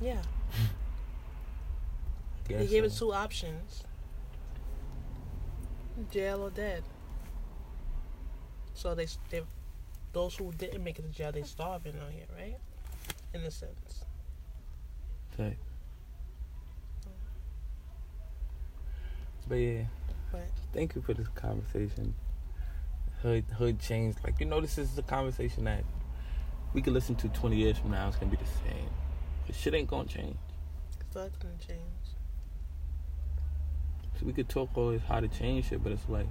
Yeah. 0.00 0.22
They 2.46 2.54
Guess 2.54 2.70
gave 2.70 2.84
it 2.84 2.92
so. 2.92 3.06
two 3.06 3.12
options: 3.14 3.82
jail 6.12 6.42
or 6.42 6.50
dead. 6.50 6.82
So 8.74 8.94
they, 8.94 9.06
they, 9.30 9.42
those 10.12 10.36
who 10.36 10.52
didn't 10.52 10.82
make 10.82 10.98
it 10.98 11.02
to 11.02 11.08
jail, 11.08 11.32
they 11.32 11.42
starving 11.42 11.94
out 12.04 12.10
here, 12.10 12.26
right? 12.36 12.56
In 13.34 13.42
a 13.42 13.50
sense. 13.50 14.04
Fact. 15.36 15.56
But 19.48 19.54
yeah, 19.54 19.84
But 20.30 20.42
thank 20.74 20.94
you 20.94 21.00
for 21.00 21.14
this 21.14 21.28
conversation. 21.28 22.14
Hood 23.22 23.44
hood 23.56 23.80
changed. 23.80 24.18
Like 24.22 24.40
you 24.40 24.46
know, 24.46 24.60
this 24.60 24.76
is 24.76 24.96
a 24.98 25.02
conversation 25.02 25.64
that 25.64 25.84
we 26.74 26.82
could 26.82 26.92
listen 26.92 27.14
to 27.16 27.28
twenty 27.28 27.56
years 27.56 27.78
from 27.78 27.90
now. 27.92 28.08
It's 28.08 28.16
gonna 28.16 28.30
be 28.30 28.36
the 28.36 28.44
same. 28.44 28.90
But 29.46 29.56
shit 29.56 29.74
ain't 29.74 29.88
gonna 29.88 30.06
change. 30.06 30.36
stuff's 31.10 31.36
gonna 31.38 31.54
change. 31.66 31.80
So 34.20 34.26
we 34.26 34.32
could 34.32 34.48
talk 34.48 34.70
all 34.76 34.90
this 34.90 35.02
how 35.08 35.20
to 35.20 35.28
change 35.28 35.68
shit, 35.68 35.82
but 35.82 35.92
it's 35.92 36.08
like 36.08 36.26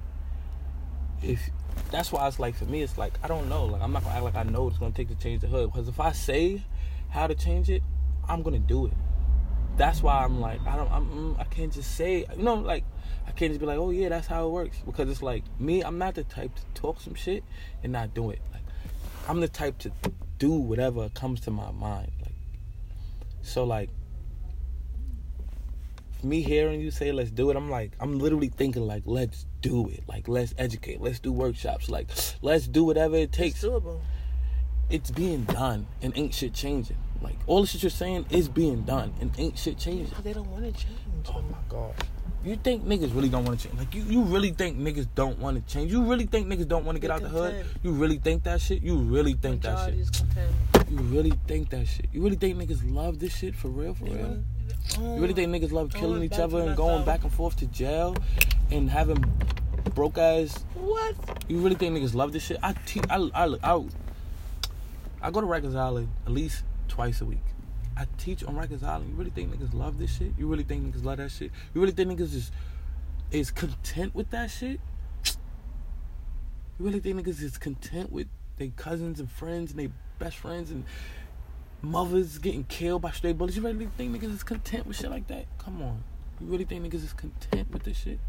if 1.21 1.49
that's 1.91 2.11
why 2.11 2.27
it's 2.27 2.39
like 2.39 2.55
for 2.55 2.65
me, 2.65 2.81
it's 2.81 2.97
like 2.97 3.13
I 3.23 3.27
don't 3.27 3.49
know. 3.49 3.65
Like 3.65 3.81
I'm 3.81 3.91
not 3.91 4.03
gonna 4.03 4.15
act 4.15 4.23
like 4.23 4.35
I 4.35 4.43
know 4.43 4.63
what 4.63 4.69
it's 4.69 4.79
gonna 4.79 4.93
take 4.93 5.09
to 5.09 5.15
change 5.15 5.41
the 5.41 5.47
hood. 5.47 5.71
Because 5.71 5.87
if 5.87 5.99
I 5.99 6.11
say 6.11 6.61
how 7.09 7.27
to 7.27 7.35
change 7.35 7.69
it, 7.69 7.83
I'm 8.27 8.43
gonna 8.43 8.59
do 8.59 8.87
it. 8.87 8.93
That's 9.77 10.01
why 10.01 10.23
I'm 10.23 10.41
like 10.41 10.65
I 10.65 10.75
don't. 10.75 10.91
I'm. 10.91 11.05
mm, 11.07 11.39
I 11.39 11.43
can't 11.45 11.71
just 11.71 11.95
say. 11.95 12.25
You 12.35 12.43
know, 12.43 12.55
like 12.55 12.83
I 13.27 13.31
can't 13.31 13.51
just 13.51 13.59
be 13.59 13.65
like, 13.65 13.77
oh 13.77 13.91
yeah, 13.91 14.09
that's 14.09 14.27
how 14.27 14.47
it 14.47 14.51
works. 14.51 14.77
Because 14.85 15.09
it's 15.09 15.21
like 15.21 15.43
me. 15.59 15.81
I'm 15.81 15.97
not 15.97 16.15
the 16.15 16.23
type 16.23 16.51
to 16.55 16.81
talk 16.81 16.99
some 16.99 17.15
shit 17.15 17.43
and 17.83 17.91
not 17.91 18.13
do 18.13 18.31
it. 18.31 18.41
Like 18.51 18.63
I'm 19.27 19.39
the 19.39 19.47
type 19.47 19.77
to 19.79 19.91
do 20.39 20.51
whatever 20.51 21.09
comes 21.09 21.41
to 21.41 21.51
my 21.51 21.71
mind. 21.71 22.11
Like 22.21 22.33
so, 23.41 23.63
like 23.63 23.89
me 26.23 26.41
hearing 26.41 26.81
you 26.81 26.91
say 26.91 27.11
let's 27.11 27.31
do 27.31 27.49
it, 27.51 27.55
I'm 27.55 27.69
like 27.69 27.91
I'm 27.99 28.19
literally 28.19 28.49
thinking 28.49 28.85
like 28.85 29.03
let's 29.05 29.45
do 29.67 29.89
it. 29.89 30.03
Like 30.07 30.27
let's 30.27 30.53
educate, 30.57 31.01
let's 31.01 31.19
do 31.19 31.31
workshops, 31.31 31.89
like 31.89 32.07
let's 32.41 32.67
do 32.67 32.83
whatever 32.83 33.15
it 33.15 33.23
It's 33.29 33.37
takes. 33.37 33.63
doable. 33.63 33.99
It's 34.89 35.11
being 35.11 35.43
done 35.43 35.87
and 36.01 36.17
ain't 36.17 36.33
shit 36.33 36.53
changing. 36.53 36.97
Like 37.21 37.35
all 37.47 37.61
the 37.61 37.67
shit 37.67 37.83
you're 37.83 37.89
saying 37.89 38.25
is 38.29 38.47
being 38.47 38.83
done 38.83 39.13
and 39.19 39.31
ain't 39.37 39.57
shit 39.57 39.77
changing. 39.77 40.13
They 40.23 40.33
don't 40.33 40.49
want 40.49 40.63
to 40.65 40.71
change. 40.71 41.27
Oh 41.29 41.41
my 41.41 41.57
god. 41.67 41.93
You 42.45 42.55
think 42.55 42.85
niggas 42.85 43.13
really 43.13 43.27
don't 43.27 43.43
want 43.43 43.59
to 43.59 43.67
change? 43.67 43.77
Like 43.79 43.93
you, 43.93 44.03
you 44.03 44.21
really 44.23 44.51
think 44.51 44.77
niggas 44.77 45.07
don't 45.15 45.37
want 45.39 45.57
to 45.57 45.73
change? 45.73 45.91
You 45.91 46.03
really 46.03 46.25
think 46.27 46.47
niggas 46.47 46.67
don't 46.67 46.85
want 46.85 46.95
to 46.95 47.01
get 47.01 47.11
out 47.11 47.21
the 47.21 47.27
hood? 47.27 47.65
You 47.83 47.91
really 47.91 48.17
think 48.19 48.43
that 48.43 48.61
shit? 48.61 48.81
You 48.81 48.95
really 48.97 49.33
think 49.33 49.63
that 49.63 49.89
shit? 49.93 50.21
You 50.89 50.97
really 50.99 51.33
think 51.47 51.69
that 51.71 51.85
shit? 51.87 52.05
You 52.13 52.21
really 52.23 52.37
think 52.37 52.57
niggas 52.57 52.89
love 52.89 53.19
this 53.19 53.35
shit 53.35 53.55
for 53.55 53.67
real? 53.67 53.93
For 53.95 54.05
real? 54.05 54.43
You 54.99 55.21
really 55.21 55.33
think 55.33 55.51
niggas 55.51 55.71
love 55.71 55.93
killing 55.93 56.23
each 56.23 56.39
other 56.39 56.59
and 56.59 56.75
going 56.75 57.05
back 57.05 57.23
and 57.23 57.31
forth 57.31 57.55
to 57.57 57.65
jail 57.67 58.15
and 58.71 58.89
having 58.89 59.23
broke 59.93 60.17
ass? 60.17 60.65
What? 60.73 61.15
You 61.47 61.59
really 61.59 61.75
think 61.75 61.95
niggas 61.95 62.13
love 62.13 62.33
this 62.33 62.43
shit? 62.43 62.57
I 62.63 62.73
te- 62.85 63.01
I, 63.09 63.17
I, 63.33 63.55
I, 63.63 63.85
I 65.21 65.31
go 65.31 65.41
to 65.41 65.47
Rikers 65.47 65.75
Island 65.75 66.09
at 66.25 66.31
least 66.31 66.63
twice 66.87 67.21
a 67.21 67.25
week. 67.25 67.39
I 67.95 68.05
teach 68.17 68.43
on 68.43 68.55
Rikers 68.55 68.83
Island. 68.83 69.09
You 69.09 69.15
really 69.15 69.31
think 69.31 69.53
niggas 69.53 69.73
love 69.73 69.97
this 69.97 70.15
shit? 70.15 70.33
You 70.37 70.47
really 70.47 70.63
think 70.63 70.93
niggas 70.93 71.03
love 71.03 71.17
that 71.17 71.31
shit? 71.31 71.51
You 71.73 71.81
really 71.81 71.93
think 71.93 72.11
niggas 72.11 72.33
is 72.35 72.51
is 73.31 73.51
content 73.51 74.15
with 74.15 74.29
that 74.29 74.49
shit? 74.49 74.79
You 75.25 76.85
really 76.85 76.99
think 76.99 77.19
niggas 77.19 77.41
is 77.41 77.57
content 77.57 78.11
with 78.11 78.27
their 78.57 78.69
cousins 78.75 79.19
and 79.19 79.29
friends 79.29 79.71
and 79.71 79.79
their 79.79 79.91
best 80.19 80.37
friends 80.37 80.71
and 80.71 80.85
mothers 81.81 82.37
getting 82.37 82.63
killed 82.63 83.01
by 83.01 83.11
stray 83.11 83.33
bullets? 83.33 83.55
You 83.55 83.63
really 83.63 83.87
think 83.97 84.15
niggas 84.15 84.33
is 84.33 84.43
content 84.43 84.87
with 84.87 84.97
shit 84.97 85.09
like 85.09 85.27
that? 85.27 85.45
Come 85.57 85.81
on. 85.81 86.03
You 86.39 86.47
really 86.47 86.65
think 86.65 86.85
niggas 86.85 87.03
is 87.03 87.13
content 87.13 87.71
with 87.71 87.83
this 87.83 87.97
shit? 87.97 88.19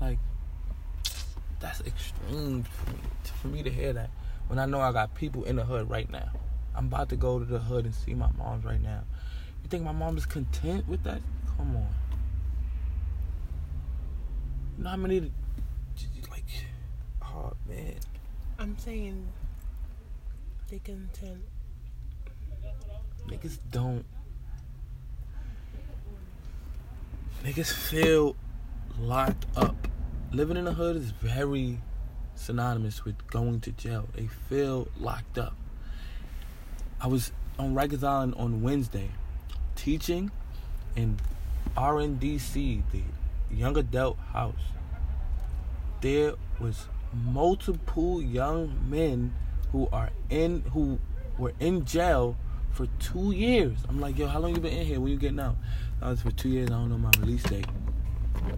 Like, 0.00 0.18
that's 1.60 1.80
extreme 1.80 2.62
for 2.62 2.90
me, 2.90 2.98
for 3.40 3.48
me 3.48 3.62
to 3.62 3.70
hear 3.70 3.92
that. 3.92 4.10
When 4.46 4.58
I 4.58 4.66
know 4.66 4.80
I 4.80 4.92
got 4.92 5.14
people 5.14 5.44
in 5.44 5.56
the 5.56 5.64
hood 5.64 5.90
right 5.90 6.10
now. 6.10 6.30
I'm 6.74 6.86
about 6.86 7.08
to 7.08 7.16
go 7.16 7.38
to 7.38 7.44
the 7.44 7.58
hood 7.58 7.84
and 7.86 7.94
see 7.94 8.14
my 8.14 8.30
mom's 8.38 8.64
right 8.64 8.80
now. 8.80 9.02
You 9.62 9.68
think 9.68 9.82
my 9.82 9.92
mom 9.92 10.16
is 10.16 10.26
content 10.26 10.86
with 10.86 11.02
that? 11.02 11.20
Come 11.56 11.76
on. 11.76 11.88
You 14.76 14.84
know 14.84 14.90
how 14.90 14.96
many, 14.96 15.32
like, 16.30 16.44
oh 17.24 17.54
man. 17.68 17.96
I'm 18.60 18.78
saying 18.78 19.26
they 20.70 20.78
content. 20.78 21.42
Niggas 23.28 23.58
don't. 23.70 24.04
Niggas 27.44 27.72
feel 27.72 28.36
locked 28.98 29.46
up. 29.54 29.86
Living 30.32 30.56
in 30.56 30.64
the 30.64 30.72
hood 30.72 30.96
is 30.96 31.10
very 31.10 31.78
synonymous 32.34 33.04
with 33.04 33.26
going 33.28 33.60
to 33.60 33.72
jail. 33.72 34.08
They 34.14 34.26
feel 34.26 34.88
locked 34.98 35.36
up. 35.36 35.54
I 37.00 37.06
was 37.06 37.32
on 37.58 37.74
Rikers 37.74 38.02
Island 38.02 38.34
on 38.36 38.62
Wednesday 38.62 39.10
teaching 39.76 40.30
in 40.96 41.18
RNDC, 41.76 42.82
the 42.90 43.02
young 43.54 43.76
adult 43.76 44.18
house. 44.32 44.72
There 46.00 46.32
was 46.58 46.88
multiple 47.12 48.22
young 48.22 48.88
men 48.88 49.34
who 49.72 49.88
are 49.92 50.10
in 50.30 50.62
who 50.72 50.98
were 51.36 51.52
in 51.60 51.84
jail 51.84 52.36
for 52.72 52.86
two 52.98 53.32
years. 53.32 53.76
I'm 53.88 54.00
like, 54.00 54.18
yo, 54.18 54.26
how 54.26 54.38
long 54.38 54.54
you 54.54 54.60
been 54.60 54.72
in 54.72 54.86
here? 54.86 55.00
When 55.00 55.10
you 55.10 55.18
getting 55.18 55.40
out? 55.40 55.56
I 56.00 56.10
was 56.10 56.22
for 56.22 56.30
two 56.30 56.48
years. 56.48 56.68
I 56.70 56.74
don't 56.74 56.90
know 56.90 56.98
my 56.98 57.10
release 57.20 57.42
date. 57.42 57.66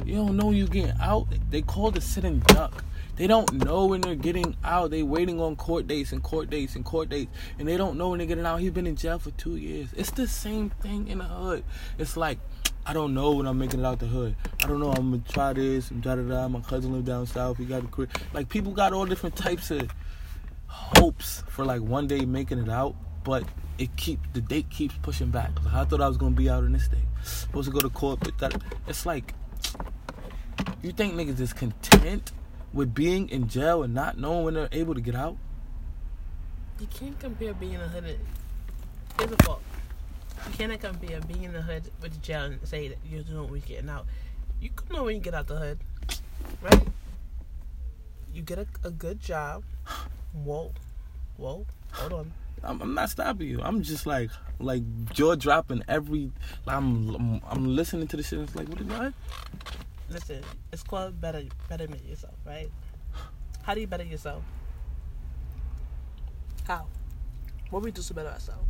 You 0.05 0.17
don't 0.17 0.37
know 0.37 0.51
you 0.51 0.67
getting 0.67 0.95
out. 1.01 1.27
They 1.51 1.63
call 1.63 1.91
the 1.91 2.01
sitting 2.01 2.41
duck. 2.41 2.85
They 3.17 3.27
don't 3.27 3.53
know 3.53 3.87
when 3.87 4.01
they're 4.01 4.15
getting 4.15 4.57
out. 4.65 4.91
They 4.91 5.03
waiting 5.03 5.41
on 5.41 5.57
court 5.57 5.87
dates 5.87 6.13
and 6.13 6.23
court 6.23 6.49
dates 6.49 6.75
and 6.75 6.85
court 6.85 7.09
dates, 7.09 7.31
and 7.59 7.69
they 7.69 7.77
don't 7.77 7.99
know 7.99 8.11
when 8.11 8.19
they're 8.19 8.27
getting 8.27 8.47
out. 8.47 8.61
He's 8.61 8.71
been 8.71 8.87
in 8.87 8.97
jail 8.97 9.19
for 9.19 9.31
two 9.33 9.57
years. 9.57 9.91
It's 9.97 10.11
the 10.11 10.27
same 10.27 10.71
thing 10.71 11.09
in 11.09 11.19
the 11.19 11.25
hood. 11.25 11.65
It's 11.99 12.17
like 12.17 12.39
I 12.87 12.95
don't 12.95 13.13
know 13.13 13.33
when 13.33 13.47
I'm 13.47 13.59
making 13.59 13.81
it 13.81 13.87
out 13.87 13.99
the 13.99 14.07
hood. 14.07 14.37
I 14.63 14.67
don't 14.67 14.81
know. 14.81 14.91
I'm 14.91 15.11
gonna 15.11 15.23
try 15.29 15.53
this 15.53 15.91
da 15.91 16.15
da 16.15 16.23
da. 16.23 16.49
My 16.49 16.61
cousin 16.61 16.93
live 16.93 17.05
down 17.05 17.27
south. 17.27 17.59
He 17.59 17.67
got 17.67 17.85
a 17.85 17.87
career. 17.89 18.09
Like 18.33 18.49
people 18.49 18.73
got 18.73 18.93
all 18.93 19.05
different 19.05 19.37
types 19.37 19.71
of 19.71 19.91
hopes 20.67 21.43
for 21.49 21.65
like 21.65 21.83
one 21.83 22.07
day 22.07 22.25
making 22.25 22.59
it 22.59 22.69
out, 22.69 22.97
but 23.25 23.45
it 23.79 23.97
keep 23.97 24.21
the 24.33 24.41
date 24.41 24.69
keeps 24.71 24.95
pushing 25.03 25.31
back. 25.31 25.51
I 25.73 25.85
thought 25.85 26.01
I 26.01 26.09
was 26.09 26.17
gonna 26.17 26.35
be 26.35 26.49
out 26.49 26.65
in 26.65 26.73
this 26.73 26.89
day. 26.89 27.03
Supposed 27.23 27.69
to 27.69 27.73
go 27.73 27.81
to 27.81 27.91
court, 27.91 28.21
but 28.21 28.39
that 28.39 28.63
it's 28.87 29.07
like 29.07 29.35
you 30.83 30.93
think 30.93 31.15
niggas 31.15 31.41
is 31.41 31.53
content 31.53 32.33
with 32.73 32.95
being 32.95 33.29
in 33.29 33.49
jail 33.49 33.83
and 33.83 33.95
not 33.95 34.19
knowing 34.19 34.45
when 34.45 34.55
they're 34.55 34.69
able 34.73 34.95
to 34.95 35.01
get 35.01 35.15
out? 35.15 35.37
You 36.79 36.87
can't 36.87 37.19
compare 37.19 37.53
being 37.53 37.75
in 37.75 37.81
the 37.81 37.89
hood. 37.89 38.19
Here's 39.19 39.33
a 39.33 39.37
fault. 39.39 39.63
You 40.47 40.55
cannot 40.55 40.81
compare 40.81 41.21
being 41.21 41.45
in 41.45 41.53
the 41.53 41.63
hood 41.63 41.91
with 42.01 42.13
the 42.13 42.19
jail 42.21 42.45
and 42.45 42.67
say 42.67 42.89
that 42.89 42.99
you 43.05 43.23
don't 43.23 43.35
know 43.35 43.43
when 43.43 43.55
you're 43.55 43.61
getting 43.61 43.91
out. 43.91 44.07
You 44.61 44.71
can 44.71 44.97
know 44.97 45.05
when 45.05 45.17
you 45.17 45.21
get 45.21 45.35
out 45.35 45.47
the 45.47 45.57
hood, 45.57 45.79
right? 46.63 46.89
You 48.33 48.43
get 48.43 48.59
a, 48.59 48.67
a 48.85 48.91
good 48.91 49.21
job. 49.21 49.65
Whoa, 50.33 50.73
whoa, 51.37 51.67
hold 51.93 52.13
on. 52.13 52.33
I'm, 52.63 52.81
I'm 52.83 52.95
not 52.95 53.11
stopping 53.11 53.49
you. 53.49 53.61
I'm 53.63 53.83
just 53.83 54.07
like 54.07 54.31
like 54.59 54.83
jaw 55.13 55.35
dropping 55.35 55.83
every. 55.89 56.31
I'm, 56.67 57.15
I'm 57.15 57.41
I'm 57.49 57.77
listening 57.77 58.07
to 58.09 58.17
the 58.17 58.23
shit. 58.23 58.39
And 58.39 58.49
it's 58.49 58.57
like 58.57 58.69
what? 58.69 58.81
What? 58.81 59.15
Listen, 60.09 60.43
it's 60.73 60.83
called 60.83 61.21
better 61.21 61.43
better 61.69 61.85
betterment 61.87 62.07
yourself, 62.09 62.35
right? 62.47 62.71
How 63.63 63.75
do 63.75 63.81
you 63.81 63.87
better 63.87 64.05
yourself? 64.05 64.43
How? 66.67 66.87
What 67.71 67.81
do 67.81 67.85
we 67.85 67.91
do 67.93 68.03
to 68.03 68.15
better 68.15 68.29
ourselves? 68.29 68.69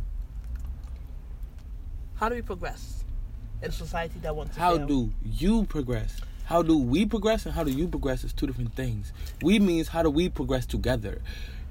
How 2.15 2.29
do 2.29 2.35
we 2.35 2.41
progress 2.43 3.03
in 3.63 3.69
a 3.69 3.71
society 3.71 4.19
that 4.21 4.35
wants 4.35 4.53
to 4.55 4.59
How 4.61 4.77
fail? 4.77 4.87
do 4.87 5.09
you 5.25 5.65
progress? 5.65 6.21
How 6.45 6.61
do 6.61 6.77
we 6.77 7.05
progress 7.05 7.45
and 7.45 7.55
how 7.55 7.63
do 7.63 7.71
you 7.71 7.87
progress 7.87 8.23
is 8.23 8.33
two 8.33 8.45
different 8.45 8.75
things. 8.75 9.13
We 9.41 9.57
means 9.59 9.87
how 9.87 10.03
do 10.03 10.09
we 10.09 10.29
progress 10.29 10.65
together. 10.65 11.21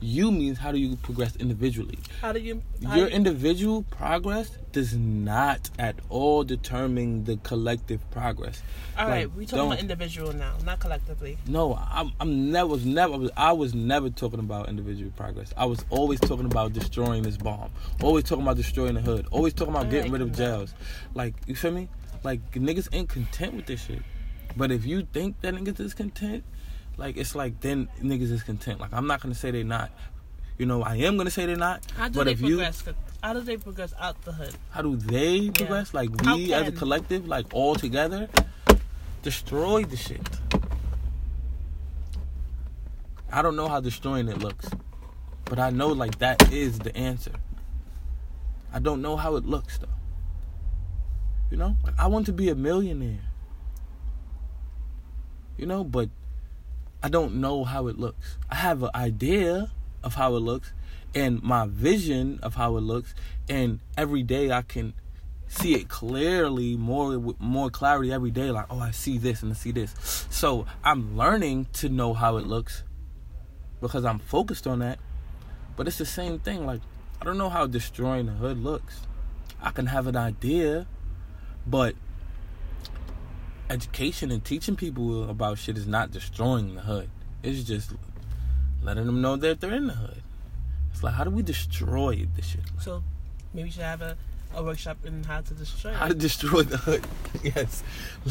You 0.03 0.33
means 0.33 0.59
how 0.59 0.73
do 0.73 0.79
you 0.79 0.97
progress 0.97 1.37
individually. 1.37 1.99
How 2.23 2.33
do 2.33 2.41
you? 2.41 2.63
How 2.85 2.97
Your 2.97 3.07
do 3.07 3.11
you- 3.11 3.17
individual 3.17 3.83
progress 3.83 4.51
does 4.73 4.97
not 4.97 5.69
at 5.79 5.97
all 6.09 6.43
determine 6.45 7.25
the 7.25 7.37
collective 7.39 8.09
progress. 8.11 8.63
all 8.99 9.09
right, 9.09 9.27
like, 9.27 9.37
we 9.37 9.45
talking 9.45 9.67
about 9.67 9.81
individual 9.81 10.33
now, 10.33 10.55
not 10.65 10.79
collectively. 10.79 11.37
No, 11.47 11.75
I'm, 11.91 12.13
I'm 12.21 12.51
never, 12.51 12.69
was 12.69 12.87
never, 12.87 13.29
I 13.37 13.53
was 13.53 13.75
never 13.75 14.09
talking 14.11 14.39
about 14.39 14.69
individual 14.69 15.11
progress. 15.17 15.53
I 15.57 15.65
was 15.67 15.85
always 15.91 16.21
talking 16.21 16.47
about 16.47 16.73
destroying 16.73 17.23
this 17.23 17.37
bomb. 17.37 17.71
Always 18.03 18.25
talking 18.25 18.43
about 18.45 18.57
destroying 18.57 18.95
the 18.95 19.01
hood. 19.01 19.27
Always 19.31 19.53
talking 19.53 19.75
about 19.75 19.91
getting 19.91 20.13
rid 20.13 20.23
of 20.23 20.33
jails. 20.33 20.73
Like, 21.15 21.35
you 21.47 21.55
feel 21.55 21.73
me? 21.73 21.89
Like, 22.23 22.53
niggas 22.53 22.89
ain't 22.93 23.09
content 23.09 23.55
with 23.55 23.67
this 23.67 23.85
shit. 23.85 24.03
But 24.57 24.71
if 24.71 24.85
you 24.85 25.03
think 25.13 25.41
that 25.43 25.55
niggas 25.55 25.81
is 25.81 25.95
content, 25.95 26.45
like, 27.01 27.17
it's 27.17 27.35
like 27.35 27.61
then 27.61 27.89
niggas 28.01 28.31
is 28.31 28.43
content. 28.43 28.79
Like, 28.79 28.93
I'm 28.93 29.07
not 29.07 29.21
gonna 29.21 29.35
say 29.35 29.51
they're 29.51 29.65
not. 29.65 29.91
You 30.59 30.67
know, 30.67 30.83
I 30.83 30.97
am 30.97 31.17
gonna 31.17 31.31
say 31.31 31.47
they're 31.47 31.57
not. 31.57 31.91
How 31.97 32.09
do 32.09 32.19
but 32.19 32.25
they 32.25 32.33
if 32.33 32.43
you, 32.43 32.59
progress? 32.59 32.85
How 33.23 33.33
do 33.33 33.41
they 33.41 33.57
progress 33.57 33.95
out 33.99 34.23
the 34.23 34.33
hood? 34.33 34.55
how 34.69 34.83
do 34.83 34.97
they 34.97 35.51
progress? 35.51 35.95
Like, 35.95 36.11
we 36.23 36.53
as 36.53 36.69
a 36.69 36.73
collective, 36.73 37.27
like 37.27 37.47
all 37.55 37.75
together, 37.75 38.29
destroy 39.23 39.85
the 39.85 39.97
shit. 39.97 40.21
I 43.33 43.41
don't 43.41 43.57
know 43.57 43.69
how 43.69 43.81
destroying 43.81 44.29
it 44.29 44.39
looks, 44.39 44.69
but 45.47 45.59
I 45.59 45.71
know 45.71 45.89
like 45.89 46.19
that 46.19 46.53
is 46.53 46.79
the 46.79 46.95
answer. 46.95 47.33
I 48.73 48.79
don't 48.79 49.01
know 49.01 49.17
how 49.17 49.37
it 49.37 49.47
looks 49.47 49.79
though. 49.79 49.87
You 51.51 51.57
know, 51.57 51.77
like, 51.83 51.99
I 51.99 52.09
want 52.09 52.27
to 52.27 52.33
be 52.33 52.51
a 52.51 52.55
millionaire. 52.55 53.25
You 55.57 55.67
know, 55.67 55.83
but 55.83 56.11
I 57.03 57.09
don't 57.09 57.37
know 57.37 57.65
how 57.65 57.87
it 57.87 57.99
looks. 57.99 58.37
I 58.51 58.57
have 58.57 58.83
an 58.83 58.91
idea 58.95 59.71
of 60.03 60.15
how 60.15 60.37
it 60.37 60.41
looks 60.41 60.73
and 61.15 61.43
my 61.43 61.67
vision 61.67 62.39
of 62.43 62.55
how 62.55 62.77
it 62.77 62.83
looks, 62.83 63.15
and 63.49 63.81
every 63.97 64.23
day 64.23 64.53
I 64.53 64.63
can 64.63 64.95
see 65.49 65.75
it 65.75 65.89
clearly 65.89 66.77
more 66.77 67.19
with 67.19 67.41
more 67.41 67.71
clarity 67.71 68.13
every 68.13 68.31
day 68.31 68.53
like 68.53 68.67
oh 68.71 68.79
I 68.79 68.93
see 68.93 69.19
this 69.19 69.43
and 69.43 69.53
I 69.53 69.55
see 69.57 69.73
this. 69.73 70.27
So, 70.31 70.67
I'm 70.85 71.17
learning 71.17 71.67
to 71.75 71.89
know 71.89 72.15
how 72.15 72.37
it 72.37 72.47
looks 72.47 72.85
because 73.81 74.05
I'm 74.05 74.21
focused 74.21 74.67
on 74.67 74.79
that. 74.79 74.99
But 75.77 75.89
it's 75.89 75.99
the 75.99 76.07
same 76.07 76.39
thing 76.39 76.67
like 76.67 76.81
I 77.21 77.25
don't 77.25 77.39
know 77.39 77.49
how 77.49 77.67
destroying 77.67 78.27
the 78.27 78.33
hood 78.33 78.63
looks. 78.63 79.01
I 79.61 79.71
can 79.71 79.87
have 79.87 80.07
an 80.07 80.17
idea, 80.17 80.87
but 81.67 81.95
education 83.71 84.33
and 84.33 84.45
teaching 84.45 84.75
people 84.75 85.31
about 85.31 85.57
shit 85.59 85.79
is 85.79 85.87
not 85.87 86.11
destroying 86.11 86.75
the 86.75 86.81
hood. 86.83 87.09
It's 87.43 87.63
just 87.63 87.93
letting 88.83 89.07
them 89.07 89.23
know 89.23 89.37
that 89.37 89.61
they're 89.61 89.73
in 89.73 89.87
the 89.87 89.95
hood. 89.95 90.23
It's 90.93 91.03
like 91.03 91.15
how 91.15 91.25
do 91.25 91.31
we 91.31 91.43
destroy 91.43 92.27
this 92.35 92.47
shit? 92.49 92.63
So 92.81 93.03
maybe 93.55 93.69
we 93.69 93.71
should 93.71 93.83
have 93.83 94.03
a, 94.03 94.17
a 94.55 94.63
workshop 94.63 94.99
in 95.07 95.23
how 95.23 95.41
to 95.41 95.55
destroy. 95.55 95.93
How 95.93 96.09
to 96.09 96.15
destroy 96.15 96.63
the 96.63 96.79
hood? 96.79 97.05
yes, 97.43 97.85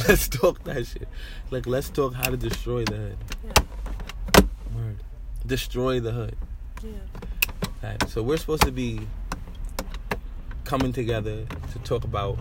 let's 0.07 0.27
talk 0.27 0.63
that 0.65 0.85
shit. 0.85 1.07
Like 1.49 1.65
let's 1.65 1.89
talk 1.89 2.13
how 2.13 2.29
to 2.29 2.37
destroy 2.37 2.83
the 2.83 2.97
hood. 2.97 3.17
Yeah. 3.45 4.41
Word. 4.75 4.97
Destroy 5.45 6.01
the 6.01 6.11
hood. 6.11 6.35
Yeah. 6.83 6.91
Right. 7.81 8.09
So 8.09 8.21
we're 8.21 8.37
supposed 8.37 8.63
to 8.63 8.73
be 8.73 9.07
coming 10.65 10.91
together 10.91 11.45
to 11.71 11.79
talk 11.79 12.03
about 12.03 12.37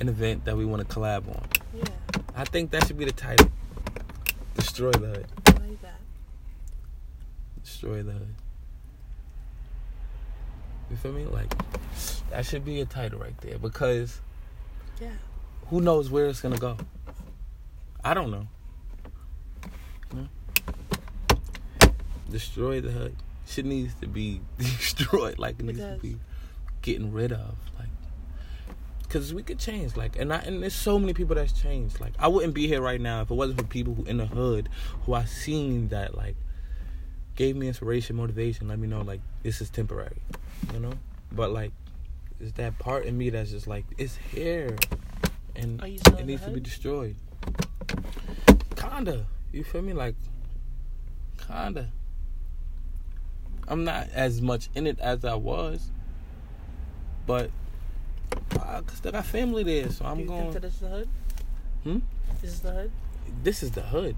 an 0.00 0.08
event 0.08 0.44
that 0.46 0.56
we 0.56 0.64
want 0.64 0.86
to 0.86 0.94
collab 0.94 1.28
on. 1.28 1.46
Yeah. 1.74 1.84
I 2.34 2.44
think 2.44 2.70
that 2.70 2.86
should 2.86 2.98
be 2.98 3.04
the 3.04 3.12
title. 3.12 3.50
Destroy 4.54 4.90
the 4.92 5.06
hood. 5.08 5.26
I 5.46 5.50
like 5.52 5.82
that. 5.82 6.00
Destroy 7.62 8.02
the 8.02 8.12
hood. 8.12 8.34
You 10.90 10.96
feel 10.96 11.12
me? 11.12 11.24
Like 11.26 11.52
that 12.30 12.44
should 12.46 12.64
be 12.64 12.80
a 12.80 12.84
title 12.86 13.20
right 13.20 13.36
there 13.42 13.58
because 13.58 14.20
Yeah. 15.00 15.10
who 15.68 15.80
knows 15.80 16.10
where 16.10 16.26
it's 16.26 16.40
gonna 16.40 16.58
go? 16.58 16.76
I 18.02 18.14
don't 18.14 18.30
know. 18.30 18.48
Know? 20.14 20.28
Destroy 22.30 22.80
the 22.80 22.90
hood. 22.90 23.14
Shit 23.46 23.66
needs 23.66 23.94
to 24.00 24.06
be 24.06 24.40
destroyed. 24.58 25.38
Like 25.38 25.60
it 25.60 25.66
needs 25.66 25.78
to 25.78 25.98
be 26.00 26.16
getting 26.82 27.12
rid 27.12 27.32
of. 27.32 27.54
Like, 27.78 27.88
cause 29.10 29.34
we 29.34 29.42
could 29.42 29.58
change. 29.58 29.96
Like, 29.96 30.16
and 30.18 30.32
I 30.32 30.38
and 30.38 30.62
there's 30.62 30.74
so 30.74 30.98
many 30.98 31.12
people 31.12 31.36
that's 31.36 31.52
changed. 31.52 32.00
Like, 32.00 32.14
I 32.18 32.28
wouldn't 32.28 32.54
be 32.54 32.66
here 32.66 32.80
right 32.80 33.00
now 33.00 33.20
if 33.20 33.30
it 33.30 33.34
wasn't 33.34 33.60
for 33.60 33.66
people 33.66 33.94
who 33.94 34.04
in 34.04 34.16
the 34.16 34.26
hood 34.26 34.70
who 35.04 35.12
I 35.12 35.26
seen 35.26 35.88
that 35.88 36.16
like 36.16 36.36
gave 37.36 37.56
me 37.56 37.68
inspiration, 37.68 38.16
motivation. 38.16 38.68
Let 38.68 38.78
me 38.78 38.88
know 38.88 39.02
like 39.02 39.20
this 39.42 39.60
is 39.60 39.68
temporary. 39.68 40.22
You 40.72 40.80
know, 40.80 40.92
but 41.30 41.50
like. 41.50 41.72
It's 42.42 42.52
that 42.52 42.78
part 42.78 43.04
in 43.04 43.18
me 43.18 43.28
that's 43.28 43.50
just 43.50 43.66
like 43.66 43.84
it's 43.98 44.16
here, 44.16 44.74
and 45.54 45.78
Are 45.82 45.86
you 45.86 45.98
still 45.98 46.16
it 46.16 46.24
needs 46.24 46.42
to 46.44 46.50
be 46.50 46.60
destroyed. 46.60 47.14
Kinda. 48.76 49.26
You 49.52 49.62
feel 49.62 49.82
me? 49.82 49.92
Like, 49.92 50.14
kinda. 51.46 51.92
I'm 53.68 53.84
not 53.84 54.08
as 54.14 54.40
much 54.40 54.70
in 54.74 54.86
it 54.86 54.98
as 55.00 55.22
I 55.22 55.34
was, 55.34 55.90
but 57.26 57.50
I 58.60 58.82
still 58.94 59.12
got 59.12 59.26
family 59.26 59.62
there, 59.62 59.90
so 59.90 60.04
I'm 60.04 60.20
you 60.20 60.26
going. 60.26 60.52
this 60.52 60.78
the 60.78 60.88
hood? 60.88 61.08
Hmm? 61.84 61.98
This 62.40 62.52
is 62.52 62.60
the 62.60 62.72
hood. 62.72 62.90
This 63.42 63.62
is 63.62 63.70
the 63.72 63.82
hood. 63.82 64.16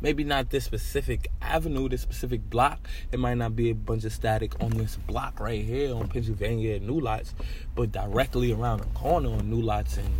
Maybe 0.00 0.24
not 0.24 0.50
this 0.50 0.64
specific 0.64 1.30
avenue, 1.40 1.88
this 1.88 2.02
specific 2.02 2.50
block. 2.50 2.88
It 3.10 3.18
might 3.18 3.38
not 3.38 3.56
be 3.56 3.70
a 3.70 3.74
bunch 3.74 4.04
of 4.04 4.12
static 4.12 4.60
on 4.62 4.70
this 4.70 4.96
block 4.96 5.40
right 5.40 5.64
here 5.64 5.94
on 5.94 6.08
Pennsylvania 6.08 6.76
and 6.76 6.86
New 6.86 7.00
Lots, 7.00 7.34
but 7.74 7.92
directly 7.92 8.52
around 8.52 8.80
the 8.80 8.86
corner 8.86 9.30
on 9.30 9.48
New 9.48 9.62
Lots 9.62 9.96
in 9.96 10.12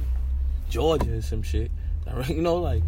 Georgia 0.70 1.18
or 1.18 1.22
some 1.22 1.42
shit. 1.42 1.70
You 2.28 2.42
know, 2.42 2.56
like, 2.56 2.82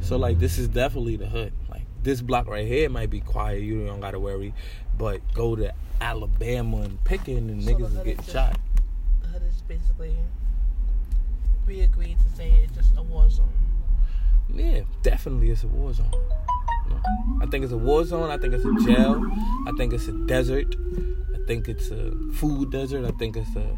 so 0.00 0.16
like 0.16 0.38
this 0.38 0.58
is 0.58 0.68
definitely 0.68 1.16
the 1.16 1.26
hood. 1.26 1.52
Like 1.70 1.84
this 2.02 2.20
block 2.20 2.48
right 2.48 2.66
here 2.66 2.88
might 2.88 3.10
be 3.10 3.20
quiet. 3.20 3.62
You 3.62 3.86
don't 3.86 4.00
gotta 4.00 4.18
worry, 4.18 4.54
but 4.98 5.20
go 5.34 5.56
to 5.56 5.72
Alabama 6.00 6.78
and 6.78 7.02
Pitkin 7.04 7.48
and 7.50 7.62
So 7.62 7.70
niggas 7.70 7.86
is 7.86 7.96
getting 7.98 8.18
is 8.20 8.32
shot. 8.32 8.58
Is 9.42 9.62
basically. 9.62 10.16
We 11.66 11.80
agreed 11.80 12.16
to 12.20 12.36
say 12.36 12.52
it's 12.62 12.72
just 12.76 12.96
a 12.96 13.02
war 13.02 13.28
zone. 13.28 13.48
Yeah, 14.54 14.82
definitely 15.02 15.50
it's 15.50 15.64
a 15.64 15.68
war 15.68 15.92
zone. 15.92 16.12
I 17.42 17.46
think 17.46 17.64
it's 17.64 17.72
a 17.72 17.76
war 17.76 18.04
zone. 18.04 18.30
I 18.30 18.38
think 18.38 18.54
it's 18.54 18.64
a 18.64 18.86
jail. 18.86 19.20
I 19.66 19.72
think 19.76 19.92
it's 19.92 20.06
a 20.08 20.12
desert. 20.12 20.76
I 21.34 21.38
think 21.46 21.68
it's 21.68 21.90
a 21.90 22.12
food 22.34 22.70
desert. 22.70 23.04
I 23.04 23.10
think 23.18 23.36
it's 23.36 23.54
a, 23.56 23.76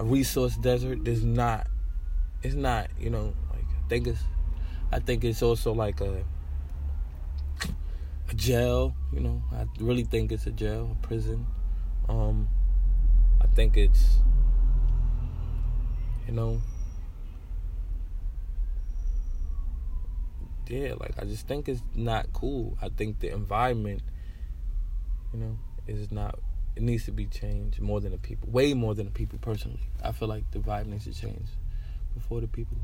a 0.00 0.04
resource 0.04 0.56
desert. 0.56 1.04
There's 1.04 1.24
not. 1.24 1.68
It's 2.42 2.54
not. 2.56 2.88
You 2.98 3.10
know, 3.10 3.32
like 3.50 3.64
I 3.64 3.88
think 3.88 4.08
it's. 4.08 4.22
I 4.92 4.98
think 4.98 5.24
it's 5.24 5.42
also 5.42 5.72
like 5.72 6.00
a 6.00 6.24
a 8.28 8.34
jail. 8.34 8.94
You 9.12 9.20
know, 9.20 9.42
I 9.52 9.66
really 9.78 10.04
think 10.04 10.32
it's 10.32 10.46
a 10.46 10.50
jail, 10.52 10.96
a 11.00 11.06
prison. 11.06 11.46
Um, 12.08 12.48
I 13.40 13.46
think 13.46 13.76
it's. 13.76 14.18
You 16.30 16.36
know. 16.36 16.62
Yeah, 20.68 20.94
like 21.00 21.14
I 21.18 21.24
just 21.24 21.48
think 21.48 21.68
it's 21.68 21.82
not 21.96 22.32
cool. 22.32 22.78
I 22.80 22.88
think 22.88 23.18
the 23.18 23.32
environment, 23.32 24.02
you 25.32 25.40
know, 25.40 25.58
is 25.88 26.12
not 26.12 26.38
it 26.76 26.84
needs 26.84 27.04
to 27.06 27.10
be 27.10 27.26
changed 27.26 27.80
more 27.80 28.00
than 28.00 28.12
the 28.12 28.18
people. 28.18 28.48
Way 28.48 28.74
more 28.74 28.94
than 28.94 29.06
the 29.06 29.12
people 29.12 29.40
personally. 29.40 29.80
I 30.04 30.12
feel 30.12 30.28
like 30.28 30.48
the 30.52 30.60
vibe 30.60 30.86
needs 30.86 31.02
to 31.06 31.12
change 31.12 31.48
before 32.14 32.40
the 32.40 32.46
people. 32.46 32.76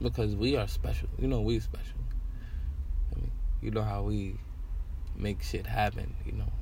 Because 0.00 0.34
we 0.34 0.56
are 0.56 0.66
special. 0.66 1.10
You 1.18 1.28
know 1.28 1.42
we 1.42 1.60
special. 1.60 2.00
I 3.14 3.20
mean, 3.20 3.32
you 3.60 3.70
know 3.70 3.82
how 3.82 4.04
we 4.04 4.36
make 5.14 5.42
shit 5.42 5.66
happen, 5.66 6.14
you 6.24 6.32
know. 6.32 6.52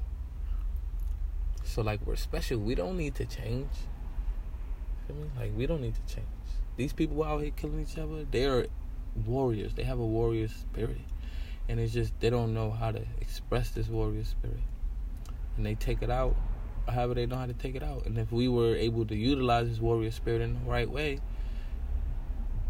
So 1.70 1.82
like 1.82 2.06
we're 2.06 2.16
special. 2.16 2.58
We 2.58 2.74
don't 2.74 2.96
need 2.96 3.14
to 3.16 3.24
change. 3.24 3.70
Like 5.38 5.52
we 5.56 5.66
don't 5.66 5.80
need 5.80 5.94
to 5.94 6.14
change. 6.14 6.26
These 6.76 6.92
people 6.92 7.22
out 7.24 7.42
here 7.42 7.50
killing 7.50 7.80
each 7.80 7.98
other, 7.98 8.24
they're 8.30 8.66
warriors. 9.26 9.74
They 9.74 9.84
have 9.84 9.98
a 9.98 10.06
warrior 10.06 10.48
spirit 10.48 11.00
and 11.70 11.78
it's 11.78 11.92
just 11.92 12.18
they 12.18 12.30
don't 12.30 12.52
know 12.52 12.72
how 12.72 12.90
to 12.90 13.00
express 13.20 13.70
this 13.70 13.86
warrior 13.86 14.24
spirit 14.24 14.58
and 15.56 15.64
they 15.64 15.76
take 15.76 16.02
it 16.02 16.10
out 16.10 16.34
however 16.88 17.14
they 17.14 17.26
know 17.26 17.36
how 17.36 17.46
to 17.46 17.52
take 17.52 17.76
it 17.76 17.82
out 17.82 18.04
and 18.06 18.18
if 18.18 18.32
we 18.32 18.48
were 18.48 18.74
able 18.74 19.06
to 19.06 19.14
utilize 19.14 19.68
this 19.68 19.78
warrior 19.78 20.10
spirit 20.10 20.40
in 20.40 20.54
the 20.54 20.68
right 20.68 20.90
way 20.90 21.20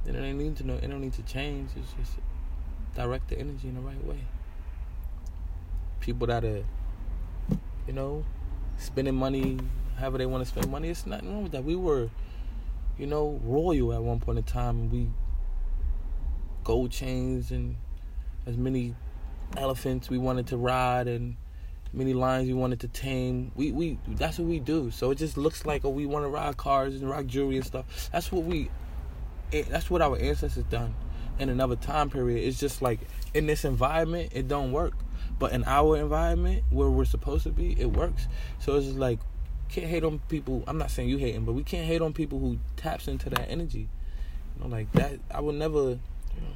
then 0.04 0.14
it 0.14 0.20
don't 0.20 0.36
need 0.36 0.54
to 0.54 0.66
know 0.66 0.74
it 0.74 0.86
don't 0.86 1.00
need 1.00 1.14
to 1.14 1.22
change 1.22 1.70
it's 1.76 1.94
just 1.94 2.18
direct 2.94 3.28
the 3.30 3.38
energy 3.38 3.68
in 3.68 3.74
the 3.74 3.80
right 3.80 4.04
way 4.04 4.18
people 6.00 6.26
that 6.26 6.44
are 6.44 6.62
you 7.86 7.94
know 7.94 8.22
spending 8.80 9.14
money 9.14 9.58
however 9.98 10.18
they 10.18 10.26
want 10.26 10.42
to 10.42 10.48
spend 10.48 10.70
money 10.70 10.88
it's 10.88 11.06
nothing 11.06 11.32
wrong 11.32 11.42
with 11.42 11.52
that 11.52 11.64
we 11.64 11.76
were 11.76 12.08
you 12.98 13.06
know 13.06 13.40
royal 13.44 13.92
at 13.92 14.02
one 14.02 14.18
point 14.18 14.38
in 14.38 14.44
time 14.44 14.90
we 14.90 15.06
gold 16.64 16.90
chains 16.90 17.50
and 17.50 17.76
as 18.46 18.56
many 18.56 18.94
elephants 19.56 20.10
we 20.10 20.18
wanted 20.18 20.46
to 20.46 20.56
ride 20.56 21.08
and 21.08 21.36
many 21.92 22.14
lions 22.14 22.46
we 22.46 22.54
wanted 22.54 22.80
to 22.80 22.88
tame. 22.88 23.50
We 23.54 23.72
we 23.72 23.98
that's 24.08 24.38
what 24.38 24.48
we 24.48 24.58
do. 24.58 24.90
So 24.90 25.10
it 25.10 25.16
just 25.16 25.36
looks 25.36 25.66
like 25.66 25.84
oh 25.84 25.90
we 25.90 26.06
want 26.06 26.24
to 26.24 26.28
ride 26.28 26.56
cars 26.56 26.94
and 26.94 27.08
rock 27.08 27.26
jewelry 27.26 27.56
and 27.56 27.66
stuff. 27.66 28.10
That's 28.12 28.30
what 28.30 28.44
we 28.44 28.70
eh, 29.52 29.64
that's 29.68 29.90
what 29.90 30.02
our 30.02 30.18
ancestors 30.18 30.64
done 30.64 30.94
in 31.38 31.48
another 31.48 31.76
time 31.76 32.10
period. 32.10 32.46
It's 32.46 32.58
just 32.58 32.82
like 32.82 33.00
in 33.34 33.46
this 33.46 33.64
environment 33.64 34.32
it 34.34 34.48
don't 34.48 34.72
work. 34.72 34.94
But 35.38 35.52
in 35.52 35.64
our 35.64 35.96
environment 35.96 36.64
where 36.70 36.90
we're 36.90 37.04
supposed 37.04 37.44
to 37.44 37.50
be, 37.50 37.80
it 37.80 37.86
works. 37.86 38.28
So 38.58 38.76
it's 38.76 38.86
just 38.86 38.98
like 38.98 39.18
can't 39.70 39.86
hate 39.86 40.04
on 40.04 40.18
people. 40.28 40.64
I'm 40.66 40.78
not 40.78 40.90
saying 40.90 41.08
you 41.08 41.16
hating, 41.16 41.44
but 41.44 41.52
we 41.52 41.62
can't 41.62 41.86
hate 41.86 42.02
on 42.02 42.12
people 42.12 42.38
who 42.40 42.58
taps 42.76 43.06
into 43.08 43.30
that 43.30 43.48
energy. 43.48 43.88
You 44.56 44.64
know, 44.64 44.68
like 44.68 44.90
that. 44.92 45.20
I 45.30 45.40
would 45.40 45.54
never. 45.54 45.78
You 45.78 46.40
know, 46.40 46.54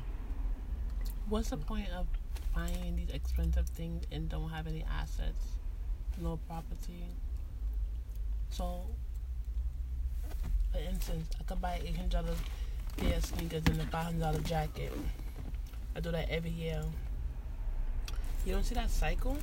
What's 1.29 1.51
the 1.51 1.57
point 1.57 1.89
of 1.91 2.07
buying 2.55 2.97
these 2.97 3.11
expensive 3.11 3.69
things 3.69 4.05
and 4.13 4.29
don't 4.29 4.51
have 4.51 4.67
any 4.67 4.85
assets, 5.01 5.57
no 6.21 6.39
property? 6.49 7.07
So, 8.51 8.83
for 10.73 10.79
instance, 10.79 11.29
I 11.41 11.45
could 11.45 11.61
buy 11.61 11.81
eight 11.85 11.97
hundred 11.97 12.11
dollars 12.11 12.39
pair 12.97 13.17
of 13.17 13.25
sneakers 13.25 13.63
and 13.67 13.81
a 13.81 13.87
five 13.87 14.05
hundred 14.05 14.21
dollar 14.21 14.41
jacket. 14.41 14.93
I 15.97 16.01
do 16.01 16.11
that 16.11 16.29
every 16.29 16.51
year. 16.51 16.83
You 18.45 18.53
don't 18.53 18.65
see 18.65 18.75
that 18.75 18.91
cycle? 18.91 19.37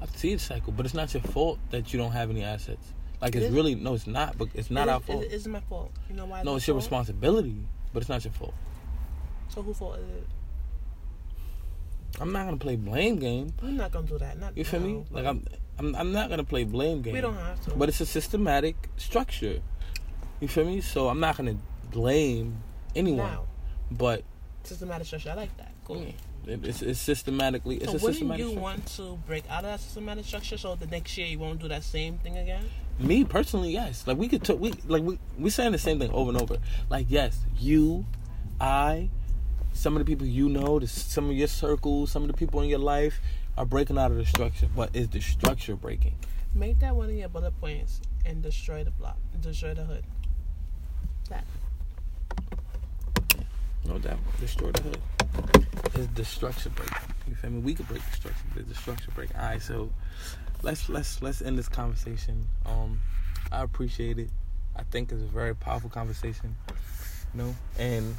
I 0.00 0.06
see 0.06 0.34
the 0.34 0.40
cycle, 0.40 0.72
but 0.72 0.84
it's 0.86 0.94
not 0.94 1.12
your 1.14 1.22
fault 1.22 1.58
that 1.70 1.92
you 1.92 1.98
don't 1.98 2.12
have 2.12 2.30
any 2.30 2.42
assets. 2.44 2.92
Like 3.20 3.34
It 3.34 3.38
it's 3.38 3.46
is- 3.46 3.52
really 3.54 3.74
no, 3.74 3.94
it's 3.94 4.06
not. 4.06 4.36
But 4.36 4.48
it's 4.54 4.70
not 4.70 4.88
it 4.88 4.90
our 4.92 5.00
fault. 5.00 5.24
It 5.24 5.32
isn't 5.32 5.50
my 5.50 5.60
fault. 5.60 5.92
You 6.08 6.16
know 6.16 6.26
why? 6.26 6.42
no, 6.42 6.56
it's 6.56 6.66
your 6.66 6.74
fault? 6.74 6.84
responsibility, 6.84 7.56
but 7.92 8.00
it's 8.02 8.08
not 8.08 8.24
your 8.24 8.32
fault. 8.32 8.54
So 9.48 9.62
who 9.62 9.72
fault 9.74 9.98
is 9.98 10.08
it? 10.08 10.26
I'm 12.20 12.32
not 12.32 12.44
gonna 12.44 12.56
play 12.58 12.76
blame 12.76 13.16
game. 13.16 13.52
We're 13.62 13.70
not 13.70 13.90
gonna 13.92 14.06
do 14.06 14.18
that. 14.18 14.38
Not 14.38 14.56
You 14.56 14.64
feel 14.64 14.80
me? 14.80 15.04
Like 15.10 15.26
I'm, 15.26 15.44
I'm, 15.78 15.94
I'm 15.96 16.12
not 16.12 16.28
gonna 16.30 16.44
play 16.44 16.64
blame 16.64 17.02
game. 17.02 17.12
We 17.14 17.20
don't 17.20 17.34
have 17.36 17.60
to. 17.64 17.74
But 17.74 17.88
it's 17.88 18.00
a 18.00 18.06
systematic 18.06 18.88
structure. 18.96 19.60
You 20.40 20.48
feel 20.48 20.64
me? 20.64 20.80
So 20.80 21.08
I'm 21.08 21.18
not 21.20 21.36
gonna 21.36 21.56
blame 21.90 22.62
anyone. 22.94 23.30
now 23.32 23.46
But 23.90 24.22
systematic 24.62 25.06
structure. 25.06 25.30
I 25.30 25.34
like 25.34 25.56
that. 25.56 25.72
Cool. 25.84 26.02
it- 26.02 26.14
it's, 26.46 26.82
it's 26.82 27.00
systematically. 27.00 27.76
It's 27.76 27.86
so 27.86 27.90
a 27.90 27.94
wouldn't 27.94 28.14
systematic. 28.14 28.38
you 28.40 28.50
structure. 28.50 28.62
want 28.62 28.86
to 28.96 29.18
break 29.26 29.44
out 29.50 29.64
of 29.64 29.70
that 29.70 29.80
systematic 29.80 30.24
structure 30.24 30.56
so 30.56 30.74
the 30.74 30.86
next 30.86 31.16
year 31.16 31.26
you 31.26 31.38
won't 31.38 31.60
do 31.60 31.68
that 31.68 31.82
same 31.84 32.18
thing 32.18 32.36
again? 32.38 32.68
Me 32.98 33.24
personally, 33.24 33.72
yes. 33.72 34.06
Like 34.06 34.18
we 34.18 34.28
could, 34.28 34.44
t- 34.44 34.54
we 34.54 34.72
like 34.86 35.02
we 35.02 35.18
we 35.38 35.50
saying 35.50 35.72
the 35.72 35.78
same 35.78 35.98
thing 35.98 36.10
over 36.12 36.30
and 36.30 36.40
over. 36.40 36.58
Like 36.88 37.06
yes, 37.08 37.38
you, 37.58 38.04
I, 38.60 39.10
some 39.72 39.96
of 39.96 40.00
the 40.00 40.04
people 40.04 40.26
you 40.26 40.48
know, 40.48 40.78
the, 40.78 40.86
some 40.86 41.28
of 41.30 41.36
your 41.36 41.48
circles, 41.48 42.12
some 42.12 42.22
of 42.22 42.28
the 42.28 42.34
people 42.34 42.60
in 42.60 42.68
your 42.68 42.78
life 42.78 43.20
are 43.56 43.64
breaking 43.66 43.98
out 43.98 44.10
of 44.10 44.16
the 44.16 44.26
structure. 44.26 44.68
But 44.74 44.90
is 44.94 45.08
the 45.08 45.20
structure 45.20 45.74
breaking? 45.76 46.14
Make 46.54 46.78
that 46.80 46.94
one 46.94 47.08
of 47.08 47.16
your 47.16 47.28
bullet 47.28 47.58
points 47.60 48.00
and 48.24 48.42
destroy 48.42 48.84
the 48.84 48.92
block, 48.92 49.16
destroy 49.40 49.74
the 49.74 49.84
hood. 49.84 50.04
That. 51.30 51.44
No 53.86 53.98
doubt. 53.98 54.18
Destroy 54.40 54.70
the 54.70 54.82
hood. 54.82 54.98
Is 55.94 56.08
the 56.08 56.24
structure 56.24 56.70
breaking? 56.70 56.96
You 57.28 57.34
feel 57.36 57.50
me? 57.50 57.60
We 57.60 57.74
could 57.74 57.88
break 57.88 58.02
the 58.04 58.16
structure, 58.16 58.44
the 58.56 58.74
structure 58.74 59.10
break. 59.12 59.30
All 59.36 59.44
right, 59.44 59.62
so 59.62 59.90
let's 60.62 60.88
let's 60.88 61.22
let's 61.22 61.40
end 61.40 61.58
this 61.58 61.68
conversation. 61.68 62.46
Um, 62.66 63.00
I 63.52 63.62
appreciate 63.62 64.18
it. 64.18 64.30
I 64.76 64.82
think 64.82 65.12
it's 65.12 65.22
a 65.22 65.26
very 65.26 65.54
powerful 65.54 65.90
conversation. 65.90 66.56
You 67.32 67.42
know, 67.42 67.54
and 67.78 68.16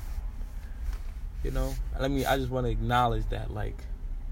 you 1.43 1.51
know, 1.51 1.75
let 1.99 2.11
me. 2.11 2.25
I 2.25 2.37
just 2.37 2.49
want 2.49 2.65
to 2.65 2.71
acknowledge 2.71 3.27
that, 3.29 3.51
like, 3.51 3.77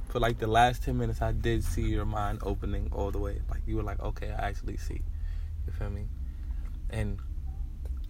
for 0.09 0.19
like 0.19 0.39
the 0.39 0.47
last 0.47 0.83
ten 0.83 0.97
minutes, 0.97 1.21
I 1.21 1.31
did 1.31 1.63
see 1.63 1.83
your 1.83 2.05
mind 2.05 2.39
opening 2.43 2.89
all 2.93 3.11
the 3.11 3.19
way. 3.19 3.41
Like 3.49 3.61
you 3.67 3.75
were 3.75 3.83
like, 3.83 3.99
okay, 3.99 4.29
I 4.29 4.47
actually 4.47 4.77
see. 4.77 5.01
You 5.67 5.73
feel 5.73 5.89
me? 5.89 6.05
And 6.89 7.19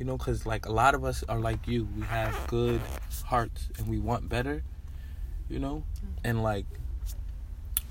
you 0.04 0.08
know, 0.08 0.18
because 0.18 0.46
like 0.46 0.66
a 0.66 0.72
lot 0.74 0.96
of 0.96 1.06
us 1.06 1.24
are 1.30 1.40
like 1.40 1.66
you. 1.66 1.88
We 1.96 2.04
have 2.08 2.36
good 2.48 2.82
hearts 3.24 3.70
and 3.78 3.88
we 3.88 4.00
want 4.00 4.28
better. 4.28 4.62
You 5.48 5.60
know, 5.60 5.86
mm-hmm. 5.96 6.08
and 6.26 6.44
like 6.44 6.66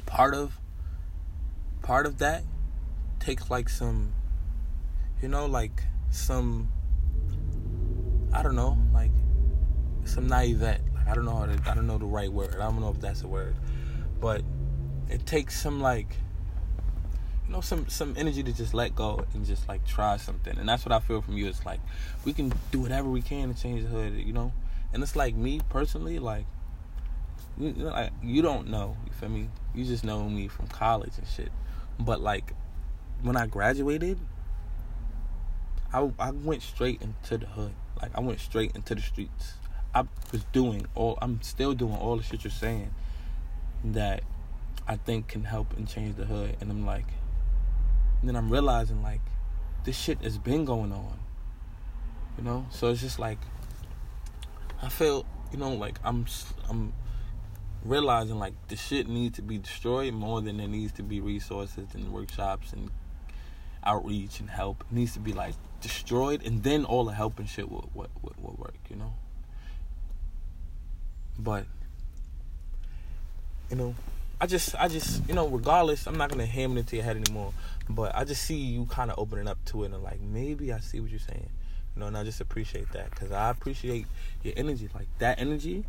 part 0.05 0.35
of 0.35 0.61
part 1.81 2.05
of 2.05 2.19
that 2.19 2.43
takes 3.19 3.49
like 3.49 3.71
some, 3.71 4.13
you 5.23 5.29
know, 5.29 5.47
like 5.47 5.85
some. 6.11 6.71
I 8.31 8.43
don't 8.43 8.57
know, 8.57 8.77
like 8.93 9.13
some 10.05 10.29
naivete. 10.29 10.83
Like 10.95 11.09
I 11.09 11.15
don't 11.15 11.25
know 11.25 11.37
how 11.37 11.47
to. 11.47 11.59
I 11.65 11.75
don't 11.75 11.87
know 11.87 11.97
the 11.97 12.05
right 12.05 12.31
word. 12.31 12.57
I 12.57 12.65
don't 12.65 12.83
know 12.83 12.91
if 12.91 13.01
that's 13.01 13.23
a 13.23 13.27
word, 13.27 13.57
but 14.21 14.43
it 15.09 15.25
takes 15.25 15.59
some 15.59 15.81
like 15.81 16.15
know 17.53 17.61
some 17.61 17.89
some 17.89 18.15
energy 18.17 18.43
to 18.43 18.53
just 18.53 18.75
let 18.75 18.95
go 18.95 19.25
and 19.35 19.47
just 19.47 19.69
like 19.69 19.87
try 19.87 20.17
something. 20.17 20.59
And 20.59 20.69
that's 20.69 20.85
what 20.85 20.93
i 20.93 21.01
feel 21.01 21.23
from 21.23 21.37
you. 21.37 21.47
It's 21.49 21.65
like 21.65 21.81
we 22.25 22.33
can 22.33 22.53
do 22.71 22.81
whatever 22.81 23.09
we 23.09 23.23
can 23.23 23.53
to 23.53 23.61
change 23.61 23.83
the 23.83 23.89
hood 23.89 24.15
you 24.15 24.33
know? 24.33 24.53
And 24.93 25.03
it's 25.03 25.17
like 25.17 25.35
me 25.35 25.61
personally 25.69 26.19
like 26.19 26.45
you, 27.59 27.69
you 27.69 27.85
know, 27.85 27.91
like, 27.91 28.13
you 28.23 28.43
don't 28.43 28.69
know 28.69 28.97
you 29.07 29.13
feel 29.13 29.29
me? 29.29 29.49
You 29.75 29.85
just 29.85 30.05
know 30.05 30.29
me 30.29 30.49
from 30.49 30.67
college 30.69 31.13
and 31.19 31.27
shit. 31.27 31.53
But 31.99 32.21
like 32.21 32.53
when 33.23 33.37
i 33.37 33.47
graduated 33.47 34.19
i 35.93 36.11
i 36.19 36.31
went 36.31 36.63
straight 36.63 37.01
into 37.03 37.39
the 37.39 37.47
hood. 37.47 37.73
Like 38.01 38.11
i 38.15 38.21
went 38.21 38.41
straight 38.41 38.75
into 38.75 38.95
the 38.95 39.03
streets. 39.03 39.55
I 39.95 40.05
was 40.33 40.45
doing 40.53 40.87
all 40.95 41.19
i'm 41.21 41.43
still 41.43 41.75
doing 41.75 41.97
all 41.97 42.17
the 42.17 42.23
shit 42.23 42.45
you're 42.45 42.51
saying 42.51 42.95
that 43.85 44.23
I 44.87 44.97
think 44.97 45.29
can 45.29 45.45
help 45.45 45.77
and 45.77 45.89
change 45.89 46.17
the 46.17 46.25
hood. 46.25 46.57
And 46.61 46.71
I'm 46.71 46.85
like, 46.85 47.07
and 48.23 48.29
then 48.29 48.37
I'm 48.37 48.51
realizing 48.51 49.03
like, 49.03 49.21
this 49.83 49.99
shit 49.99 50.23
has 50.23 50.39
been 50.39 50.65
going 50.65 50.93
on. 50.93 51.19
You 52.39 52.45
know, 52.45 52.67
so 52.71 52.89
it's 52.89 53.01
just 53.01 53.19
like, 53.19 53.39
I 54.81 54.89
feel, 54.89 55.27
you 55.51 55.59
know, 55.59 55.75
like 55.75 55.99
I'm, 56.05 56.25
I'm 56.71 56.93
realizing 57.85 58.39
like 58.39 58.55
the 58.69 58.77
shit 58.77 59.09
needs 59.09 59.37
to 59.37 59.43
be 59.43 59.59
destroyed 59.59 60.15
more 60.15 60.41
than 60.41 60.59
there 60.59 60.69
needs 60.69 60.93
to 60.93 61.03
be 61.03 61.21
resources 61.21 61.89
and 61.95 62.13
workshops 62.13 62.73
and 62.73 62.91
outreach 63.85 64.39
and 64.39 64.49
help. 64.49 64.85
It 64.89 64.95
needs 64.95 65.13
to 65.15 65.21
be 65.21 65.33
like 65.33 65.55
destroyed, 65.81 66.47
and 66.47 66.63
then 66.63 66.85
all 66.85 67.05
the 67.05 67.13
help 67.13 67.39
and 67.39 67.49
shit 67.49 67.71
will 67.71 67.91
will, 67.93 68.09
will, 68.23 68.35
will 68.41 68.57
work. 68.57 68.79
You 68.89 68.97
know, 68.97 69.15
but 71.39 71.67
you 73.69 73.77
know, 73.77 73.95
I 74.43 74.47
just, 74.47 74.75
I 74.75 74.89
just, 74.89 75.23
you 75.29 75.35
know, 75.35 75.47
regardless, 75.47 76.09
I'm 76.09 76.19
not 76.19 76.29
gonna 76.29 76.47
hammer 76.47 76.75
it 76.75 76.81
into 76.81 76.97
your 76.97 77.05
head 77.05 77.17
anymore. 77.17 77.53
But 77.89 78.17
I 78.17 78.25
just 78.25 78.43
see 78.43 78.57
you 78.57 78.87
kind 78.87 79.09
of 79.09 79.17
opening 79.17 79.47
up 79.47 79.65
to 79.67 79.85
it 79.85 79.93
and 79.93 80.03
like 80.03 80.21
maybe 80.21 80.73
I 80.73 80.81
see 80.81 80.99
what 80.99 81.11
you're 81.11 81.21
saying, 81.21 81.49
you 81.95 82.01
know, 82.01 82.09
and 82.09 82.17
I 82.17 82.25
just 82.25 82.41
appreciate 82.41 82.91
that 82.91 83.11
because 83.11 83.31
I 83.31 83.51
appreciate 83.51 84.07
your 84.43 84.55
energy, 84.57 84.89
like 84.97 85.07
that 85.21 85.39
energy 85.39 85.85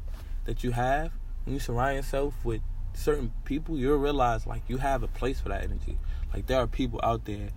that 0.45 0.63
you 0.63 0.69
have 0.69 1.11
when 1.45 1.55
you 1.55 1.59
surround 1.59 1.95
yourself 1.95 2.35
with 2.43 2.61
certain 2.93 3.33
people. 3.43 3.75
You'll 3.75 3.97
realize 3.97 4.45
like 4.45 4.61
you 4.67 4.77
have 4.77 5.01
a 5.01 5.07
place 5.07 5.39
for 5.39 5.49
that 5.49 5.63
energy. 5.63 5.97
Like 6.31 6.45
there 6.45 6.59
are 6.59 6.67
people 6.67 6.99
out 7.01 7.25
there 7.25 7.49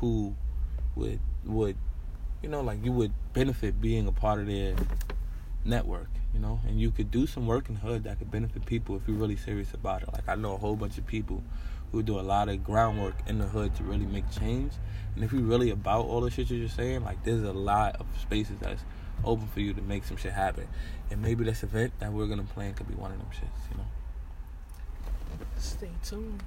who 0.00 0.34
would 0.96 1.20
would, 1.46 1.78
you 2.42 2.50
know, 2.50 2.60
like 2.60 2.84
you 2.84 2.92
would 2.92 3.12
benefit 3.32 3.80
being 3.80 4.06
a 4.06 4.12
part 4.12 4.38
of 4.38 4.48
their 4.48 4.74
network 5.64 6.08
you 6.34 6.40
know, 6.40 6.60
and 6.66 6.80
you 6.80 6.90
could 6.90 7.10
do 7.10 7.26
some 7.26 7.46
work 7.46 7.68
in 7.68 7.76
hood 7.76 8.04
that 8.04 8.18
could 8.18 8.30
benefit 8.30 8.64
people 8.66 8.96
if 8.96 9.02
you're 9.06 9.16
really 9.16 9.36
serious 9.36 9.74
about 9.74 10.02
it. 10.02 10.12
Like 10.12 10.28
I 10.28 10.34
know 10.34 10.54
a 10.54 10.56
whole 10.56 10.76
bunch 10.76 10.98
of 10.98 11.06
people 11.06 11.42
who 11.92 12.02
do 12.02 12.18
a 12.18 12.22
lot 12.22 12.48
of 12.48 12.64
groundwork 12.64 13.14
in 13.26 13.38
the 13.38 13.46
hood 13.46 13.74
to 13.76 13.82
really 13.84 14.06
make 14.06 14.30
change. 14.30 14.72
And 15.14 15.22
if 15.22 15.32
you're 15.32 15.42
really 15.42 15.70
about 15.70 16.06
all 16.06 16.22
the 16.22 16.30
shit 16.30 16.50
you're 16.50 16.68
saying, 16.68 17.04
like 17.04 17.22
there's 17.24 17.42
a 17.42 17.52
lot 17.52 17.96
of 17.96 18.06
spaces 18.20 18.56
that's 18.60 18.82
open 19.24 19.46
for 19.48 19.60
you 19.60 19.74
to 19.74 19.82
make 19.82 20.04
some 20.04 20.16
shit 20.16 20.32
happen. 20.32 20.66
And 21.10 21.20
maybe 21.20 21.44
this 21.44 21.62
event 21.62 21.92
that 22.00 22.12
we're 22.12 22.26
gonna 22.26 22.44
plan 22.44 22.72
could 22.74 22.88
be 22.88 22.94
one 22.94 23.12
of 23.12 23.18
them 23.18 23.28
shits, 23.30 23.70
you 23.70 23.76
know. 23.76 23.84
Stay 25.58 25.90
tuned. 26.02 26.42